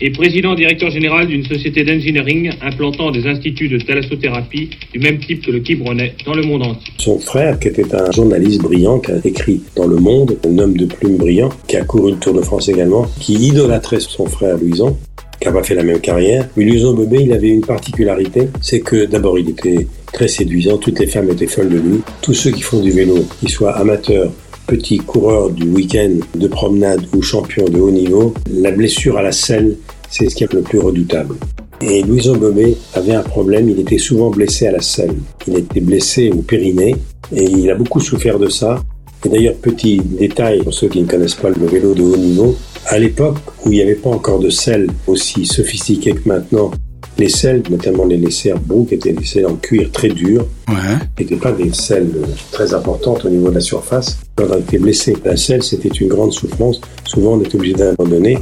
et 0.00 0.10
président 0.10 0.54
directeur 0.54 0.90
général 0.90 1.26
d'une 1.26 1.44
société 1.44 1.84
d'engineering 1.84 2.50
implantant 2.62 3.10
des 3.10 3.26
instituts 3.26 3.68
de 3.68 3.78
thalassothérapie 3.78 4.70
du 4.92 4.98
même 4.98 5.18
type 5.18 5.44
que 5.44 5.50
le 5.50 5.60
Quiberonnet 5.60 6.14
dans 6.24 6.34
le 6.34 6.42
monde 6.42 6.62
entier. 6.62 6.92
Son 6.98 7.18
frère, 7.18 7.58
qui 7.58 7.68
était 7.68 7.94
un 7.94 8.10
journaliste 8.10 8.62
brillant, 8.62 8.98
qui 9.00 9.12
a 9.12 9.16
écrit 9.24 9.62
dans 9.76 9.86
Le 9.86 9.96
Monde, 9.96 10.38
un 10.46 10.58
homme 10.58 10.76
de 10.76 10.86
plume 10.86 11.16
brillant, 11.16 11.50
qui 11.66 11.76
a 11.76 11.84
couru 11.84 12.12
le 12.12 12.18
Tour 12.18 12.34
de 12.34 12.42
France 12.42 12.68
également, 12.68 13.06
qui 13.20 13.34
idolâtrait 13.34 14.00
son 14.00 14.26
frère 14.26 14.56
Louison, 14.58 14.96
qui 15.40 15.46
n'a 15.46 15.52
pas 15.52 15.62
fait 15.62 15.74
la 15.74 15.82
même 15.82 16.00
carrière. 16.00 16.48
Mais 16.56 16.64
Louison 16.64 16.94
Bobet, 16.94 17.22
il 17.22 17.32
avait 17.32 17.48
une 17.48 17.60
particularité, 17.60 18.48
c'est 18.60 18.80
que 18.80 19.06
d'abord 19.06 19.38
il 19.38 19.50
était 19.50 19.86
très 20.12 20.28
séduisant, 20.28 20.78
toutes 20.78 20.98
les 20.98 21.06
femmes 21.06 21.30
étaient 21.30 21.46
folles 21.46 21.68
de 21.68 21.78
lui. 21.78 22.00
Tous 22.22 22.34
ceux 22.34 22.50
qui 22.50 22.62
font 22.62 22.80
du 22.80 22.90
vélo, 22.90 23.24
qu'ils 23.40 23.50
soient 23.50 23.76
amateurs, 23.76 24.32
petits 24.68 24.98
coureurs 24.98 25.50
du 25.50 25.64
week-end, 25.64 26.18
de 26.36 26.46
promenade 26.46 27.04
ou 27.16 27.22
champions 27.22 27.64
de 27.64 27.80
haut 27.80 27.90
niveau, 27.90 28.34
la 28.52 28.70
blessure 28.70 29.16
à 29.16 29.22
la 29.22 29.32
selle, 29.32 29.76
c'est 30.10 30.28
ce 30.28 30.36
qui 30.36 30.44
est 30.44 30.52
le 30.52 30.62
plus 30.62 30.78
redoutable. 30.78 31.34
Et 31.80 32.02
Louison 32.02 32.36
Bobet 32.36 32.76
avait 32.94 33.14
un 33.14 33.22
problème, 33.22 33.68
il 33.70 33.80
était 33.80 33.98
souvent 33.98 34.30
blessé 34.30 34.66
à 34.66 34.72
la 34.72 34.80
selle. 34.80 35.14
Il 35.46 35.56
était 35.56 35.80
blessé 35.80 36.30
au 36.30 36.42
périnée 36.42 36.96
et 37.34 37.44
il 37.44 37.70
a 37.70 37.74
beaucoup 37.74 38.00
souffert 38.00 38.38
de 38.38 38.48
ça. 38.48 38.82
Et 39.24 39.28
d'ailleurs, 39.28 39.54
petit 39.54 40.00
détail 40.00 40.62
pour 40.62 40.74
ceux 40.74 40.88
qui 40.88 41.00
ne 41.00 41.06
connaissent 41.06 41.34
pas 41.34 41.50
le 41.50 41.66
vélo 41.66 41.94
de 41.94 42.02
haut 42.02 42.16
niveau, 42.16 42.56
à 42.86 42.98
l'époque 42.98 43.38
où 43.64 43.72
il 43.72 43.76
n'y 43.76 43.82
avait 43.82 43.94
pas 43.94 44.10
encore 44.10 44.38
de 44.38 44.50
selle 44.50 44.88
aussi 45.06 45.46
sophistiquée 45.46 46.12
que 46.12 46.28
maintenant, 46.28 46.70
les 47.18 47.28
selles, 47.28 47.62
notamment 47.70 48.04
les, 48.04 48.16
les 48.16 48.28
Brook, 48.64 48.92
étaient 48.92 49.12
des 49.12 49.24
selles 49.24 49.46
en 49.46 49.54
cuir 49.56 49.90
très 49.92 50.08
dur, 50.08 50.46
ouais. 50.68 50.74
n'étaient 51.18 51.36
pas 51.36 51.52
des 51.52 51.72
selles 51.72 52.12
très 52.52 52.74
importantes 52.74 53.24
au 53.24 53.28
niveau 53.28 53.50
de 53.50 53.56
la 53.56 53.60
surface. 53.60 54.18
Quand 54.36 54.46
on 54.50 54.58
était 54.58 54.78
blessé, 54.78 55.16
la 55.24 55.36
selle, 55.36 55.62
c'était 55.62 55.88
une 55.88 56.08
grande 56.08 56.32
souffrance. 56.32 56.80
Souvent, 57.04 57.34
on 57.34 57.40
était 57.40 57.56
obligé 57.56 57.74
d'abandonner. 57.74 58.38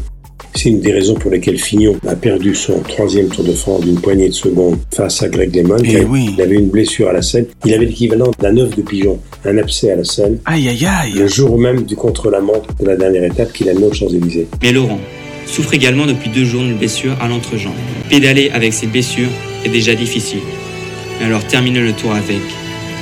C'est 0.54 0.70
une 0.70 0.80
des 0.80 0.92
raisons 0.92 1.14
pour 1.14 1.30
lesquelles 1.30 1.58
Fignon 1.58 1.96
a 2.06 2.14
perdu 2.14 2.54
son 2.54 2.80
troisième 2.80 3.28
Tour 3.28 3.44
de 3.44 3.52
France 3.52 3.82
d'une 3.82 4.00
poignée 4.00 4.28
de 4.28 4.34
secondes 4.34 4.78
face 4.94 5.22
à 5.22 5.28
Greg 5.28 5.54
LeMond. 5.54 5.76
Eh 5.84 6.04
oui. 6.04 6.30
Il 6.34 6.40
avait 6.40 6.54
une 6.54 6.68
blessure 6.68 7.08
à 7.08 7.12
la 7.12 7.20
selle. 7.20 7.46
Il 7.66 7.74
avait 7.74 7.84
l'équivalent 7.84 8.30
d'un 8.38 8.56
œuf 8.56 8.74
de 8.74 8.80
pigeon, 8.80 9.18
un 9.44 9.58
abcès 9.58 9.90
à 9.92 9.96
la 9.96 10.04
selle. 10.04 10.38
Aïe, 10.46 10.68
aïe, 10.68 10.86
aïe. 10.86 11.12
Le 11.12 11.26
jour 11.26 11.58
même 11.58 11.82
du 11.82 11.94
contre-la-montre 11.94 12.74
de 12.80 12.86
la 12.86 12.96
dernière 12.96 13.24
étape 13.24 13.52
qu'il 13.52 13.68
a 13.68 13.74
mené 13.74 13.86
aux 13.86 13.92
Champs-Élysées. 13.92 14.48
Mais 14.62 14.72
Laurent 14.72 14.98
souffre 15.46 15.74
également 15.74 16.06
depuis 16.06 16.30
deux 16.30 16.44
jours 16.44 16.62
d'une 16.62 16.78
blessure 16.78 17.16
à 17.20 17.28
l'entrejambe. 17.28 17.72
Pédaler 18.08 18.50
avec 18.50 18.72
cette 18.72 18.92
blessure 18.92 19.28
est 19.64 19.68
déjà 19.68 19.94
difficile. 19.94 20.38
Mais 21.18 21.26
alors 21.26 21.44
terminer 21.44 21.80
le 21.80 21.92
tour 21.92 22.12
avec, 22.12 22.40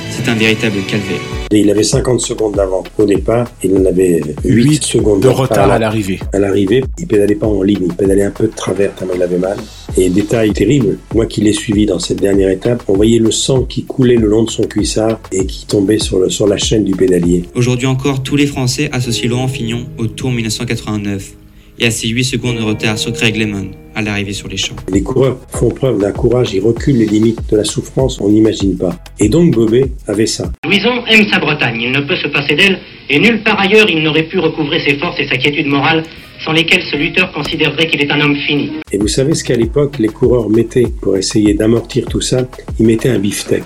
c'est 0.09 0.27
un 0.27 0.33
véritable 0.33 0.77
calvaire. 0.87 1.21
Il 1.51 1.69
avait 1.69 1.83
50 1.83 2.19
secondes 2.21 2.55
d'avant 2.55 2.83
au 2.97 3.05
départ, 3.05 3.47
il 3.63 3.77
en 3.77 3.85
avait 3.85 4.19
8, 4.43 4.83
secondes 4.83 5.21
de 5.21 5.27
retard 5.27 5.69
à 5.69 5.77
l'arrivée. 5.77 6.19
À 6.33 6.39
l'arrivée, 6.39 6.83
il 6.97 7.05
pédalait 7.05 7.35
pas 7.35 7.45
en 7.45 7.61
ligne, 7.61 7.83
il 7.85 7.93
pédalait 7.93 8.23
un 8.23 8.31
peu 8.31 8.47
de 8.47 8.55
travers 8.55 8.95
tellement 8.95 9.13
il 9.15 9.21
avait 9.21 9.37
mal. 9.37 9.57
Et 9.95 10.09
détail 10.09 10.53
terrible, 10.53 10.97
moi 11.13 11.27
qui 11.27 11.41
l'ai 11.41 11.53
suivi 11.53 11.85
dans 11.85 11.99
cette 11.99 12.19
dernière 12.19 12.49
étape, 12.49 12.83
on 12.87 12.93
voyait 12.93 13.19
le 13.19 13.29
sang 13.29 13.61
qui 13.61 13.85
coulait 13.85 14.17
le 14.17 14.27
long 14.27 14.43
de 14.43 14.49
son 14.49 14.63
cuissard 14.63 15.19
et 15.31 15.45
qui 15.45 15.67
tombait 15.67 15.99
sur, 15.99 16.17
le, 16.17 16.31
sur 16.31 16.47
la 16.47 16.57
chaîne 16.57 16.83
du 16.83 16.95
pédalier. 16.95 17.43
Aujourd'hui 17.53 17.85
encore, 17.85 18.23
tous 18.23 18.35
les 18.35 18.47
Français 18.47 18.89
associent 18.91 19.29
Laurent 19.29 19.47
Fignon 19.47 19.85
au 19.99 20.07
Tour 20.07 20.31
1989 20.31 21.44
et 21.79 21.87
à 21.87 21.91
ses 21.91 22.07
8 22.07 22.23
secondes 22.23 22.57
de 22.57 22.63
retard 22.63 22.97
sur 22.97 23.13
Craig 23.13 23.35
Lemon 23.35 23.71
à 23.95 24.01
l'arrivée 24.01 24.33
sur 24.33 24.47
les 24.47 24.57
champs. 24.57 24.75
Les 24.91 25.01
coureurs 25.01 25.37
font 25.49 25.69
preuve 25.69 25.99
d'un 25.99 26.11
courage, 26.11 26.53
ils 26.53 26.59
reculent 26.59 26.97
les 26.97 27.05
limites 27.05 27.39
de 27.49 27.57
la 27.57 27.63
souffrance, 27.63 28.19
on 28.19 28.29
n'imagine 28.29 28.77
pas. 28.77 28.95
Et 29.19 29.29
donc 29.29 29.55
Bobet 29.55 29.91
avait 30.07 30.25
ça. 30.25 30.51
Louison 30.65 31.05
aime 31.07 31.25
sa 31.31 31.39
Bretagne, 31.39 31.81
il 31.81 31.91
ne 31.91 32.01
peut 32.01 32.17
se 32.17 32.27
passer 32.27 32.55
d'elle, 32.55 32.79
et 33.09 33.19
nulle 33.19 33.41
part 33.43 33.59
ailleurs 33.59 33.89
il 33.89 34.03
n'aurait 34.03 34.27
pu 34.27 34.39
recouvrer 34.39 34.79
ses 34.85 34.97
forces 34.97 35.19
et 35.19 35.27
sa 35.27 35.37
quiétude 35.37 35.67
morale, 35.67 36.03
sans 36.43 36.51
lesquelles 36.51 36.83
ce 36.91 36.97
lutteur 36.97 37.31
considérerait 37.31 37.87
qu'il 37.87 38.01
est 38.01 38.11
un 38.11 38.19
homme 38.19 38.35
fini. 38.35 38.71
Et 38.91 38.97
vous 38.97 39.07
savez 39.07 39.33
ce 39.33 39.43
qu'à 39.43 39.55
l'époque 39.55 39.97
les 39.99 40.09
coureurs 40.09 40.49
mettaient 40.49 40.87
pour 41.01 41.15
essayer 41.15 41.53
d'amortir 41.53 42.05
tout 42.05 42.21
ça? 42.21 42.47
Ils 42.79 42.85
mettaient 42.85 43.09
un 43.09 43.19
beefsteak 43.19 43.63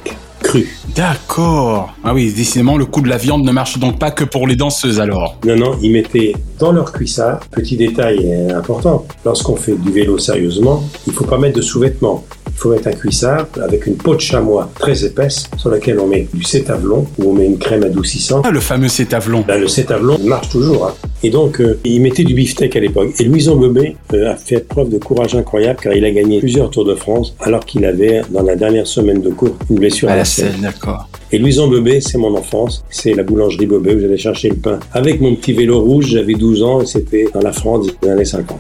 cru. 0.50 0.68
D'accord. 0.96 1.94
Ah 2.04 2.14
oui, 2.14 2.34
décidément, 2.34 2.76
le 2.76 2.86
coup 2.86 3.02
de 3.02 3.08
la 3.08 3.18
viande 3.18 3.44
ne 3.44 3.52
marche 3.52 3.78
donc 3.78 4.00
pas 4.00 4.10
que 4.10 4.24
pour 4.24 4.48
les 4.48 4.56
danseuses 4.56 5.00
alors. 5.00 5.38
Non, 5.46 5.56
non, 5.56 5.78
ils 5.82 5.92
mettaient 5.92 6.34
dans 6.58 6.72
leur 6.72 6.92
cuissard, 6.92 7.40
petit 7.52 7.78
détail 7.78 8.34
important, 8.52 9.06
lorsqu'on 9.24 9.56
fait 9.56 9.76
du 9.76 9.92
vélo 9.92 10.18
sérieusement, 10.18 10.84
il 11.06 11.14
faut 11.14 11.26
pas 11.26 11.38
mettre 11.38 11.58
de 11.58 11.62
sous-vêtements. 11.62 12.26
Il 12.60 12.64
faut 12.64 12.72
mettre 12.72 12.90
un 12.90 12.92
cuissard 12.92 13.48
avec 13.64 13.86
une 13.86 13.96
peau 13.96 14.16
de 14.16 14.20
chamois 14.20 14.70
très 14.78 15.06
épaisse 15.06 15.46
sur 15.56 15.70
laquelle 15.70 15.98
on 15.98 16.08
met 16.08 16.28
du 16.34 16.44
cétavlon 16.44 17.08
ou 17.18 17.30
on 17.30 17.34
met 17.34 17.46
une 17.46 17.58
crème 17.58 17.84
adoucissante. 17.84 18.44
Ah, 18.46 18.52
le 18.52 18.60
fameux 18.60 18.90
cétavlon. 18.90 19.46
Ben, 19.48 19.62
le 19.62 19.70
cétavlon 19.70 20.18
marche 20.26 20.50
toujours. 20.50 20.88
Hein. 20.88 20.94
Et 21.24 21.30
donc, 21.30 21.62
euh, 21.62 21.80
il 21.86 22.02
mettait 22.02 22.26
du 22.26 22.34
beefsteak 22.34 22.76
à 22.76 22.82
l'époque. 22.82 23.12
Et 23.18 23.24
Louison 23.24 23.56
Bobet 23.56 23.96
euh, 24.14 24.34
a 24.34 24.36
fait 24.36 24.60
preuve 24.60 24.90
de 24.90 24.98
courage 24.98 25.36
incroyable 25.36 25.80
car 25.82 25.94
il 25.94 26.04
a 26.04 26.12
gagné 26.12 26.40
plusieurs 26.40 26.70
Tours 26.70 26.84
de 26.84 26.96
France 26.96 27.34
alors 27.40 27.64
qu'il 27.64 27.86
avait, 27.86 28.24
dans 28.30 28.44
la 28.44 28.58
dernière 28.58 28.88
semaine 28.88 29.22
de 29.22 29.30
cours, 29.30 29.56
une 29.70 29.78
blessure 29.78 30.10
à, 30.10 30.18
la 30.18 30.26
selle. 30.26 30.60
D'accord. 30.62 31.08
Et 31.32 31.38
Louison 31.38 31.70
Bobet, 31.70 32.02
c'est 32.02 32.18
mon 32.18 32.36
enfance. 32.36 32.84
C'est 32.90 33.14
la 33.14 33.24
boulangerie 33.24 33.68
Bobet 33.68 33.96
où 33.96 34.00
j'allais 34.02 34.18
chercher 34.18 34.50
le 34.50 34.58
pain. 34.58 34.80
Avec 34.92 35.22
mon 35.22 35.34
petit 35.36 35.54
vélo 35.54 35.80
rouge, 35.80 36.08
j'avais 36.08 36.34
12 36.34 36.64
ans 36.64 36.82
et 36.82 36.86
c'était 36.86 37.28
dans 37.34 37.40
la 37.40 37.54
France 37.54 37.88
des 38.02 38.10
années 38.10 38.26
50. 38.26 38.60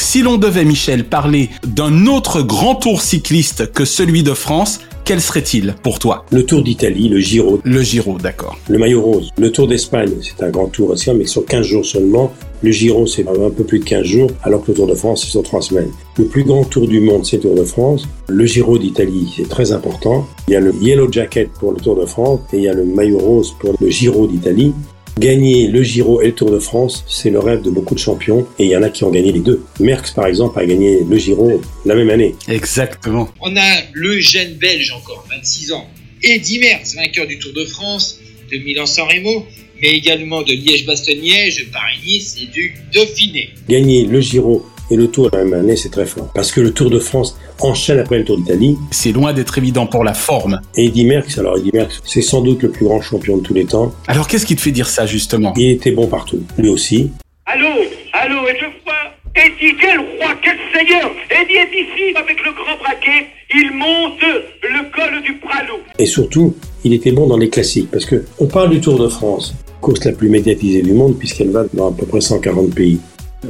Si 0.00 0.22
l'on 0.22 0.38
devait, 0.38 0.64
Michel, 0.64 1.04
parler 1.04 1.50
d'un 1.62 2.06
autre 2.06 2.40
grand 2.40 2.74
tour 2.74 3.02
cycliste 3.02 3.70
que 3.70 3.84
celui 3.84 4.22
de 4.22 4.32
France, 4.32 4.80
quel 5.04 5.20
serait-il 5.20 5.74
pour 5.82 5.98
toi? 5.98 6.24
Le 6.32 6.44
Tour 6.44 6.62
d'Italie, 6.62 7.10
le 7.10 7.20
Giro. 7.20 7.60
Le 7.64 7.82
Giro, 7.82 8.16
d'accord. 8.18 8.56
Le 8.68 8.78
maillot 8.78 9.02
rose. 9.02 9.30
Le 9.36 9.52
Tour 9.52 9.68
d'Espagne, 9.68 10.10
c'est 10.22 10.42
un 10.42 10.48
grand 10.48 10.68
tour 10.68 10.90
aussi, 10.90 11.12
mais 11.12 11.26
sur 11.26 11.44
15 11.44 11.66
jours 11.66 11.84
seulement. 11.84 12.32
Le 12.62 12.70
Giro, 12.70 13.06
c'est 13.06 13.28
un 13.28 13.50
peu 13.50 13.64
plus 13.64 13.80
de 13.80 13.84
15 13.84 14.02
jours, 14.04 14.30
alors 14.42 14.62
que 14.62 14.68
le 14.68 14.78
Tour 14.78 14.86
de 14.86 14.94
France, 14.94 15.22
c'est 15.24 15.30
sur 15.30 15.42
3 15.42 15.60
semaines. 15.60 15.90
Le 16.16 16.24
plus 16.24 16.44
grand 16.44 16.64
tour 16.64 16.88
du 16.88 17.00
monde, 17.00 17.26
c'est 17.26 17.36
le 17.36 17.42
Tour 17.42 17.54
de 17.54 17.64
France. 17.64 18.08
Le 18.28 18.46
Giro 18.46 18.78
d'Italie, 18.78 19.32
c'est 19.36 19.48
très 19.48 19.70
important. 19.72 20.26
Il 20.48 20.54
y 20.54 20.56
a 20.56 20.60
le 20.60 20.74
Yellow 20.80 21.12
Jacket 21.12 21.50
pour 21.60 21.72
le 21.72 21.78
Tour 21.80 21.96
de 21.96 22.06
France 22.06 22.40
et 22.52 22.56
il 22.56 22.62
y 22.64 22.68
a 22.68 22.74
le 22.74 22.84
maillot 22.84 23.18
rose 23.18 23.54
pour 23.60 23.74
le 23.78 23.88
Giro 23.90 24.26
d'Italie. 24.26 24.72
Gagner 25.20 25.66
le 25.66 25.82
Giro 25.82 26.22
et 26.22 26.28
le 26.28 26.32
Tour 26.32 26.50
de 26.50 26.58
France, 26.58 27.04
c'est 27.06 27.28
le 27.28 27.40
rêve 27.40 27.60
de 27.60 27.68
beaucoup 27.68 27.94
de 27.94 27.98
champions 28.00 28.46
et 28.58 28.64
il 28.64 28.70
y 28.70 28.76
en 28.76 28.82
a 28.82 28.88
qui 28.88 29.04
ont 29.04 29.10
gagné 29.10 29.32
les 29.32 29.40
deux. 29.40 29.62
Merckx, 29.78 30.14
par 30.14 30.24
exemple, 30.24 30.58
a 30.58 30.64
gagné 30.64 31.00
le 31.06 31.18
Giro 31.18 31.60
la 31.84 31.94
même 31.94 32.08
année. 32.08 32.34
Exactement. 32.48 33.28
On 33.38 33.54
a 33.54 33.76
le 33.92 34.18
jeune 34.18 34.54
belge 34.54 34.90
encore, 34.92 35.26
26 35.28 35.72
ans, 35.72 35.86
Eddy 36.22 36.58
Merckx, 36.60 36.94
vainqueur 36.96 37.26
du 37.26 37.38
Tour 37.38 37.52
de 37.52 37.66
France, 37.66 38.18
de 38.50 38.56
Milan-San 38.56 39.08
Remo, 39.08 39.44
mais 39.82 39.90
également 39.90 40.40
de 40.40 40.52
Liège-Bastogne-Liège, 40.52 41.66
Paris-Nice 41.70 42.38
et 42.42 42.46
du 42.46 42.74
Dauphiné. 42.90 43.50
Gagner 43.68 44.06
le 44.06 44.22
Giro 44.22 44.64
et 44.90 44.96
le 44.96 45.08
Tour 45.08 45.30
la 45.32 45.44
même 45.44 45.54
année, 45.54 45.76
c'est 45.76 45.90
très 45.90 46.06
fort. 46.06 46.28
Parce 46.34 46.52
que 46.52 46.60
le 46.60 46.72
Tour 46.72 46.90
de 46.90 46.98
France 46.98 47.38
enchaîne 47.60 47.98
après 47.98 48.18
le 48.18 48.24
Tour 48.24 48.38
d'Italie. 48.38 48.76
C'est 48.90 49.12
loin 49.12 49.32
d'être 49.32 49.56
évident 49.58 49.86
pour 49.86 50.04
la 50.04 50.14
forme. 50.14 50.60
Et 50.76 50.86
Eddy 50.86 51.04
Merckx, 51.04 51.38
alors 51.38 51.58
Eddy 51.58 51.70
Merckx, 51.72 52.00
c'est 52.04 52.22
sans 52.22 52.40
doute 52.40 52.62
le 52.62 52.70
plus 52.70 52.86
grand 52.86 53.00
champion 53.00 53.36
de 53.36 53.42
tous 53.42 53.54
les 53.54 53.64
temps. 53.64 53.92
Alors 54.08 54.26
qu'est-ce 54.28 54.46
qui 54.46 54.56
te 54.56 54.60
fait 54.60 54.72
dire 54.72 54.88
ça 54.88 55.06
justement? 55.06 55.54
Il 55.56 55.70
était 55.70 55.92
bon 55.92 56.06
partout, 56.06 56.42
lui 56.58 56.68
aussi. 56.68 57.10
Allô, 57.46 57.66
allô, 58.12 58.48
et 58.48 58.56
je 58.58 58.66
vois 58.84 58.94
Eddie, 59.36 59.76
quel 59.80 59.98
roi, 59.98 60.34
quel 60.42 60.58
seigneur 60.74 61.10
Eddie 61.30 61.54
est 61.54 61.82
ici 61.82 62.16
avec 62.16 62.38
le 62.44 62.52
grand 62.52 62.76
braquet, 62.78 63.26
il 63.54 63.72
monte 63.72 64.20
le 64.62 64.90
col 64.92 65.22
du 65.22 65.34
Pralou. 65.38 65.78
Et 65.98 66.06
surtout, 66.06 66.54
il 66.84 66.92
était 66.92 67.12
bon 67.12 67.26
dans 67.26 67.36
les 67.36 67.48
classiques, 67.48 67.90
parce 67.90 68.04
que 68.04 68.24
on 68.38 68.46
parle 68.46 68.70
du 68.70 68.80
Tour 68.80 68.98
de 68.98 69.08
France, 69.08 69.54
course 69.80 70.04
la 70.04 70.12
plus 70.12 70.28
médiatisée 70.28 70.82
du 70.82 70.92
monde, 70.92 71.16
puisqu'elle 71.18 71.50
va 71.50 71.64
dans 71.72 71.88
à 71.88 71.92
peu 71.92 72.06
près 72.06 72.20
140 72.20 72.74
pays. 72.74 72.98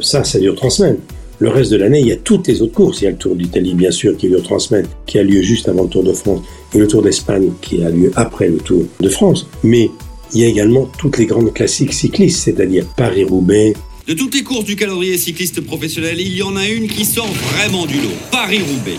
Ça, 0.01 0.23
ça 0.25 0.39
dure 0.39 0.55
trois 0.55 0.71
semaines. 0.71 0.99
Le 1.41 1.49
reste 1.49 1.71
de 1.71 1.79
l'année, 1.79 2.01
il 2.01 2.07
y 2.07 2.13
a 2.13 2.17
toutes 2.17 2.47
les 2.49 2.61
autres 2.61 2.75
courses. 2.75 3.01
Il 3.01 3.05
y 3.05 3.07
a 3.07 3.11
le 3.11 3.17
Tour 3.17 3.35
d'Italie, 3.35 3.73
bien 3.73 3.91
sûr, 3.91 4.15
qui 4.15 4.29
dure 4.29 4.43
trois 4.43 4.61
semaines, 4.61 4.87
qui 5.07 5.19
a 5.19 5.23
lieu 5.23 5.41
juste 5.41 5.71
avant 5.71 5.85
le 5.85 5.89
Tour 5.89 6.05
de 6.05 6.13
France, 6.13 6.43
et 6.75 6.79
le 6.79 6.87
Tour 6.87 7.03
d'Espagne, 7.03 7.51
qui 7.63 7.83
a 7.83 7.89
lieu 7.89 8.13
après 8.15 8.49
le 8.49 8.59
Tour 8.59 8.85
de 9.01 9.09
France. 9.09 9.47
Mais 9.65 9.91
il 10.35 10.41
y 10.43 10.45
a 10.45 10.49
également 10.49 10.87
toutes 10.99 11.17
les 11.17 11.25
grandes 11.25 11.55
classiques 11.55 11.95
cyclistes, 11.95 12.41
c'est-à-dire 12.45 12.85
Paris-Roubaix. 12.95 13.73
De 14.07 14.13
toutes 14.13 14.35
les 14.35 14.43
courses 14.43 14.67
du 14.67 14.77
calendrier 14.77 15.17
cycliste 15.17 15.63
professionnel, 15.63 16.21
il 16.21 16.37
y 16.37 16.43
en 16.43 16.57
a 16.57 16.69
une 16.69 16.89
qui 16.89 17.07
sort 17.07 17.33
vraiment 17.55 17.87
du 17.87 17.95
lot, 17.95 18.13
Paris-Roubaix. 18.31 18.99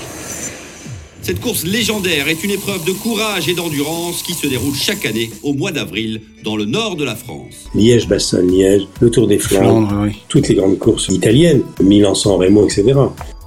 Cette 1.23 1.39
course 1.39 1.65
légendaire 1.65 2.27
est 2.27 2.43
une 2.43 2.49
épreuve 2.49 2.83
de 2.83 2.93
courage 2.93 3.47
et 3.47 3.53
d'endurance 3.53 4.23
qui 4.23 4.33
se 4.33 4.47
déroule 4.47 4.73
chaque 4.73 5.05
année 5.05 5.29
au 5.43 5.53
mois 5.53 5.71
d'avril 5.71 6.21
dans 6.43 6.55
le 6.55 6.65
nord 6.65 6.95
de 6.95 7.03
la 7.03 7.15
France. 7.15 7.69
Liège, 7.75 8.07
Bastogne, 8.07 8.49
Liège, 8.51 8.87
le 9.01 9.11
Tour 9.11 9.27
des 9.27 9.37
Flandres, 9.37 9.87
Flandre, 9.87 10.05
oui. 10.05 10.17
toutes 10.29 10.47
les 10.47 10.55
grandes 10.55 10.79
courses 10.79 11.09
italiennes, 11.09 11.61
Milan-San 11.79 12.33
Remo, 12.33 12.65
etc. 12.65 12.93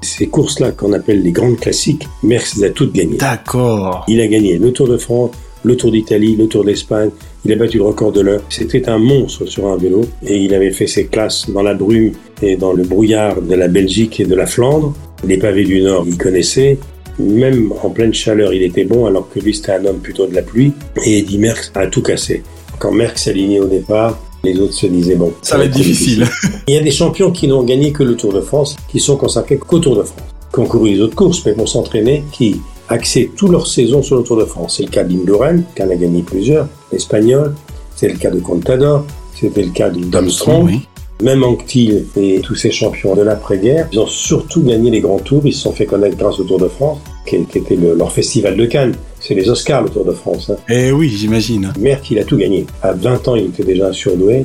Ces 0.02 0.28
courses-là 0.28 0.70
qu'on 0.70 0.92
appelle 0.92 1.22
les 1.22 1.32
grandes 1.32 1.58
classiques, 1.58 2.06
Merckx 2.22 2.58
les 2.58 2.64
a 2.64 2.70
toutes 2.70 2.92
gagnées. 2.92 3.16
D'accord. 3.16 4.04
Il 4.06 4.20
a 4.20 4.28
gagné 4.28 4.56
le 4.56 4.72
Tour 4.72 4.86
de 4.86 4.96
France, 4.96 5.32
le 5.64 5.76
Tour 5.76 5.90
d'Italie, 5.90 6.36
le 6.36 6.46
Tour 6.46 6.64
d'Espagne. 6.64 7.10
Il 7.44 7.52
a 7.52 7.56
battu 7.56 7.78
le 7.78 7.84
record 7.84 8.12
de 8.12 8.20
l'heure. 8.20 8.42
C'était 8.50 8.88
un 8.88 8.98
monstre 8.98 9.46
sur 9.46 9.66
un 9.66 9.76
vélo 9.76 10.02
et 10.24 10.36
il 10.36 10.54
avait 10.54 10.70
fait 10.70 10.86
ses 10.86 11.06
classes 11.06 11.50
dans 11.50 11.62
la 11.62 11.74
brume 11.74 12.12
et 12.40 12.54
dans 12.54 12.72
le 12.72 12.84
brouillard 12.84 13.42
de 13.42 13.54
la 13.56 13.66
Belgique 13.66 14.20
et 14.20 14.26
de 14.26 14.34
la 14.36 14.46
Flandre. 14.46 14.94
Les 15.26 15.38
pavés 15.38 15.64
du 15.64 15.82
Nord, 15.82 16.04
il 16.06 16.16
connaissait. 16.18 16.78
Même 17.18 17.72
en 17.82 17.90
pleine 17.90 18.12
chaleur, 18.12 18.52
il 18.52 18.62
était 18.62 18.84
bon, 18.84 19.06
alors 19.06 19.28
que 19.28 19.38
lui, 19.40 19.54
c'était 19.54 19.72
un 19.72 19.84
homme 19.84 19.98
plutôt 19.98 20.26
de 20.26 20.34
la 20.34 20.42
pluie. 20.42 20.72
Et 21.04 21.18
Eddy 21.18 21.38
Merckx 21.38 21.70
a 21.74 21.86
tout 21.86 22.02
cassé. 22.02 22.42
Quand 22.78 22.92
Merckx 22.92 23.22
s'alignait 23.24 23.60
au 23.60 23.66
départ, 23.66 24.18
Les 24.42 24.58
autres 24.60 24.74
se 24.74 24.86
disaient, 24.86 25.14
bon, 25.14 25.32
Ça 25.40 25.56
va 25.56 25.64
être 25.64 25.70
difficile. 25.72 26.26
Il 26.68 26.74
y 26.74 26.78
a 26.78 26.82
des 26.82 26.90
champions 26.90 27.30
qui 27.30 27.48
n'ont 27.48 27.62
gagné 27.62 27.92
que 27.92 28.02
le 28.02 28.14
Tour 28.14 28.30
de 28.32 28.42
France, 28.42 28.76
qui 28.88 29.00
sont 29.00 29.16
consacrés 29.16 29.56
qu'au 29.56 29.78
Tour 29.78 29.96
de 29.96 30.02
France, 30.02 30.28
qui 30.52 30.60
ont 30.60 30.66
couru 30.66 30.90
les 30.90 31.00
autres 31.00 31.14
courses, 31.14 31.42
mais 31.46 31.54
pour 31.54 31.66
s'entraîner, 31.66 32.24
qui 32.30 32.60
axaient 32.90 33.30
toute 33.34 33.50
leur 33.50 33.66
saison 33.66 34.02
sur 34.02 34.16
le 34.18 34.22
Tour 34.22 34.36
de 34.36 34.44
France. 34.44 34.74
C'est 34.76 34.82
le 34.82 34.90
cas 34.90 35.02
d'Indurain, 35.02 35.60
qui 35.74 35.82
en 35.82 35.88
a 35.88 35.96
gagné 35.96 36.22
plusieurs, 36.22 36.68
l'espagnol, 36.92 37.54
c'est 37.96 38.08
le 38.08 38.18
cas 38.18 38.30
de 38.30 38.40
Contador, 38.40 39.06
c'était 39.34 39.62
le 39.62 39.70
cas 39.70 39.88
d'Armstrong. 39.88 40.66
oui. 40.66 40.80
Même 41.22 41.44
Anquetil 41.44 42.06
et 42.16 42.40
tous 42.40 42.54
ces 42.56 42.70
champions 42.70 43.14
de 43.14 43.22
l'après-guerre, 43.22 43.88
ils 43.92 43.98
ont 44.00 44.06
surtout 44.06 44.62
gagné 44.62 44.90
les 44.90 45.00
grands 45.00 45.18
tours. 45.20 45.42
Ils 45.44 45.52
se 45.52 45.60
sont 45.62 45.72
fait 45.72 45.86
connaître 45.86 46.16
grâce 46.16 46.40
au 46.40 46.44
Tour 46.44 46.58
de 46.58 46.68
France, 46.68 46.98
qui 47.26 47.36
était 47.36 47.76
le- 47.76 47.94
leur 47.94 48.12
festival 48.12 48.56
de 48.56 48.66
Cannes. 48.66 48.94
C'est 49.20 49.34
les 49.34 49.48
Oscars, 49.48 49.82
le 49.82 49.90
Tour 49.90 50.04
de 50.04 50.12
France. 50.12 50.50
Hein. 50.50 50.56
Eh 50.68 50.90
oui, 50.92 51.08
j'imagine. 51.08 51.72
Merck, 51.78 52.10
il 52.10 52.18
a 52.18 52.24
tout 52.24 52.36
gagné. 52.36 52.66
À 52.82 52.92
20 52.92 53.28
ans, 53.28 53.36
il 53.36 53.44
était 53.46 53.64
déjà 53.64 53.92
surdoué. 53.92 54.44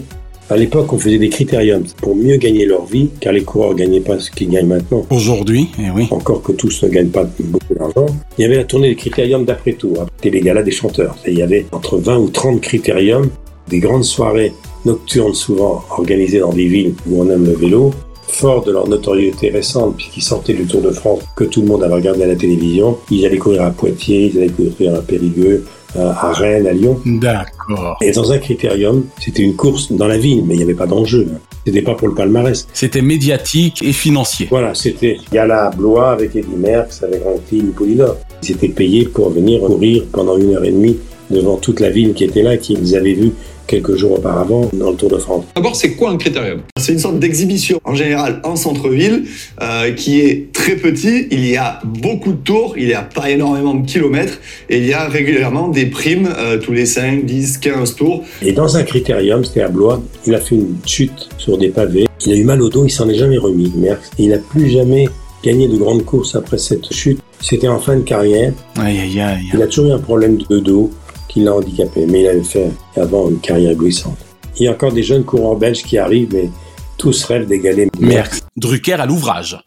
À 0.51 0.57
l'époque, 0.57 0.91
on 0.93 0.97
faisait 0.97 1.19
des 1.19 1.29
critériums 1.29 1.83
pour 1.97 2.15
mieux 2.15 2.37
gagner 2.37 2.65
leur 2.65 2.85
vie, 2.85 3.09
car 3.19 3.33
les 3.33 3.43
coureurs 3.43 3.75
gagnaient 3.75 3.99
pas 3.99 4.17
ce 4.19 4.31
qu'ils 4.31 4.49
gagnent 4.49 4.65
maintenant. 4.67 5.05
Aujourd'hui, 5.11 5.69
eh 5.79 5.91
oui. 5.93 6.07
Encore 6.11 6.41
que 6.41 6.53
tous 6.53 6.81
ne 6.83 6.89
gagnent 6.89 7.09
pas 7.09 7.23
beaucoup 7.39 7.73
d'argent. 7.75 8.07
Il 8.37 8.41
y 8.41 8.45
avait 8.45 8.55
la 8.57 8.63
tournée 8.63 8.89
des 8.89 8.95
critériums 8.95 9.45
d'après-tour. 9.45 10.05
C'était 10.17 10.35
les 10.37 10.41
galas 10.41 10.63
des 10.63 10.71
chanteurs. 10.71 11.15
Et 11.25 11.31
il 11.33 11.37
y 11.37 11.43
avait 11.43 11.65
entre 11.71 11.97
20 11.97 12.17
ou 12.17 12.29
30 12.29 12.61
critériums, 12.61 13.29
des 13.69 13.77
grandes 13.79 14.03
soirées 14.05 14.53
nocturnes 14.85 15.33
souvent 15.33 15.83
organisées 15.89 16.39
dans 16.39 16.53
des 16.53 16.65
villes 16.65 16.93
où 17.07 17.21
on 17.21 17.29
aime 17.29 17.45
le 17.45 17.53
vélo. 17.53 17.91
Fort 18.27 18.63
de 18.63 18.71
leur 18.71 18.87
notoriété 18.87 19.49
récente, 19.49 19.95
puisqu'ils 19.97 20.21
sortaient 20.21 20.53
du 20.53 20.65
Tour 20.65 20.81
de 20.81 20.91
France, 20.91 21.21
que 21.35 21.43
tout 21.43 21.61
le 21.61 21.67
monde 21.67 21.83
avait 21.83 21.95
regardé 21.95 22.23
à 22.23 22.27
la 22.27 22.35
télévision, 22.35 22.97
ils 23.09 23.25
allaient 23.25 23.37
courir 23.37 23.63
à 23.63 23.71
Poitiers, 23.71 24.31
ils 24.31 24.37
allaient 24.37 24.49
courir 24.49 24.95
à 24.95 25.01
Périgueux, 25.01 25.65
à 25.97 26.27
à 26.27 26.31
Rennes, 26.31 26.67
à 26.67 26.73
Lyon. 26.73 26.99
D'accord. 27.05 27.97
Et 28.01 28.11
dans 28.11 28.31
un 28.31 28.37
critérium, 28.37 29.05
c'était 29.19 29.41
une 29.41 29.55
course 29.55 29.91
dans 29.91 30.07
la 30.07 30.17
ville, 30.17 30.43
mais 30.45 30.53
il 30.53 30.57
n'y 30.57 30.63
avait 30.63 30.75
pas 30.75 30.85
d'enjeu. 30.85 31.27
C'était 31.65 31.81
pas 31.81 31.95
pour 31.95 32.07
le 32.07 32.13
palmarès. 32.13 32.67
C'était 32.73 33.01
médiatique 33.01 33.81
et 33.83 33.93
financier. 33.93 34.47
Voilà, 34.49 34.75
c'était 34.75 35.17
Gala 35.31 35.71
Blois 35.75 36.11
avec 36.11 36.35
Eddie 36.35 36.55
Merckx, 36.55 37.03
avec 37.03 37.25
Anquetil, 37.25 37.71
Poulidor. 37.75 38.17
Ils 38.43 38.51
étaient 38.51 38.69
payés 38.69 39.05
pour 39.05 39.29
venir 39.31 39.61
courir 39.61 40.03
pendant 40.11 40.37
une 40.37 40.55
heure 40.55 40.63
et 40.63 40.71
demie 40.71 40.97
devant 41.29 41.57
toute 41.57 41.79
la 41.79 41.89
ville 41.89 42.13
qui 42.13 42.23
était 42.23 42.43
là, 42.43 42.57
qu'ils 42.57 42.95
avaient 42.95 43.13
vu 43.13 43.33
quelques 43.69 43.95
jours 43.95 44.13
auparavant 44.13 44.69
dans 44.73 44.89
le 44.89 44.97
Tour 44.97 45.09
de 45.09 45.17
France. 45.17 45.45
D'abord, 45.55 45.75
c'est 45.75 45.91
quoi 45.91 46.09
un 46.09 46.17
critérium? 46.17 46.61
C'est 46.77 46.91
une 46.91 46.99
sorte 46.99 47.19
d'exhibition, 47.19 47.79
en 47.83 47.93
général 47.93 48.41
en 48.43 48.55
centre-ville, 48.55 49.25
euh, 49.61 49.93
qui 49.93 50.21
est 50.21 50.51
très 50.51 50.75
petit. 50.75 51.27
Il 51.31 51.47
y 51.47 51.55
a 51.55 51.79
beaucoup 51.85 52.31
de 52.31 52.37
tours, 52.37 52.73
il 52.77 52.87
n'y 52.87 52.93
a 52.93 53.03
pas 53.03 53.29
énormément 53.29 53.75
de 53.75 53.85
kilomètres, 53.85 54.39
et 54.69 54.79
il 54.79 54.85
y 54.87 54.93
a 54.93 55.07
régulièrement 55.07 55.67
des 55.67 55.85
primes 55.85 56.27
euh, 56.37 56.57
tous 56.57 56.73
les 56.73 56.87
5, 56.87 57.25
10, 57.25 57.59
15 57.59 57.95
tours. 57.95 58.23
Et 58.41 58.51
dans 58.51 58.75
un 58.75 58.83
critérium, 58.83 59.45
c'était 59.45 59.61
à 59.61 59.69
Blois, 59.69 60.01
il 60.25 60.33
a 60.33 60.39
fait 60.39 60.55
une 60.55 60.77
chute 60.85 61.29
sur 61.37 61.57
des 61.57 61.69
pavés. 61.69 62.07
Il 62.25 62.33
a 62.33 62.35
eu 62.35 62.43
mal 62.43 62.61
au 62.61 62.69
dos, 62.69 62.85
il 62.85 62.89
s'en 62.89 63.07
est 63.07 63.15
jamais 63.15 63.37
remis, 63.37 63.71
Merckx. 63.77 64.09
Il 64.17 64.29
n'a 64.29 64.39
plus 64.39 64.69
jamais 64.69 65.07
gagné 65.43 65.67
de 65.67 65.77
grandes 65.77 66.03
courses 66.03 66.35
après 66.35 66.57
cette 66.57 66.91
chute. 66.91 67.19
C'était 67.39 67.69
en 67.69 67.79
fin 67.79 67.95
de 67.95 68.01
carrière. 68.01 68.51
Aïe, 68.77 68.99
aïe, 68.99 69.21
aïe. 69.21 69.43
Il 69.53 69.61
a 69.61 69.67
toujours 69.67 69.85
eu 69.85 69.91
un 69.93 69.99
problème 69.99 70.37
de 70.49 70.59
dos 70.59 70.91
qui 71.39 71.45
l'a 71.45 71.53
handicapé, 71.53 72.05
mais 72.05 72.21
il 72.21 72.27
avait 72.27 72.43
fait 72.43 72.69
avant 72.97 73.29
une 73.29 73.39
carrière 73.39 73.71
éblouissante. 73.71 74.17
Il 74.57 74.65
y 74.65 74.67
a 74.67 74.71
encore 74.71 74.91
des 74.91 75.03
jeunes 75.03 75.23
coureurs 75.23 75.55
belges 75.55 75.83
qui 75.83 75.97
arrivent, 75.97 76.33
mais 76.33 76.49
tous 76.97 77.23
rêvent 77.23 77.47
d'égaler 77.47 77.87
Merckx. 77.99 78.41
Drucker 78.57 78.93
à 78.93 79.05
l'ouvrage. 79.05 79.57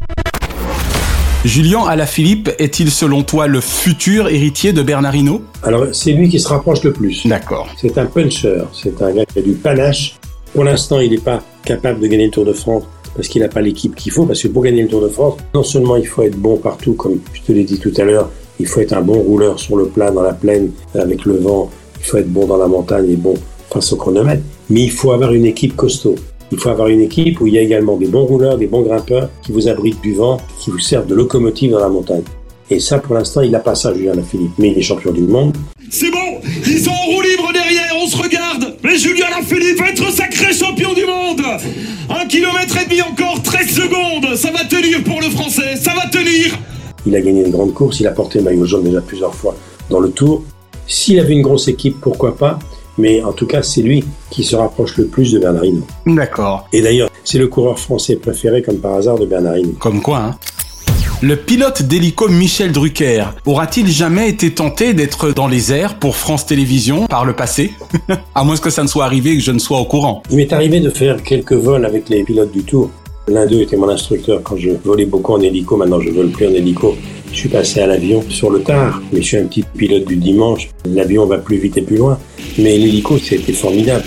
Julien 1.44 1.84
Alaphilippe 1.86 2.50
est-il 2.58 2.90
selon 2.90 3.22
toi 3.22 3.46
le 3.46 3.60
futur 3.60 4.28
héritier 4.28 4.72
de 4.72 4.82
Bernard 4.82 5.16
Hinault? 5.16 5.42
Alors, 5.62 5.86
c'est 5.92 6.12
lui 6.12 6.28
qui 6.28 6.38
se 6.38 6.48
rapproche 6.48 6.84
le 6.84 6.92
plus. 6.92 7.26
D'accord. 7.26 7.68
C'est 7.80 7.96
un 7.98 8.06
puncher, 8.06 8.62
c'est 8.72 9.00
un 9.02 9.12
gars 9.12 9.24
qui 9.24 9.38
a 9.38 9.42
du 9.42 9.52
panache. 9.52 10.16
Pour 10.52 10.64
l'instant, 10.64 11.00
il 11.00 11.10
n'est 11.10 11.18
pas 11.18 11.42
capable 11.64 12.00
de 12.00 12.06
gagner 12.06 12.26
le 12.26 12.30
Tour 12.30 12.44
de 12.44 12.52
France 12.52 12.84
parce 13.16 13.28
qu'il 13.28 13.40
n'a 13.42 13.48
pas 13.48 13.62
l'équipe 13.62 13.94
qu'il 13.94 14.12
faut. 14.12 14.26
Parce 14.26 14.42
que 14.42 14.48
pour 14.48 14.62
gagner 14.62 14.82
le 14.82 14.88
Tour 14.88 15.00
de 15.00 15.08
France, 15.08 15.38
non 15.54 15.62
seulement 15.62 15.96
il 15.96 16.06
faut 16.06 16.22
être 16.22 16.36
bon 16.36 16.58
partout, 16.58 16.92
comme 16.92 17.18
je 17.32 17.40
te 17.40 17.52
l'ai 17.52 17.64
dit 17.64 17.78
tout 17.78 17.92
à 17.96 18.04
l'heure, 18.04 18.30
il 18.60 18.66
faut 18.66 18.80
être 18.80 18.92
un 18.92 19.02
bon 19.02 19.20
rouleur 19.20 19.58
sur 19.58 19.76
le 19.76 19.86
plat, 19.86 20.10
dans 20.10 20.22
la 20.22 20.34
plaine, 20.34 20.70
avec 20.94 21.24
le 21.24 21.38
vent. 21.38 21.70
Il 22.00 22.06
faut 22.06 22.16
être 22.18 22.32
bon 22.32 22.46
dans 22.46 22.56
la 22.56 22.66
montagne 22.66 23.10
et 23.10 23.16
bon 23.16 23.34
face 23.72 23.92
au 23.92 23.96
chronomètre. 23.96 24.42
Mais 24.70 24.82
il 24.82 24.90
faut 24.90 25.12
avoir 25.12 25.32
une 25.32 25.46
équipe 25.46 25.76
costaud. 25.76 26.14
Il 26.50 26.58
faut 26.58 26.68
avoir 26.68 26.88
une 26.88 27.00
équipe 27.00 27.40
où 27.40 27.46
il 27.46 27.54
y 27.54 27.58
a 27.58 27.62
également 27.62 27.96
des 27.96 28.08
bons 28.08 28.24
rouleurs, 28.24 28.58
des 28.58 28.66
bons 28.66 28.82
grimpeurs 28.82 29.30
qui 29.42 29.52
vous 29.52 29.68
abritent 29.68 30.02
du 30.02 30.14
vent, 30.14 30.36
qui 30.60 30.70
vous 30.70 30.78
servent 30.78 31.06
de 31.06 31.14
locomotive 31.14 31.72
dans 31.72 31.80
la 31.80 31.88
montagne. 31.88 32.22
Et 32.70 32.78
ça, 32.78 32.98
pour 32.98 33.14
l'instant, 33.14 33.40
il 33.40 33.50
n'a 33.50 33.60
pas 33.60 33.74
ça, 33.74 33.92
Julien 33.94 34.14
Lafilippe. 34.14 34.52
Mais 34.58 34.68
il 34.68 34.78
est 34.78 34.82
champion 34.82 35.12
du 35.12 35.22
monde. 35.22 35.56
C'est 35.90 36.10
bon, 36.10 36.40
ils 36.66 36.78
sont 36.78 36.90
en 36.90 37.04
roue 37.06 37.20
libre 37.20 37.52
derrière, 37.52 37.94
on 38.02 38.06
se 38.06 38.16
regarde. 38.16 38.76
Mais 38.82 38.96
Julien 38.96 39.26
Lafilippe 39.30 39.78
va 39.78 39.88
être 39.90 40.10
sacré 40.10 40.52
champion 40.54 40.94
du 40.94 41.04
monde. 41.04 41.42
Un 42.08 42.26
kilomètre 42.26 42.76
et 42.78 42.84
demi 42.86 43.02
encore, 43.02 43.42
13 43.42 43.68
secondes. 43.68 44.36
Ça 44.36 44.50
va 44.52 44.64
tenir 44.64 45.02
pour 45.04 45.20
le 45.20 45.28
français, 45.28 45.76
ça 45.76 45.92
va 45.94 46.08
tenir. 46.08 46.58
Il 47.06 47.16
a 47.16 47.20
gagné 47.20 47.44
une 47.44 47.50
grande 47.50 47.74
course, 47.74 48.00
il 48.00 48.06
a 48.06 48.12
porté 48.12 48.38
le 48.38 48.44
maillot 48.44 48.64
jaune 48.64 48.84
déjà 48.84 49.00
plusieurs 49.00 49.34
fois 49.34 49.56
dans 49.90 50.00
le 50.00 50.10
tour. 50.10 50.42
S'il 50.86 51.18
avait 51.20 51.34
une 51.34 51.42
grosse 51.42 51.68
équipe, 51.68 52.00
pourquoi 52.00 52.36
pas 52.36 52.58
Mais 52.98 53.22
en 53.22 53.32
tout 53.32 53.46
cas, 53.46 53.62
c'est 53.62 53.82
lui 53.82 54.04
qui 54.30 54.44
se 54.44 54.56
rapproche 54.56 54.96
le 54.96 55.06
plus 55.06 55.32
de 55.32 55.38
Bernard 55.38 55.64
Hinault. 55.64 55.86
D'accord. 56.06 56.68
Et 56.72 56.82
d'ailleurs, 56.82 57.10
c'est 57.24 57.38
le 57.38 57.48
coureur 57.48 57.78
français 57.78 58.16
préféré, 58.16 58.62
comme 58.62 58.78
par 58.78 58.94
hasard, 58.94 59.18
de 59.18 59.26
Bernard 59.26 59.58
Hinault. 59.58 59.76
Comme 59.78 60.00
quoi, 60.00 60.18
hein 60.18 60.36
le 61.22 61.36
pilote 61.36 61.84
d'hélico 61.84 62.28
Michel 62.28 62.72
Drucker 62.72 63.26
aura-t-il 63.46 63.86
jamais 63.86 64.28
été 64.28 64.52
tenté 64.52 64.92
d'être 64.92 65.30
dans 65.30 65.46
les 65.46 65.72
airs 65.72 66.00
pour 66.00 66.16
France 66.16 66.46
Télévisions 66.46 67.06
par 67.06 67.24
le 67.24 67.32
passé? 67.32 67.70
À 68.34 68.42
moins 68.42 68.56
que 68.56 68.70
ça 68.70 68.82
ne 68.82 68.88
soit 68.88 69.04
arrivé 69.04 69.30
et 69.30 69.36
que 69.36 69.42
je 69.42 69.52
ne 69.52 69.60
sois 69.60 69.78
au 69.78 69.84
courant. 69.84 70.24
Il 70.30 70.36
m'est 70.36 70.52
arrivé 70.52 70.80
de 70.80 70.90
faire 70.90 71.22
quelques 71.22 71.52
vols 71.52 71.86
avec 71.86 72.08
les 72.08 72.24
pilotes 72.24 72.50
du 72.50 72.64
Tour. 72.64 72.90
L'un 73.28 73.46
d'eux 73.46 73.60
était 73.60 73.76
mon 73.76 73.88
instructeur 73.88 74.42
quand 74.42 74.56
je 74.56 74.70
volais 74.84 75.06
beaucoup 75.06 75.32
en 75.32 75.40
hélico. 75.40 75.76
Maintenant, 75.76 76.00
je 76.00 76.10
vole 76.10 76.30
plus 76.30 76.46
en 76.46 76.50
hélico. 76.50 76.96
Je 77.30 77.36
suis 77.36 77.48
passé 77.48 77.80
à 77.80 77.86
l'avion 77.86 78.22
sur 78.28 78.50
le 78.50 78.62
tard, 78.62 79.00
mais 79.12 79.22
je 79.22 79.26
suis 79.26 79.36
un 79.36 79.44
petit 79.44 79.62
pilote 79.62 80.04
du 80.04 80.16
dimanche. 80.16 80.68
L'avion 80.84 81.24
va 81.26 81.38
plus 81.38 81.56
vite 81.56 81.76
et 81.78 81.82
plus 81.82 81.96
loin. 81.96 82.18
Mais 82.58 82.76
l'hélico, 82.76 83.18
c'était 83.18 83.52
formidable. 83.52 84.06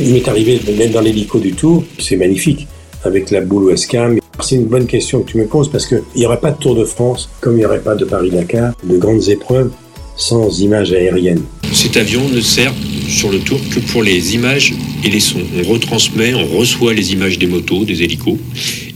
Il 0.00 0.12
m'est 0.12 0.26
arrivé 0.26 0.58
d'être 0.58 0.92
dans 0.92 1.02
l'hélico 1.02 1.38
du 1.38 1.52
Tour. 1.52 1.84
C'est 1.98 2.16
magnifique. 2.16 2.66
Avec 3.04 3.30
la 3.30 3.42
boule 3.42 3.64
Westcam. 3.64 4.18
C'est 4.40 4.56
une 4.56 4.66
bonne 4.66 4.86
question 4.86 5.20
que 5.20 5.30
tu 5.30 5.38
me 5.38 5.46
poses 5.46 5.70
parce 5.70 5.86
qu'il 5.86 6.02
n'y 6.16 6.26
aurait 6.26 6.40
pas 6.40 6.50
de 6.50 6.58
Tour 6.58 6.74
de 6.74 6.84
France 6.84 7.28
comme 7.40 7.54
il 7.54 7.58
n'y 7.58 7.66
aurait 7.66 7.80
pas 7.80 7.94
de 7.94 8.04
Paris-Dakar, 8.04 8.72
de 8.84 8.96
grandes 8.96 9.28
épreuves 9.28 9.70
sans 10.16 10.60
images 10.60 10.92
aériennes. 10.92 11.42
Cet 11.72 11.96
avion 11.96 12.28
ne 12.28 12.40
sert 12.40 12.72
sur 13.08 13.30
le 13.30 13.38
tour 13.38 13.60
que 13.70 13.80
pour 13.80 14.02
les 14.02 14.34
images 14.34 14.74
et 15.04 15.08
les 15.08 15.20
sons. 15.20 15.42
On 15.58 15.68
retransmet, 15.68 16.34
on 16.34 16.46
reçoit 16.46 16.94
les 16.94 17.12
images 17.12 17.38
des 17.38 17.46
motos, 17.46 17.84
des 17.84 18.02
hélicos. 18.02 18.38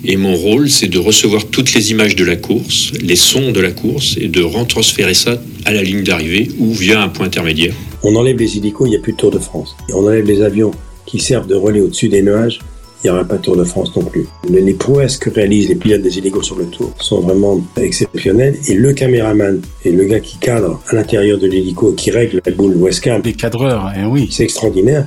Et 0.05 0.17
mon 0.17 0.35
rôle, 0.35 0.69
c'est 0.69 0.89
de 0.89 0.99
recevoir 0.99 1.45
toutes 1.47 1.75
les 1.75 1.91
images 1.91 2.17
de 2.17 2.25
la 2.25 2.37
course, 2.37 2.93
les 3.03 3.17
sons 3.17 3.53
de 3.53 3.61
la 3.61 3.71
course, 3.71 4.17
et 4.21 4.29
de 4.29 4.43
retransférer 4.43 5.15
ça 5.15 5.41
à 5.65 5.73
la 5.73 5.83
ligne 5.83 6.03
d'arrivée 6.03 6.49
ou 6.59 6.73
via 6.73 7.03
un 7.03 7.09
point 7.09 7.27
intermédiaire. 7.27 7.75
On 8.03 8.17
enlève 8.17 8.39
les 8.39 8.57
hélicos, 8.57 8.89
il 8.89 8.91
n'y 8.91 8.97
a 8.97 9.01
plus 9.01 9.13
de 9.13 9.19
Tour 9.19 9.31
de 9.31 9.39
France. 9.39 9.77
Et 9.89 9.93
on 9.93 10.07
enlève 10.07 10.27
les 10.27 10.43
avions 10.43 10.71
qui 11.07 11.21
servent 11.21 11.47
de 11.47 11.55
relais 11.55 11.81
au-dessus 11.81 12.09
des 12.09 12.23
nuages, 12.23 12.61
il 13.03 13.07
n'y 13.07 13.11
aura 13.11 13.25
pas 13.25 13.39
Tour 13.39 13.57
de 13.57 13.65
France 13.65 13.95
non 13.97 14.03
plus. 14.03 14.27
Les, 14.49 14.75
prouesses 14.75 15.17
que 15.17 15.31
réalisent 15.31 15.69
les 15.69 15.75
pilotes 15.75 16.03
des 16.03 16.19
hélicos 16.19 16.45
sur 16.45 16.57
le 16.57 16.67
Tour 16.67 16.93
sont 16.99 17.21
vraiment 17.21 17.61
exceptionnelles. 17.77 18.57
Et 18.69 18.75
le 18.75 18.93
caméraman 18.93 19.61
et 19.85 19.91
le 19.91 20.05
gars 20.05 20.21
qui 20.21 20.37
cadre 20.39 20.81
à 20.89 20.95
l'intérieur 20.95 21.39
de 21.39 21.47
l'hélico, 21.47 21.93
qui 21.93 22.11
règle 22.11 22.41
la 22.45 22.53
boule 22.53 22.77
webcam, 22.77 23.23
Les 23.25 23.33
cadreurs, 23.33 23.91
eh 23.97 24.05
oui. 24.05 24.29
c'est 24.31 24.45
extraordinaire. 24.45 25.07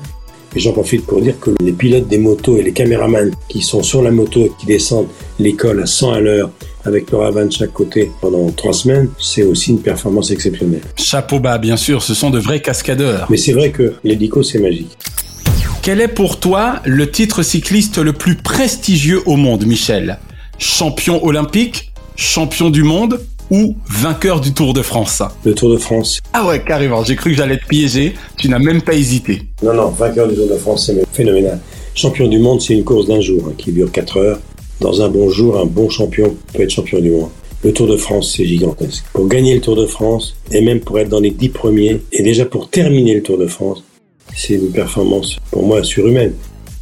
Et 0.55 0.59
j'en 0.59 0.71
profite 0.71 1.05
pour 1.05 1.21
dire 1.21 1.39
que 1.39 1.51
les 1.61 1.71
pilotes 1.71 2.07
des 2.07 2.19
motos 2.19 2.57
et 2.57 2.63
les 2.63 2.73
caméramans 2.73 3.31
qui 3.47 3.61
sont 3.61 3.81
sur 3.81 4.03
la 4.03 4.11
moto 4.11 4.45
et 4.45 4.51
qui 4.59 4.67
descendent 4.67 5.07
l'école 5.39 5.81
à 5.81 5.87
100 5.87 6.13
à 6.13 6.19
l'heure 6.19 6.51
avec 6.85 7.11
leur 7.11 7.23
avant 7.23 7.45
de 7.45 7.51
chaque 7.51 7.73
côté 7.73 8.11
pendant 8.21 8.49
trois 8.51 8.73
semaines, 8.73 9.09
c'est 9.19 9.43
aussi 9.43 9.71
une 9.71 9.81
performance 9.81 10.31
exceptionnelle. 10.31 10.81
Chapeau 10.97 11.39
bas, 11.39 11.57
bien 11.57 11.77
sûr, 11.77 12.03
ce 12.03 12.13
sont 12.13 12.29
de 12.29 12.39
vrais 12.39 12.61
cascadeurs. 12.61 13.27
Mais 13.29 13.37
c'est 13.37 13.53
vrai 13.53 13.71
que 13.71 13.93
l'hélico, 14.03 14.43
c'est 14.43 14.59
magique. 14.59 14.97
Quel 15.83 15.99
est 15.99 16.07
pour 16.07 16.39
toi 16.39 16.79
le 16.85 17.11
titre 17.11 17.43
cycliste 17.43 17.97
le 17.97 18.13
plus 18.13 18.37
prestigieux 18.37 19.21
au 19.25 19.35
monde, 19.35 19.65
Michel? 19.65 20.17
Champion 20.57 21.21
olympique 21.25 21.91
Champion 22.15 22.69
du 22.69 22.83
monde 22.83 23.19
ou 23.51 23.75
vainqueur 23.89 24.39
du 24.39 24.53
Tour 24.53 24.73
de 24.73 24.81
France? 24.81 25.21
Le 25.43 25.53
Tour 25.53 25.69
de 25.69 25.75
France. 25.75 26.21
Ah 26.31 26.47
ouais, 26.47 26.63
carrément, 26.63 27.03
j'ai 27.03 27.17
cru 27.17 27.31
que 27.31 27.35
j'allais 27.35 27.57
te 27.57 27.67
piéger, 27.67 28.13
tu 28.37 28.47
n'as 28.47 28.59
même 28.59 28.81
pas 28.81 28.93
hésité. 28.93 29.41
Non, 29.61 29.73
non, 29.73 29.89
vainqueur 29.89 30.29
du 30.29 30.35
Tour 30.35 30.47
de 30.47 30.55
France, 30.55 30.85
c'est 30.85 31.05
phénoménal. 31.11 31.59
Champion 31.95 32.29
du 32.29 32.39
monde, 32.39 32.61
c'est 32.61 32.75
une 32.75 32.85
course 32.85 33.05
d'un 33.05 33.19
jour 33.19 33.49
hein, 33.49 33.53
qui 33.57 33.73
dure 33.73 33.91
4 33.91 34.17
heures. 34.19 34.39
Dans 34.79 35.01
un 35.01 35.09
bon 35.09 35.29
jour, 35.29 35.59
un 35.59 35.65
bon 35.65 35.89
champion 35.89 36.33
peut 36.53 36.63
être 36.63 36.71
champion 36.71 37.01
du 37.01 37.11
monde. 37.11 37.29
Le 37.61 37.73
Tour 37.73 37.87
de 37.87 37.97
France, 37.97 38.35
c'est 38.37 38.45
gigantesque. 38.45 39.03
Pour 39.11 39.27
gagner 39.27 39.53
le 39.53 39.59
Tour 39.59 39.75
de 39.75 39.85
France, 39.85 40.37
et 40.49 40.61
même 40.61 40.79
pour 40.79 40.97
être 40.99 41.09
dans 41.09 41.19
les 41.19 41.31
10 41.31 41.49
premiers, 41.49 41.99
et 42.13 42.23
déjà 42.23 42.45
pour 42.45 42.69
terminer 42.69 43.15
le 43.15 43.21
Tour 43.21 43.37
de 43.37 43.47
France, 43.47 43.83
c'est 44.35 44.55
une 44.55 44.71
performance 44.71 45.37
pour 45.51 45.65
moi 45.65 45.83
surhumaine. 45.83 46.33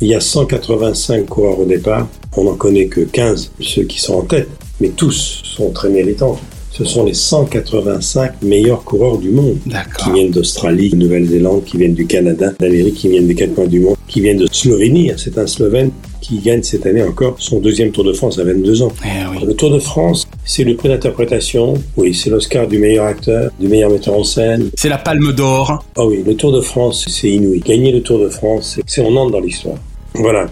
Il 0.02 0.08
y 0.08 0.16
a 0.16 0.20
185 0.20 1.26
coureurs 1.28 1.60
au 1.60 1.66
départ, 1.66 2.08
on 2.36 2.46
n'en 2.46 2.56
connaît 2.56 2.88
que 2.88 3.02
15, 3.02 3.52
ceux 3.60 3.84
qui 3.84 4.00
sont 4.00 4.16
en 4.16 4.24
tête, 4.24 4.50
mais 4.80 4.90
tous 4.90 5.42
sont 5.44 5.70
très 5.72 5.90
méritants. 5.90 6.40
Ce 6.72 6.86
sont 6.86 7.06
les 7.06 7.14
185 7.14 8.42
meilleurs 8.42 8.84
coureurs 8.84 9.18
du 9.18 9.30
monde. 9.30 9.58
Qui 10.00 10.12
viennent 10.12 10.32
d'Australie, 10.32 10.90
de 10.90 10.96
Nouvelle-Zélande, 10.96 11.64
qui 11.66 11.78
viennent 11.78 11.94
du 11.94 12.08
Canada, 12.08 12.52
d'Amérique, 12.60 12.96
qui 12.96 13.10
viennent 13.10 13.28
des 13.28 13.36
quatre 13.36 13.54
coins 13.54 13.68
du 13.68 13.80
monde, 13.80 13.96
qui 14.08 14.22
viennent 14.22 14.38
de 14.38 14.48
Slovénie. 14.52 15.12
C'est 15.18 15.38
un 15.38 15.48
Slovène 15.48 15.92
qui 16.22 16.40
gagne 16.40 16.64
cette 16.64 16.86
année 16.86 17.04
encore 17.04 17.36
son 17.40 17.60
deuxième 17.60 17.92
Tour 17.92 18.04
de 18.04 18.14
France 18.14 18.40
à 18.40 18.44
22 18.44 18.84
ans. 18.84 18.92
Eh 19.04 19.46
Le 19.46 19.54
Tour 19.54 19.72
de 19.72 19.80
France, 19.80 20.28
c'est 20.46 20.64
le 20.64 20.76
prix 20.76 20.90
d'interprétation. 20.90 21.74
Oui, 21.98 22.14
c'est 22.14 22.30
l'Oscar 22.30 22.68
du 22.68 22.80
meilleur 22.80 23.06
acteur, 23.06 23.52
du 23.60 23.68
meilleur 23.68 23.90
metteur 23.90 24.14
en 24.14 24.24
scène. 24.24 24.70
C'est 24.78 24.90
la 24.90 24.98
Palme 24.98 25.34
d'Or. 25.34 25.84
Ah 25.96 26.06
oui, 26.06 26.24
le 26.26 26.36
Tour 26.36 26.54
de 26.54 26.62
France, 26.62 27.06
c'est 27.10 27.30
inouï. 27.30 27.60
Gagner 27.60 27.92
le 27.92 28.02
Tour 28.02 28.20
de 28.20 28.30
France, 28.30 28.80
c'est 28.86 29.02
on 29.02 29.16
entre 29.18 29.32
dans 29.32 29.40
l'histoire. 29.40 29.76
Voilà. 30.14 30.48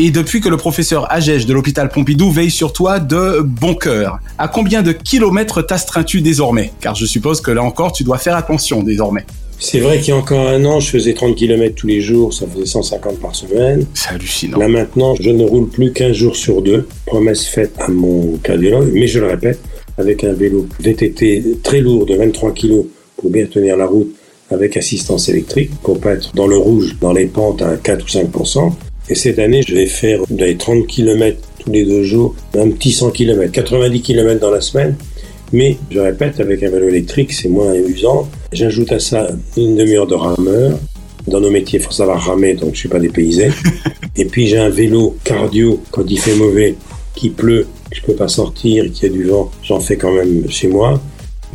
Et 0.00 0.12
depuis 0.12 0.40
que 0.40 0.48
le 0.48 0.56
professeur 0.56 1.12
Agege 1.12 1.44
de 1.44 1.52
l'hôpital 1.52 1.88
Pompidou 1.88 2.30
veille 2.30 2.52
sur 2.52 2.72
toi 2.72 3.00
de 3.00 3.40
bon 3.40 3.74
cœur, 3.74 4.20
à 4.38 4.46
combien 4.46 4.82
de 4.82 4.92
kilomètres 4.92 5.60
t'astreins-tu 5.60 6.20
désormais? 6.20 6.70
Car 6.80 6.94
je 6.94 7.04
suppose 7.04 7.40
que 7.40 7.50
là 7.50 7.64
encore, 7.64 7.90
tu 7.90 8.04
dois 8.04 8.18
faire 8.18 8.36
attention 8.36 8.84
désormais. 8.84 9.26
C'est 9.58 9.80
vrai 9.80 9.98
qu'il 9.98 10.10
y 10.10 10.12
a 10.12 10.16
encore 10.16 10.46
un 10.46 10.64
an, 10.66 10.78
je 10.78 10.88
faisais 10.88 11.14
30 11.14 11.34
km 11.34 11.74
tous 11.74 11.88
les 11.88 12.00
jours, 12.00 12.32
ça 12.32 12.46
faisait 12.46 12.64
150 12.64 13.18
par 13.18 13.34
semaine. 13.34 13.86
C'est 13.92 14.10
hallucinant. 14.10 14.58
Là 14.60 14.68
maintenant, 14.68 15.16
je 15.18 15.30
ne 15.30 15.42
roule 15.42 15.68
plus 15.68 15.92
qu'un 15.92 16.12
jour 16.12 16.36
sur 16.36 16.62
deux. 16.62 16.86
Promesse 17.04 17.46
faite 17.46 17.74
à 17.80 17.88
mon 17.88 18.36
cardiologue, 18.36 18.92
mais 18.94 19.08
je 19.08 19.18
le 19.18 19.26
répète, 19.26 19.58
avec 19.98 20.22
un 20.22 20.32
vélo 20.32 20.68
VTT 20.78 21.58
très 21.64 21.80
lourd 21.80 22.06
de 22.06 22.14
23 22.14 22.52
kg 22.52 22.84
pour 23.16 23.30
bien 23.30 23.46
tenir 23.46 23.76
la 23.76 23.86
route 23.86 24.14
avec 24.52 24.76
assistance 24.76 25.28
électrique, 25.28 25.72
pour 25.82 25.98
pas 25.98 26.12
être 26.12 26.32
dans 26.36 26.46
le 26.46 26.56
rouge, 26.56 26.96
dans 27.00 27.12
les 27.12 27.26
pentes 27.26 27.62
à 27.62 27.76
4 27.76 28.04
ou 28.04 28.08
5%. 28.08 28.72
Et 29.10 29.14
cette 29.14 29.38
année, 29.38 29.62
je 29.66 29.74
vais 29.74 29.86
faire 29.86 30.20
des 30.28 30.56
30 30.56 30.86
km 30.86 31.38
tous 31.64 31.72
les 31.72 31.84
deux 31.84 32.02
jours, 32.02 32.34
un 32.54 32.68
petit 32.70 32.92
100 32.92 33.10
km, 33.10 33.50
90 33.50 34.02
km 34.02 34.40
dans 34.40 34.50
la 34.50 34.60
semaine. 34.60 34.96
Mais 35.52 35.78
je 35.90 35.98
répète, 35.98 36.40
avec 36.40 36.62
un 36.62 36.68
vélo 36.68 36.88
électrique, 36.88 37.32
c'est 37.32 37.48
moins 37.48 37.72
amusant. 37.72 38.28
J'ajoute 38.52 38.92
à 38.92 38.98
ça 38.98 39.28
une 39.56 39.76
demi-heure 39.76 40.06
de 40.06 40.14
rameur. 40.14 40.78
Dans 41.26 41.40
nos 41.40 41.50
métiers, 41.50 41.78
il 41.78 41.84
faut 41.84 41.90
savoir 41.90 42.20
ramer, 42.20 42.54
donc 42.54 42.74
je 42.74 42.80
suis 42.80 42.88
pas 42.88 42.98
dépaysé. 42.98 43.48
Et 44.16 44.26
puis 44.26 44.46
j'ai 44.46 44.58
un 44.58 44.68
vélo 44.68 45.16
cardio 45.24 45.80
quand 45.90 46.04
il 46.08 46.18
fait 46.18 46.34
mauvais, 46.34 46.74
qui 47.14 47.30
pleut, 47.30 47.66
que 47.90 47.96
je 47.96 48.02
peux 48.02 48.14
pas 48.14 48.28
sortir, 48.28 48.90
qu'il 48.92 49.08
y 49.08 49.10
a 49.10 49.14
du 49.14 49.24
vent, 49.24 49.50
j'en 49.62 49.80
fais 49.80 49.96
quand 49.96 50.12
même 50.12 50.50
chez 50.50 50.68
moi. 50.68 51.00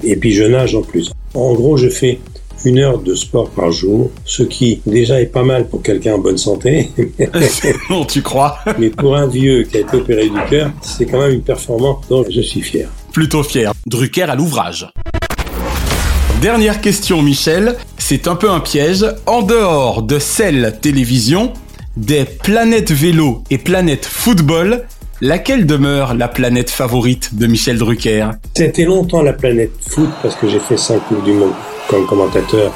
Et 0.04 0.16
puis 0.16 0.32
je 0.32 0.44
nage 0.44 0.74
en 0.74 0.82
plus. 0.82 1.12
En 1.36 1.54
gros, 1.54 1.78
je 1.78 1.90
fais 1.90 2.20
une 2.66 2.80
heure 2.80 3.00
de 3.00 3.16
sport 3.16 3.50
par 3.50 3.72
jour, 3.72 4.12
ce 4.26 4.44
qui 4.44 4.82
déjà 4.86 5.22
est 5.22 5.28
pas 5.28 5.44
mal 5.44 5.68
pour 5.68 5.82
quelqu'un 5.82 6.16
en 6.16 6.20
bonne 6.20 6.38
santé. 6.38 6.90
non, 7.90 8.06
tu 8.06 8.22
crois 8.22 8.60
Mais 8.80 8.90
pour 8.90 9.16
un 9.16 9.28
vieux 9.28 9.64
qui 9.64 9.78
a 9.78 9.80
été 9.82 9.98
opéré 9.98 10.30
du 10.30 10.40
cœur, 10.50 10.72
c'est 10.82 11.06
quand 11.06 11.20
même 11.20 11.34
une 11.34 11.42
performance 11.42 12.08
dont 12.10 12.26
je 12.30 12.42
suis 12.42 12.62
fier. 12.62 12.90
Plutôt 13.12 13.44
fier. 13.44 13.74
Drucker 13.86 14.24
à 14.24 14.36
l'ouvrage. 14.36 14.88
Dernière 16.42 16.82
question, 16.82 17.22
Michel. 17.22 17.76
C'est 17.98 18.28
un 18.28 18.36
peu 18.36 18.50
un 18.50 18.60
piège. 18.60 19.06
En 19.26 19.42
dehors 19.42 20.02
de 20.02 20.20
celle 20.20 20.78
télévision, 20.82 21.54
des 21.96 22.26
planètes 22.26 22.92
vélo 22.92 23.44
et 23.50 23.58
planètes 23.58 24.06
football, 24.06 24.84
laquelle 25.22 25.66
demeure 25.66 26.16
la 26.16 26.28
planète 26.28 26.70
favorite 26.70 27.36
de 27.36 27.48
Michel 27.48 27.78
Drucker? 27.78 28.32
C'était 28.56 28.86
longtemps 28.86 29.22
la 29.22 29.34
planète 29.34 29.72
foot 29.88 30.10
parce 30.22 30.36
que 30.36 30.50
j'ai 30.50 30.60
fait 30.60 30.78
5 30.78 31.00
Coupes 31.08 31.24
du 31.24 31.32
Monde 31.32 31.54
comme 31.88 32.06
commentateur. 32.06 32.72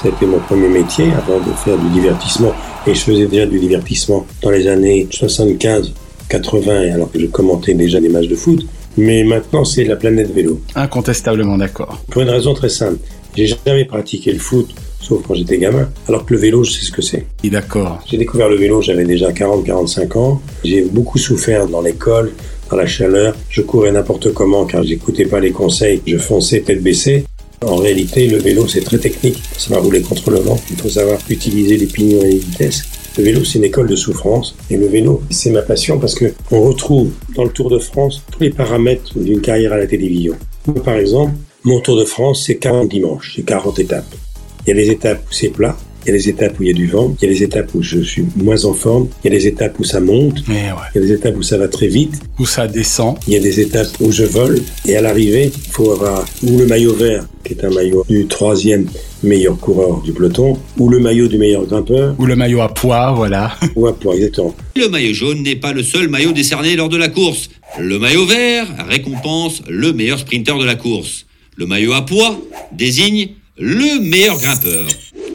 C'était 0.00 0.26
mon 0.26 0.38
premier 0.38 0.68
métier 0.68 1.06
avant 1.12 1.38
de 1.38 1.52
faire 1.64 1.76
du 1.78 1.88
divertissement. 1.90 2.52
Et 2.86 2.94
je 2.94 3.00
faisais 3.00 3.26
déjà 3.26 3.46
du 3.46 3.58
divertissement 3.58 4.26
dans 4.42 4.50
les 4.50 4.66
années 4.66 5.06
75, 5.10 5.92
80, 6.28 6.92
alors 6.94 7.10
que 7.10 7.20
je 7.20 7.26
commentais 7.26 7.74
déjà 7.74 8.00
des 8.00 8.08
matchs 8.08 8.28
de 8.28 8.34
foot. 8.34 8.66
Mais 8.96 9.22
maintenant, 9.24 9.64
c'est 9.64 9.84
la 9.84 9.96
planète 9.96 10.32
vélo. 10.32 10.60
Incontestablement 10.74 11.56
d'accord. 11.56 11.98
Pour 12.10 12.22
une 12.22 12.30
raison 12.30 12.54
très 12.54 12.68
simple. 12.68 12.98
J'ai 13.34 13.46
jamais 13.46 13.86
pratiqué 13.86 14.32
le 14.32 14.38
foot, 14.38 14.68
sauf 15.00 15.22
quand 15.26 15.34
j'étais 15.34 15.56
gamin, 15.56 15.88
alors 16.06 16.26
que 16.26 16.34
le 16.34 16.40
vélo, 16.40 16.64
je 16.64 16.72
sais 16.72 16.84
ce 16.84 16.92
que 16.92 17.00
c'est. 17.00 17.26
D'accord. 17.44 18.00
J'ai 18.06 18.18
découvert 18.18 18.48
le 18.50 18.56
vélo, 18.56 18.82
j'avais 18.82 19.04
déjà 19.04 19.30
40-45 19.30 20.18
ans. 20.18 20.42
J'ai 20.64 20.82
beaucoup 20.82 21.16
souffert 21.16 21.66
dans 21.66 21.80
l'école, 21.80 22.32
dans 22.70 22.76
la 22.76 22.86
chaleur. 22.86 23.34
Je 23.48 23.62
courais 23.62 23.92
n'importe 23.92 24.34
comment 24.34 24.66
car 24.66 24.82
j'écoutais 24.82 25.24
pas 25.24 25.40
les 25.40 25.52
conseils. 25.52 26.02
Je 26.06 26.18
fonçais 26.18 26.60
tête 26.60 26.82
baissée. 26.82 27.24
En 27.66 27.76
réalité, 27.76 28.26
le 28.26 28.38
vélo, 28.38 28.66
c'est 28.66 28.80
très 28.80 28.98
technique. 28.98 29.40
Ça 29.56 29.74
va 29.74 29.80
rouler 29.80 30.02
contre 30.02 30.30
le 30.30 30.38
vent. 30.38 30.58
Il 30.70 30.76
faut 30.76 30.88
savoir 30.88 31.18
utiliser 31.28 31.76
les 31.76 31.86
pignons 31.86 32.22
et 32.22 32.30
les 32.30 32.38
vitesses. 32.38 32.82
Le 33.16 33.24
vélo, 33.24 33.44
c'est 33.44 33.58
une 33.58 33.64
école 33.64 33.88
de 33.88 33.96
souffrance. 33.96 34.56
Et 34.70 34.76
le 34.76 34.86
vélo, 34.86 35.22
c'est 35.30 35.50
ma 35.50 35.62
passion 35.62 35.98
parce 35.98 36.14
que 36.14 36.32
on 36.50 36.62
retrouve 36.62 37.10
dans 37.36 37.44
le 37.44 37.50
Tour 37.50 37.70
de 37.70 37.78
France 37.78 38.22
tous 38.30 38.42
les 38.42 38.50
paramètres 38.50 39.18
d'une 39.18 39.40
carrière 39.40 39.72
à 39.72 39.78
la 39.78 39.86
télévision. 39.86 40.34
Par 40.84 40.96
exemple, 40.96 41.34
mon 41.64 41.80
Tour 41.80 41.96
de 41.96 42.04
France, 42.04 42.44
c'est 42.46 42.56
40 42.56 42.88
dimanches, 42.88 43.34
c'est 43.36 43.44
40 43.44 43.78
étapes. 43.78 44.14
Il 44.66 44.70
y 44.70 44.72
a 44.72 44.82
des 44.82 44.90
étapes 44.90 45.22
où 45.28 45.32
c'est 45.32 45.48
plat, 45.48 45.76
il 46.04 46.08
y 46.08 46.10
a 46.10 46.16
des 46.18 46.28
étapes 46.28 46.58
où 46.58 46.62
il 46.62 46.66
y 46.68 46.70
a 46.70 46.74
du 46.74 46.86
vent, 46.86 47.14
il 47.20 47.24
y 47.28 47.30
a 47.30 47.34
des 47.34 47.42
étapes 47.42 47.74
où 47.74 47.82
je 47.82 48.00
suis 48.00 48.24
moins 48.36 48.64
en 48.64 48.74
forme, 48.74 49.08
il 49.24 49.32
y 49.32 49.34
a 49.34 49.38
des 49.38 49.46
étapes 49.46 49.78
où 49.78 49.84
ça 49.84 50.00
monte, 50.00 50.42
Eh 50.48 50.52
ouais. 50.52 50.58
il 50.94 51.00
y 51.00 51.04
a 51.04 51.06
des 51.06 51.12
étapes 51.12 51.36
où 51.36 51.42
ça 51.42 51.58
va 51.58 51.68
très 51.68 51.88
vite, 51.88 52.14
Où 52.38 52.46
ça 52.46 52.66
descend. 52.66 53.16
il 53.26 53.34
y 53.34 53.36
a 53.36 53.40
des 53.40 53.60
étapes 53.60 53.88
où 54.00 54.10
je 54.12 54.24
vole, 54.24 54.60
et 54.86 54.96
à 54.96 55.00
l'arrivée, 55.00 55.50
il 55.54 55.72
faut 55.72 55.90
avoir 55.92 56.24
ou 56.42 56.58
le 56.58 56.66
maillot 56.66 56.94
vert, 56.94 57.26
qui 57.44 57.52
est 57.54 57.64
un 57.64 57.70
maillot 57.70 58.04
du 58.08 58.26
troisième 58.26 58.86
meilleur 59.22 59.56
coureur 59.58 60.00
du 60.02 60.12
peloton, 60.12 60.58
ou 60.78 60.88
le 60.88 60.98
maillot 60.98 61.28
du 61.28 61.38
meilleur 61.38 61.64
grimpeur, 61.66 62.14
Ou 62.18 62.26
le 62.26 62.34
maillot 62.36 62.60
à 62.60 62.68
poids, 62.74 63.12
voilà. 63.16 63.56
ou 63.76 63.86
à 63.86 63.96
poids, 63.96 64.14
exactement. 64.16 64.54
Le 64.76 64.88
maillot 64.88 65.14
jaune 65.14 65.42
n'est 65.42 65.56
pas 65.56 65.72
le 65.72 65.82
seul 65.82 66.08
maillot 66.08 66.32
décerné 66.32 66.74
lors 66.76 66.88
de 66.88 66.96
la 66.96 67.08
course. 67.08 67.48
Le 67.80 67.98
maillot 67.98 68.26
vert 68.26 68.66
récompense 68.88 69.62
le 69.68 69.92
meilleur 69.92 70.18
sprinter 70.18 70.58
de 70.58 70.64
la 70.64 70.74
course. 70.74 71.26
Le 71.56 71.66
maillot 71.66 71.92
à 71.92 72.04
poids 72.04 72.40
désigne 72.72 73.28
le 73.58 74.00
meilleur 74.00 74.38
grimpeur. 74.38 74.86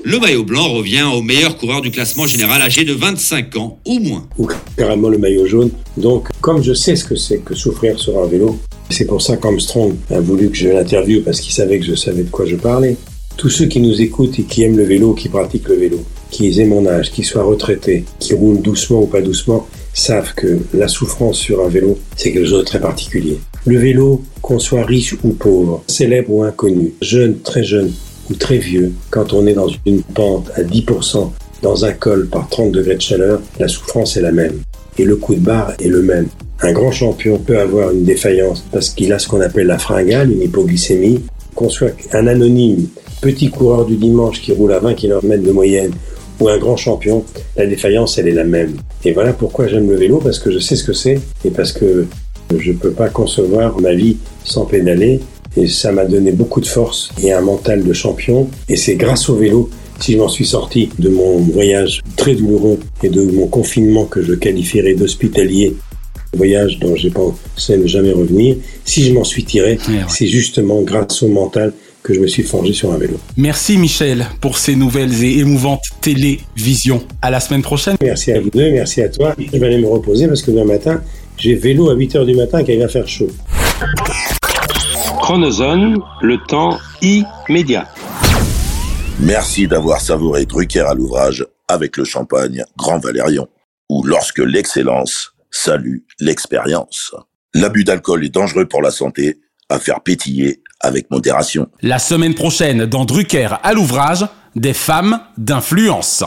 Le 0.09 0.19
maillot 0.19 0.45
blanc 0.45 0.69
revient 0.69 1.03
au 1.13 1.21
meilleur 1.21 1.57
coureur 1.57 1.81
du 1.81 1.91
classement 1.91 2.25
général 2.27 2.61
âgé 2.61 2.85
de 2.85 2.93
25 2.93 3.57
ans 3.57 3.77
ou 3.85 3.99
moins. 3.99 4.25
ou 4.37 4.47
carrément 4.77 5.09
le 5.09 5.17
maillot 5.17 5.45
jaune. 5.45 5.69
Donc, 5.97 6.29
comme 6.39 6.63
je 6.63 6.71
sais 6.71 6.95
ce 6.95 7.03
que 7.03 7.17
c'est 7.17 7.39
que 7.39 7.53
souffrir 7.53 7.99
sur 7.99 8.17
un 8.23 8.25
vélo, 8.25 8.57
c'est 8.89 9.03
pour 9.03 9.21
ça 9.21 9.35
qu'Armstrong 9.35 9.95
a 10.09 10.21
voulu 10.21 10.49
que 10.49 10.55
je 10.55 10.69
l'interviewe 10.69 11.23
parce 11.25 11.41
qu'il 11.41 11.51
savait 11.51 11.77
que 11.77 11.85
je 11.85 11.95
savais 11.95 12.23
de 12.23 12.29
quoi 12.29 12.45
je 12.45 12.55
parlais. 12.55 12.95
Tous 13.35 13.49
ceux 13.49 13.65
qui 13.65 13.81
nous 13.81 14.01
écoutent 14.01 14.39
et 14.39 14.43
qui 14.43 14.63
aiment 14.63 14.77
le 14.77 14.85
vélo, 14.85 15.13
qui 15.13 15.27
pratiquent 15.27 15.67
le 15.67 15.75
vélo, 15.75 15.99
qui 16.31 16.57
aient 16.57 16.65
mon 16.65 16.87
âge, 16.87 17.11
qui 17.11 17.25
soient 17.25 17.43
retraités, 17.43 18.05
qui 18.17 18.33
roulent 18.33 18.61
doucement 18.61 19.01
ou 19.01 19.07
pas 19.07 19.19
doucement, 19.19 19.67
savent 19.93 20.33
que 20.35 20.59
la 20.73 20.87
souffrance 20.87 21.37
sur 21.37 21.65
un 21.65 21.67
vélo, 21.67 21.99
c'est 22.15 22.31
quelque 22.31 22.47
chose 22.47 22.59
de 22.59 22.63
très 22.63 22.79
particulier. 22.79 23.39
Le 23.65 23.77
vélo, 23.77 24.23
qu'on 24.41 24.59
soit 24.59 24.85
riche 24.85 25.15
ou 25.25 25.33
pauvre, 25.33 25.83
célèbre 25.87 26.31
ou 26.31 26.43
inconnu, 26.43 26.93
jeune, 27.01 27.41
très 27.41 27.65
jeune 27.65 27.91
ou 28.29 28.35
très 28.35 28.57
vieux, 28.57 28.93
quand 29.09 29.33
on 29.33 29.47
est 29.47 29.53
dans 29.53 29.69
une 29.85 30.01
pente 30.01 30.49
à 30.55 30.63
10% 30.63 31.31
dans 31.61 31.85
un 31.85 31.93
col 31.93 32.27
par 32.27 32.47
30 32.49 32.71
degrés 32.71 32.95
de 32.95 33.01
chaleur, 33.01 33.41
la 33.59 33.67
souffrance 33.67 34.17
est 34.17 34.21
la 34.21 34.31
même. 34.31 34.59
Et 34.97 35.05
le 35.05 35.15
coup 35.15 35.35
de 35.35 35.39
barre 35.39 35.73
est 35.79 35.87
le 35.87 36.01
même. 36.01 36.27
Un 36.61 36.71
grand 36.71 36.91
champion 36.91 37.37
peut 37.37 37.59
avoir 37.59 37.91
une 37.91 38.03
défaillance 38.03 38.63
parce 38.71 38.89
qu'il 38.89 39.13
a 39.13 39.19
ce 39.19 39.27
qu'on 39.27 39.41
appelle 39.41 39.67
la 39.67 39.77
fringale, 39.77 40.31
une 40.31 40.41
hypoglycémie. 40.41 41.21
Qu'on 41.55 41.69
soit 41.69 41.93
un 42.13 42.27
anonyme, 42.27 42.87
petit 43.19 43.49
coureur 43.49 43.85
du 43.85 43.95
dimanche 43.95 44.41
qui 44.41 44.51
roule 44.51 44.73
à 44.73 44.79
20 44.79 44.93
km 44.93 45.41
de 45.41 45.51
moyenne, 45.51 45.91
ou 46.39 46.49
un 46.49 46.57
grand 46.59 46.77
champion, 46.77 47.23
la 47.55 47.65
défaillance, 47.65 48.19
elle 48.19 48.27
est 48.27 48.33
la 48.33 48.43
même. 48.43 48.75
Et 49.03 49.11
voilà 49.11 49.33
pourquoi 49.33 49.67
j'aime 49.67 49.89
le 49.89 49.95
vélo, 49.95 50.19
parce 50.19 50.37
que 50.37 50.51
je 50.51 50.59
sais 50.59 50.75
ce 50.75 50.83
que 50.83 50.93
c'est, 50.93 51.19
et 51.43 51.49
parce 51.49 51.71
que 51.71 52.05
je 52.55 52.71
peux 52.73 52.91
pas 52.91 53.09
concevoir 53.09 53.79
ma 53.81 53.93
vie 53.93 54.17
sans 54.43 54.65
pédaler, 54.65 55.19
et 55.57 55.67
ça 55.67 55.91
m'a 55.91 56.05
donné 56.05 56.31
beaucoup 56.31 56.61
de 56.61 56.67
force 56.67 57.09
et 57.21 57.33
un 57.33 57.41
mental 57.41 57.83
de 57.83 57.93
champion, 57.93 58.49
et 58.69 58.77
c'est 58.77 58.95
grâce 58.95 59.29
au 59.29 59.35
vélo 59.35 59.69
si 59.99 60.13
je 60.13 60.17
m'en 60.17 60.27
suis 60.27 60.45
sorti 60.45 60.89
de 60.99 61.09
mon 61.09 61.39
voyage 61.39 62.01
très 62.15 62.35
douloureux 62.35 62.79
et 63.03 63.09
de 63.09 63.23
mon 63.23 63.47
confinement 63.47 64.05
que 64.05 64.21
je 64.21 64.33
qualifierais 64.33 64.93
d'hospitalier, 64.93 65.75
voyage 66.33 66.77
dont 66.79 66.95
j'ai 66.95 67.09
pensé 67.09 67.77
ne 67.77 67.87
jamais 67.87 68.11
revenir, 68.11 68.57
si 68.85 69.03
je 69.03 69.13
m'en 69.13 69.23
suis 69.23 69.43
tiré, 69.43 69.79
c'est 70.07 70.27
justement 70.27 70.81
grâce 70.81 71.23
au 71.23 71.27
mental 71.27 71.73
que 72.03 72.13
je 72.13 72.19
me 72.19 72.27
suis 72.27 72.43
forgé 72.43 72.73
sur 72.73 72.93
un 72.93 72.97
vélo. 72.97 73.17
Merci 73.35 73.77
Michel 73.77 74.25
pour 74.39 74.57
ces 74.57 74.75
nouvelles 74.75 75.23
et 75.23 75.39
émouvantes 75.39 75.83
télévisions. 75.99 77.01
À 77.21 77.31
la 77.31 77.39
semaine 77.39 77.63
prochaine. 77.63 77.97
Merci 78.01 78.31
à 78.31 78.39
vous 78.39 78.49
deux, 78.49 78.71
merci 78.71 79.01
à 79.01 79.09
toi. 79.09 79.35
Je 79.37 79.57
vais 79.57 79.65
aller 79.65 79.79
me 79.79 79.87
reposer 79.87 80.27
parce 80.27 80.41
que 80.41 80.51
demain 80.51 80.65
matin, 80.65 81.01
j'ai 81.37 81.55
vélo 81.55 81.89
à 81.89 81.95
8h 81.95 82.25
du 82.25 82.35
matin 82.35 82.63
car 82.63 82.75
il 82.75 82.79
va 82.79 82.87
faire 82.87 83.07
chaud. 83.07 83.27
Chronozone, 85.19 85.97
le 86.21 86.37
temps 86.37 86.77
immédiat. 87.01 87.87
Merci 89.19 89.67
d'avoir 89.67 89.99
savouré 89.99 90.45
Drucker 90.45 90.81
à 90.87 90.93
l'ouvrage 90.93 91.45
avec 91.67 91.97
le 91.97 92.05
champagne 92.05 92.63
Grand 92.77 92.99
Valérion, 92.99 93.47
ou 93.89 94.03
lorsque 94.03 94.39
l'excellence 94.39 95.33
salue 95.51 95.97
l'expérience. 96.19 97.13
L'abus 97.53 97.83
d'alcool 97.83 98.23
est 98.25 98.29
dangereux 98.29 98.65
pour 98.65 98.81
la 98.81 98.91
santé, 98.91 99.39
à 99.69 99.79
faire 99.79 100.01
pétiller 100.01 100.61
avec 100.79 101.09
modération. 101.11 101.67
La 101.81 101.99
semaine 101.99 102.35
prochaine, 102.35 102.85
dans 102.85 103.05
Drucker 103.05 103.49
à 103.63 103.73
l'ouvrage, 103.73 104.25
des 104.55 104.73
femmes 104.73 105.19
d'influence. 105.37 106.23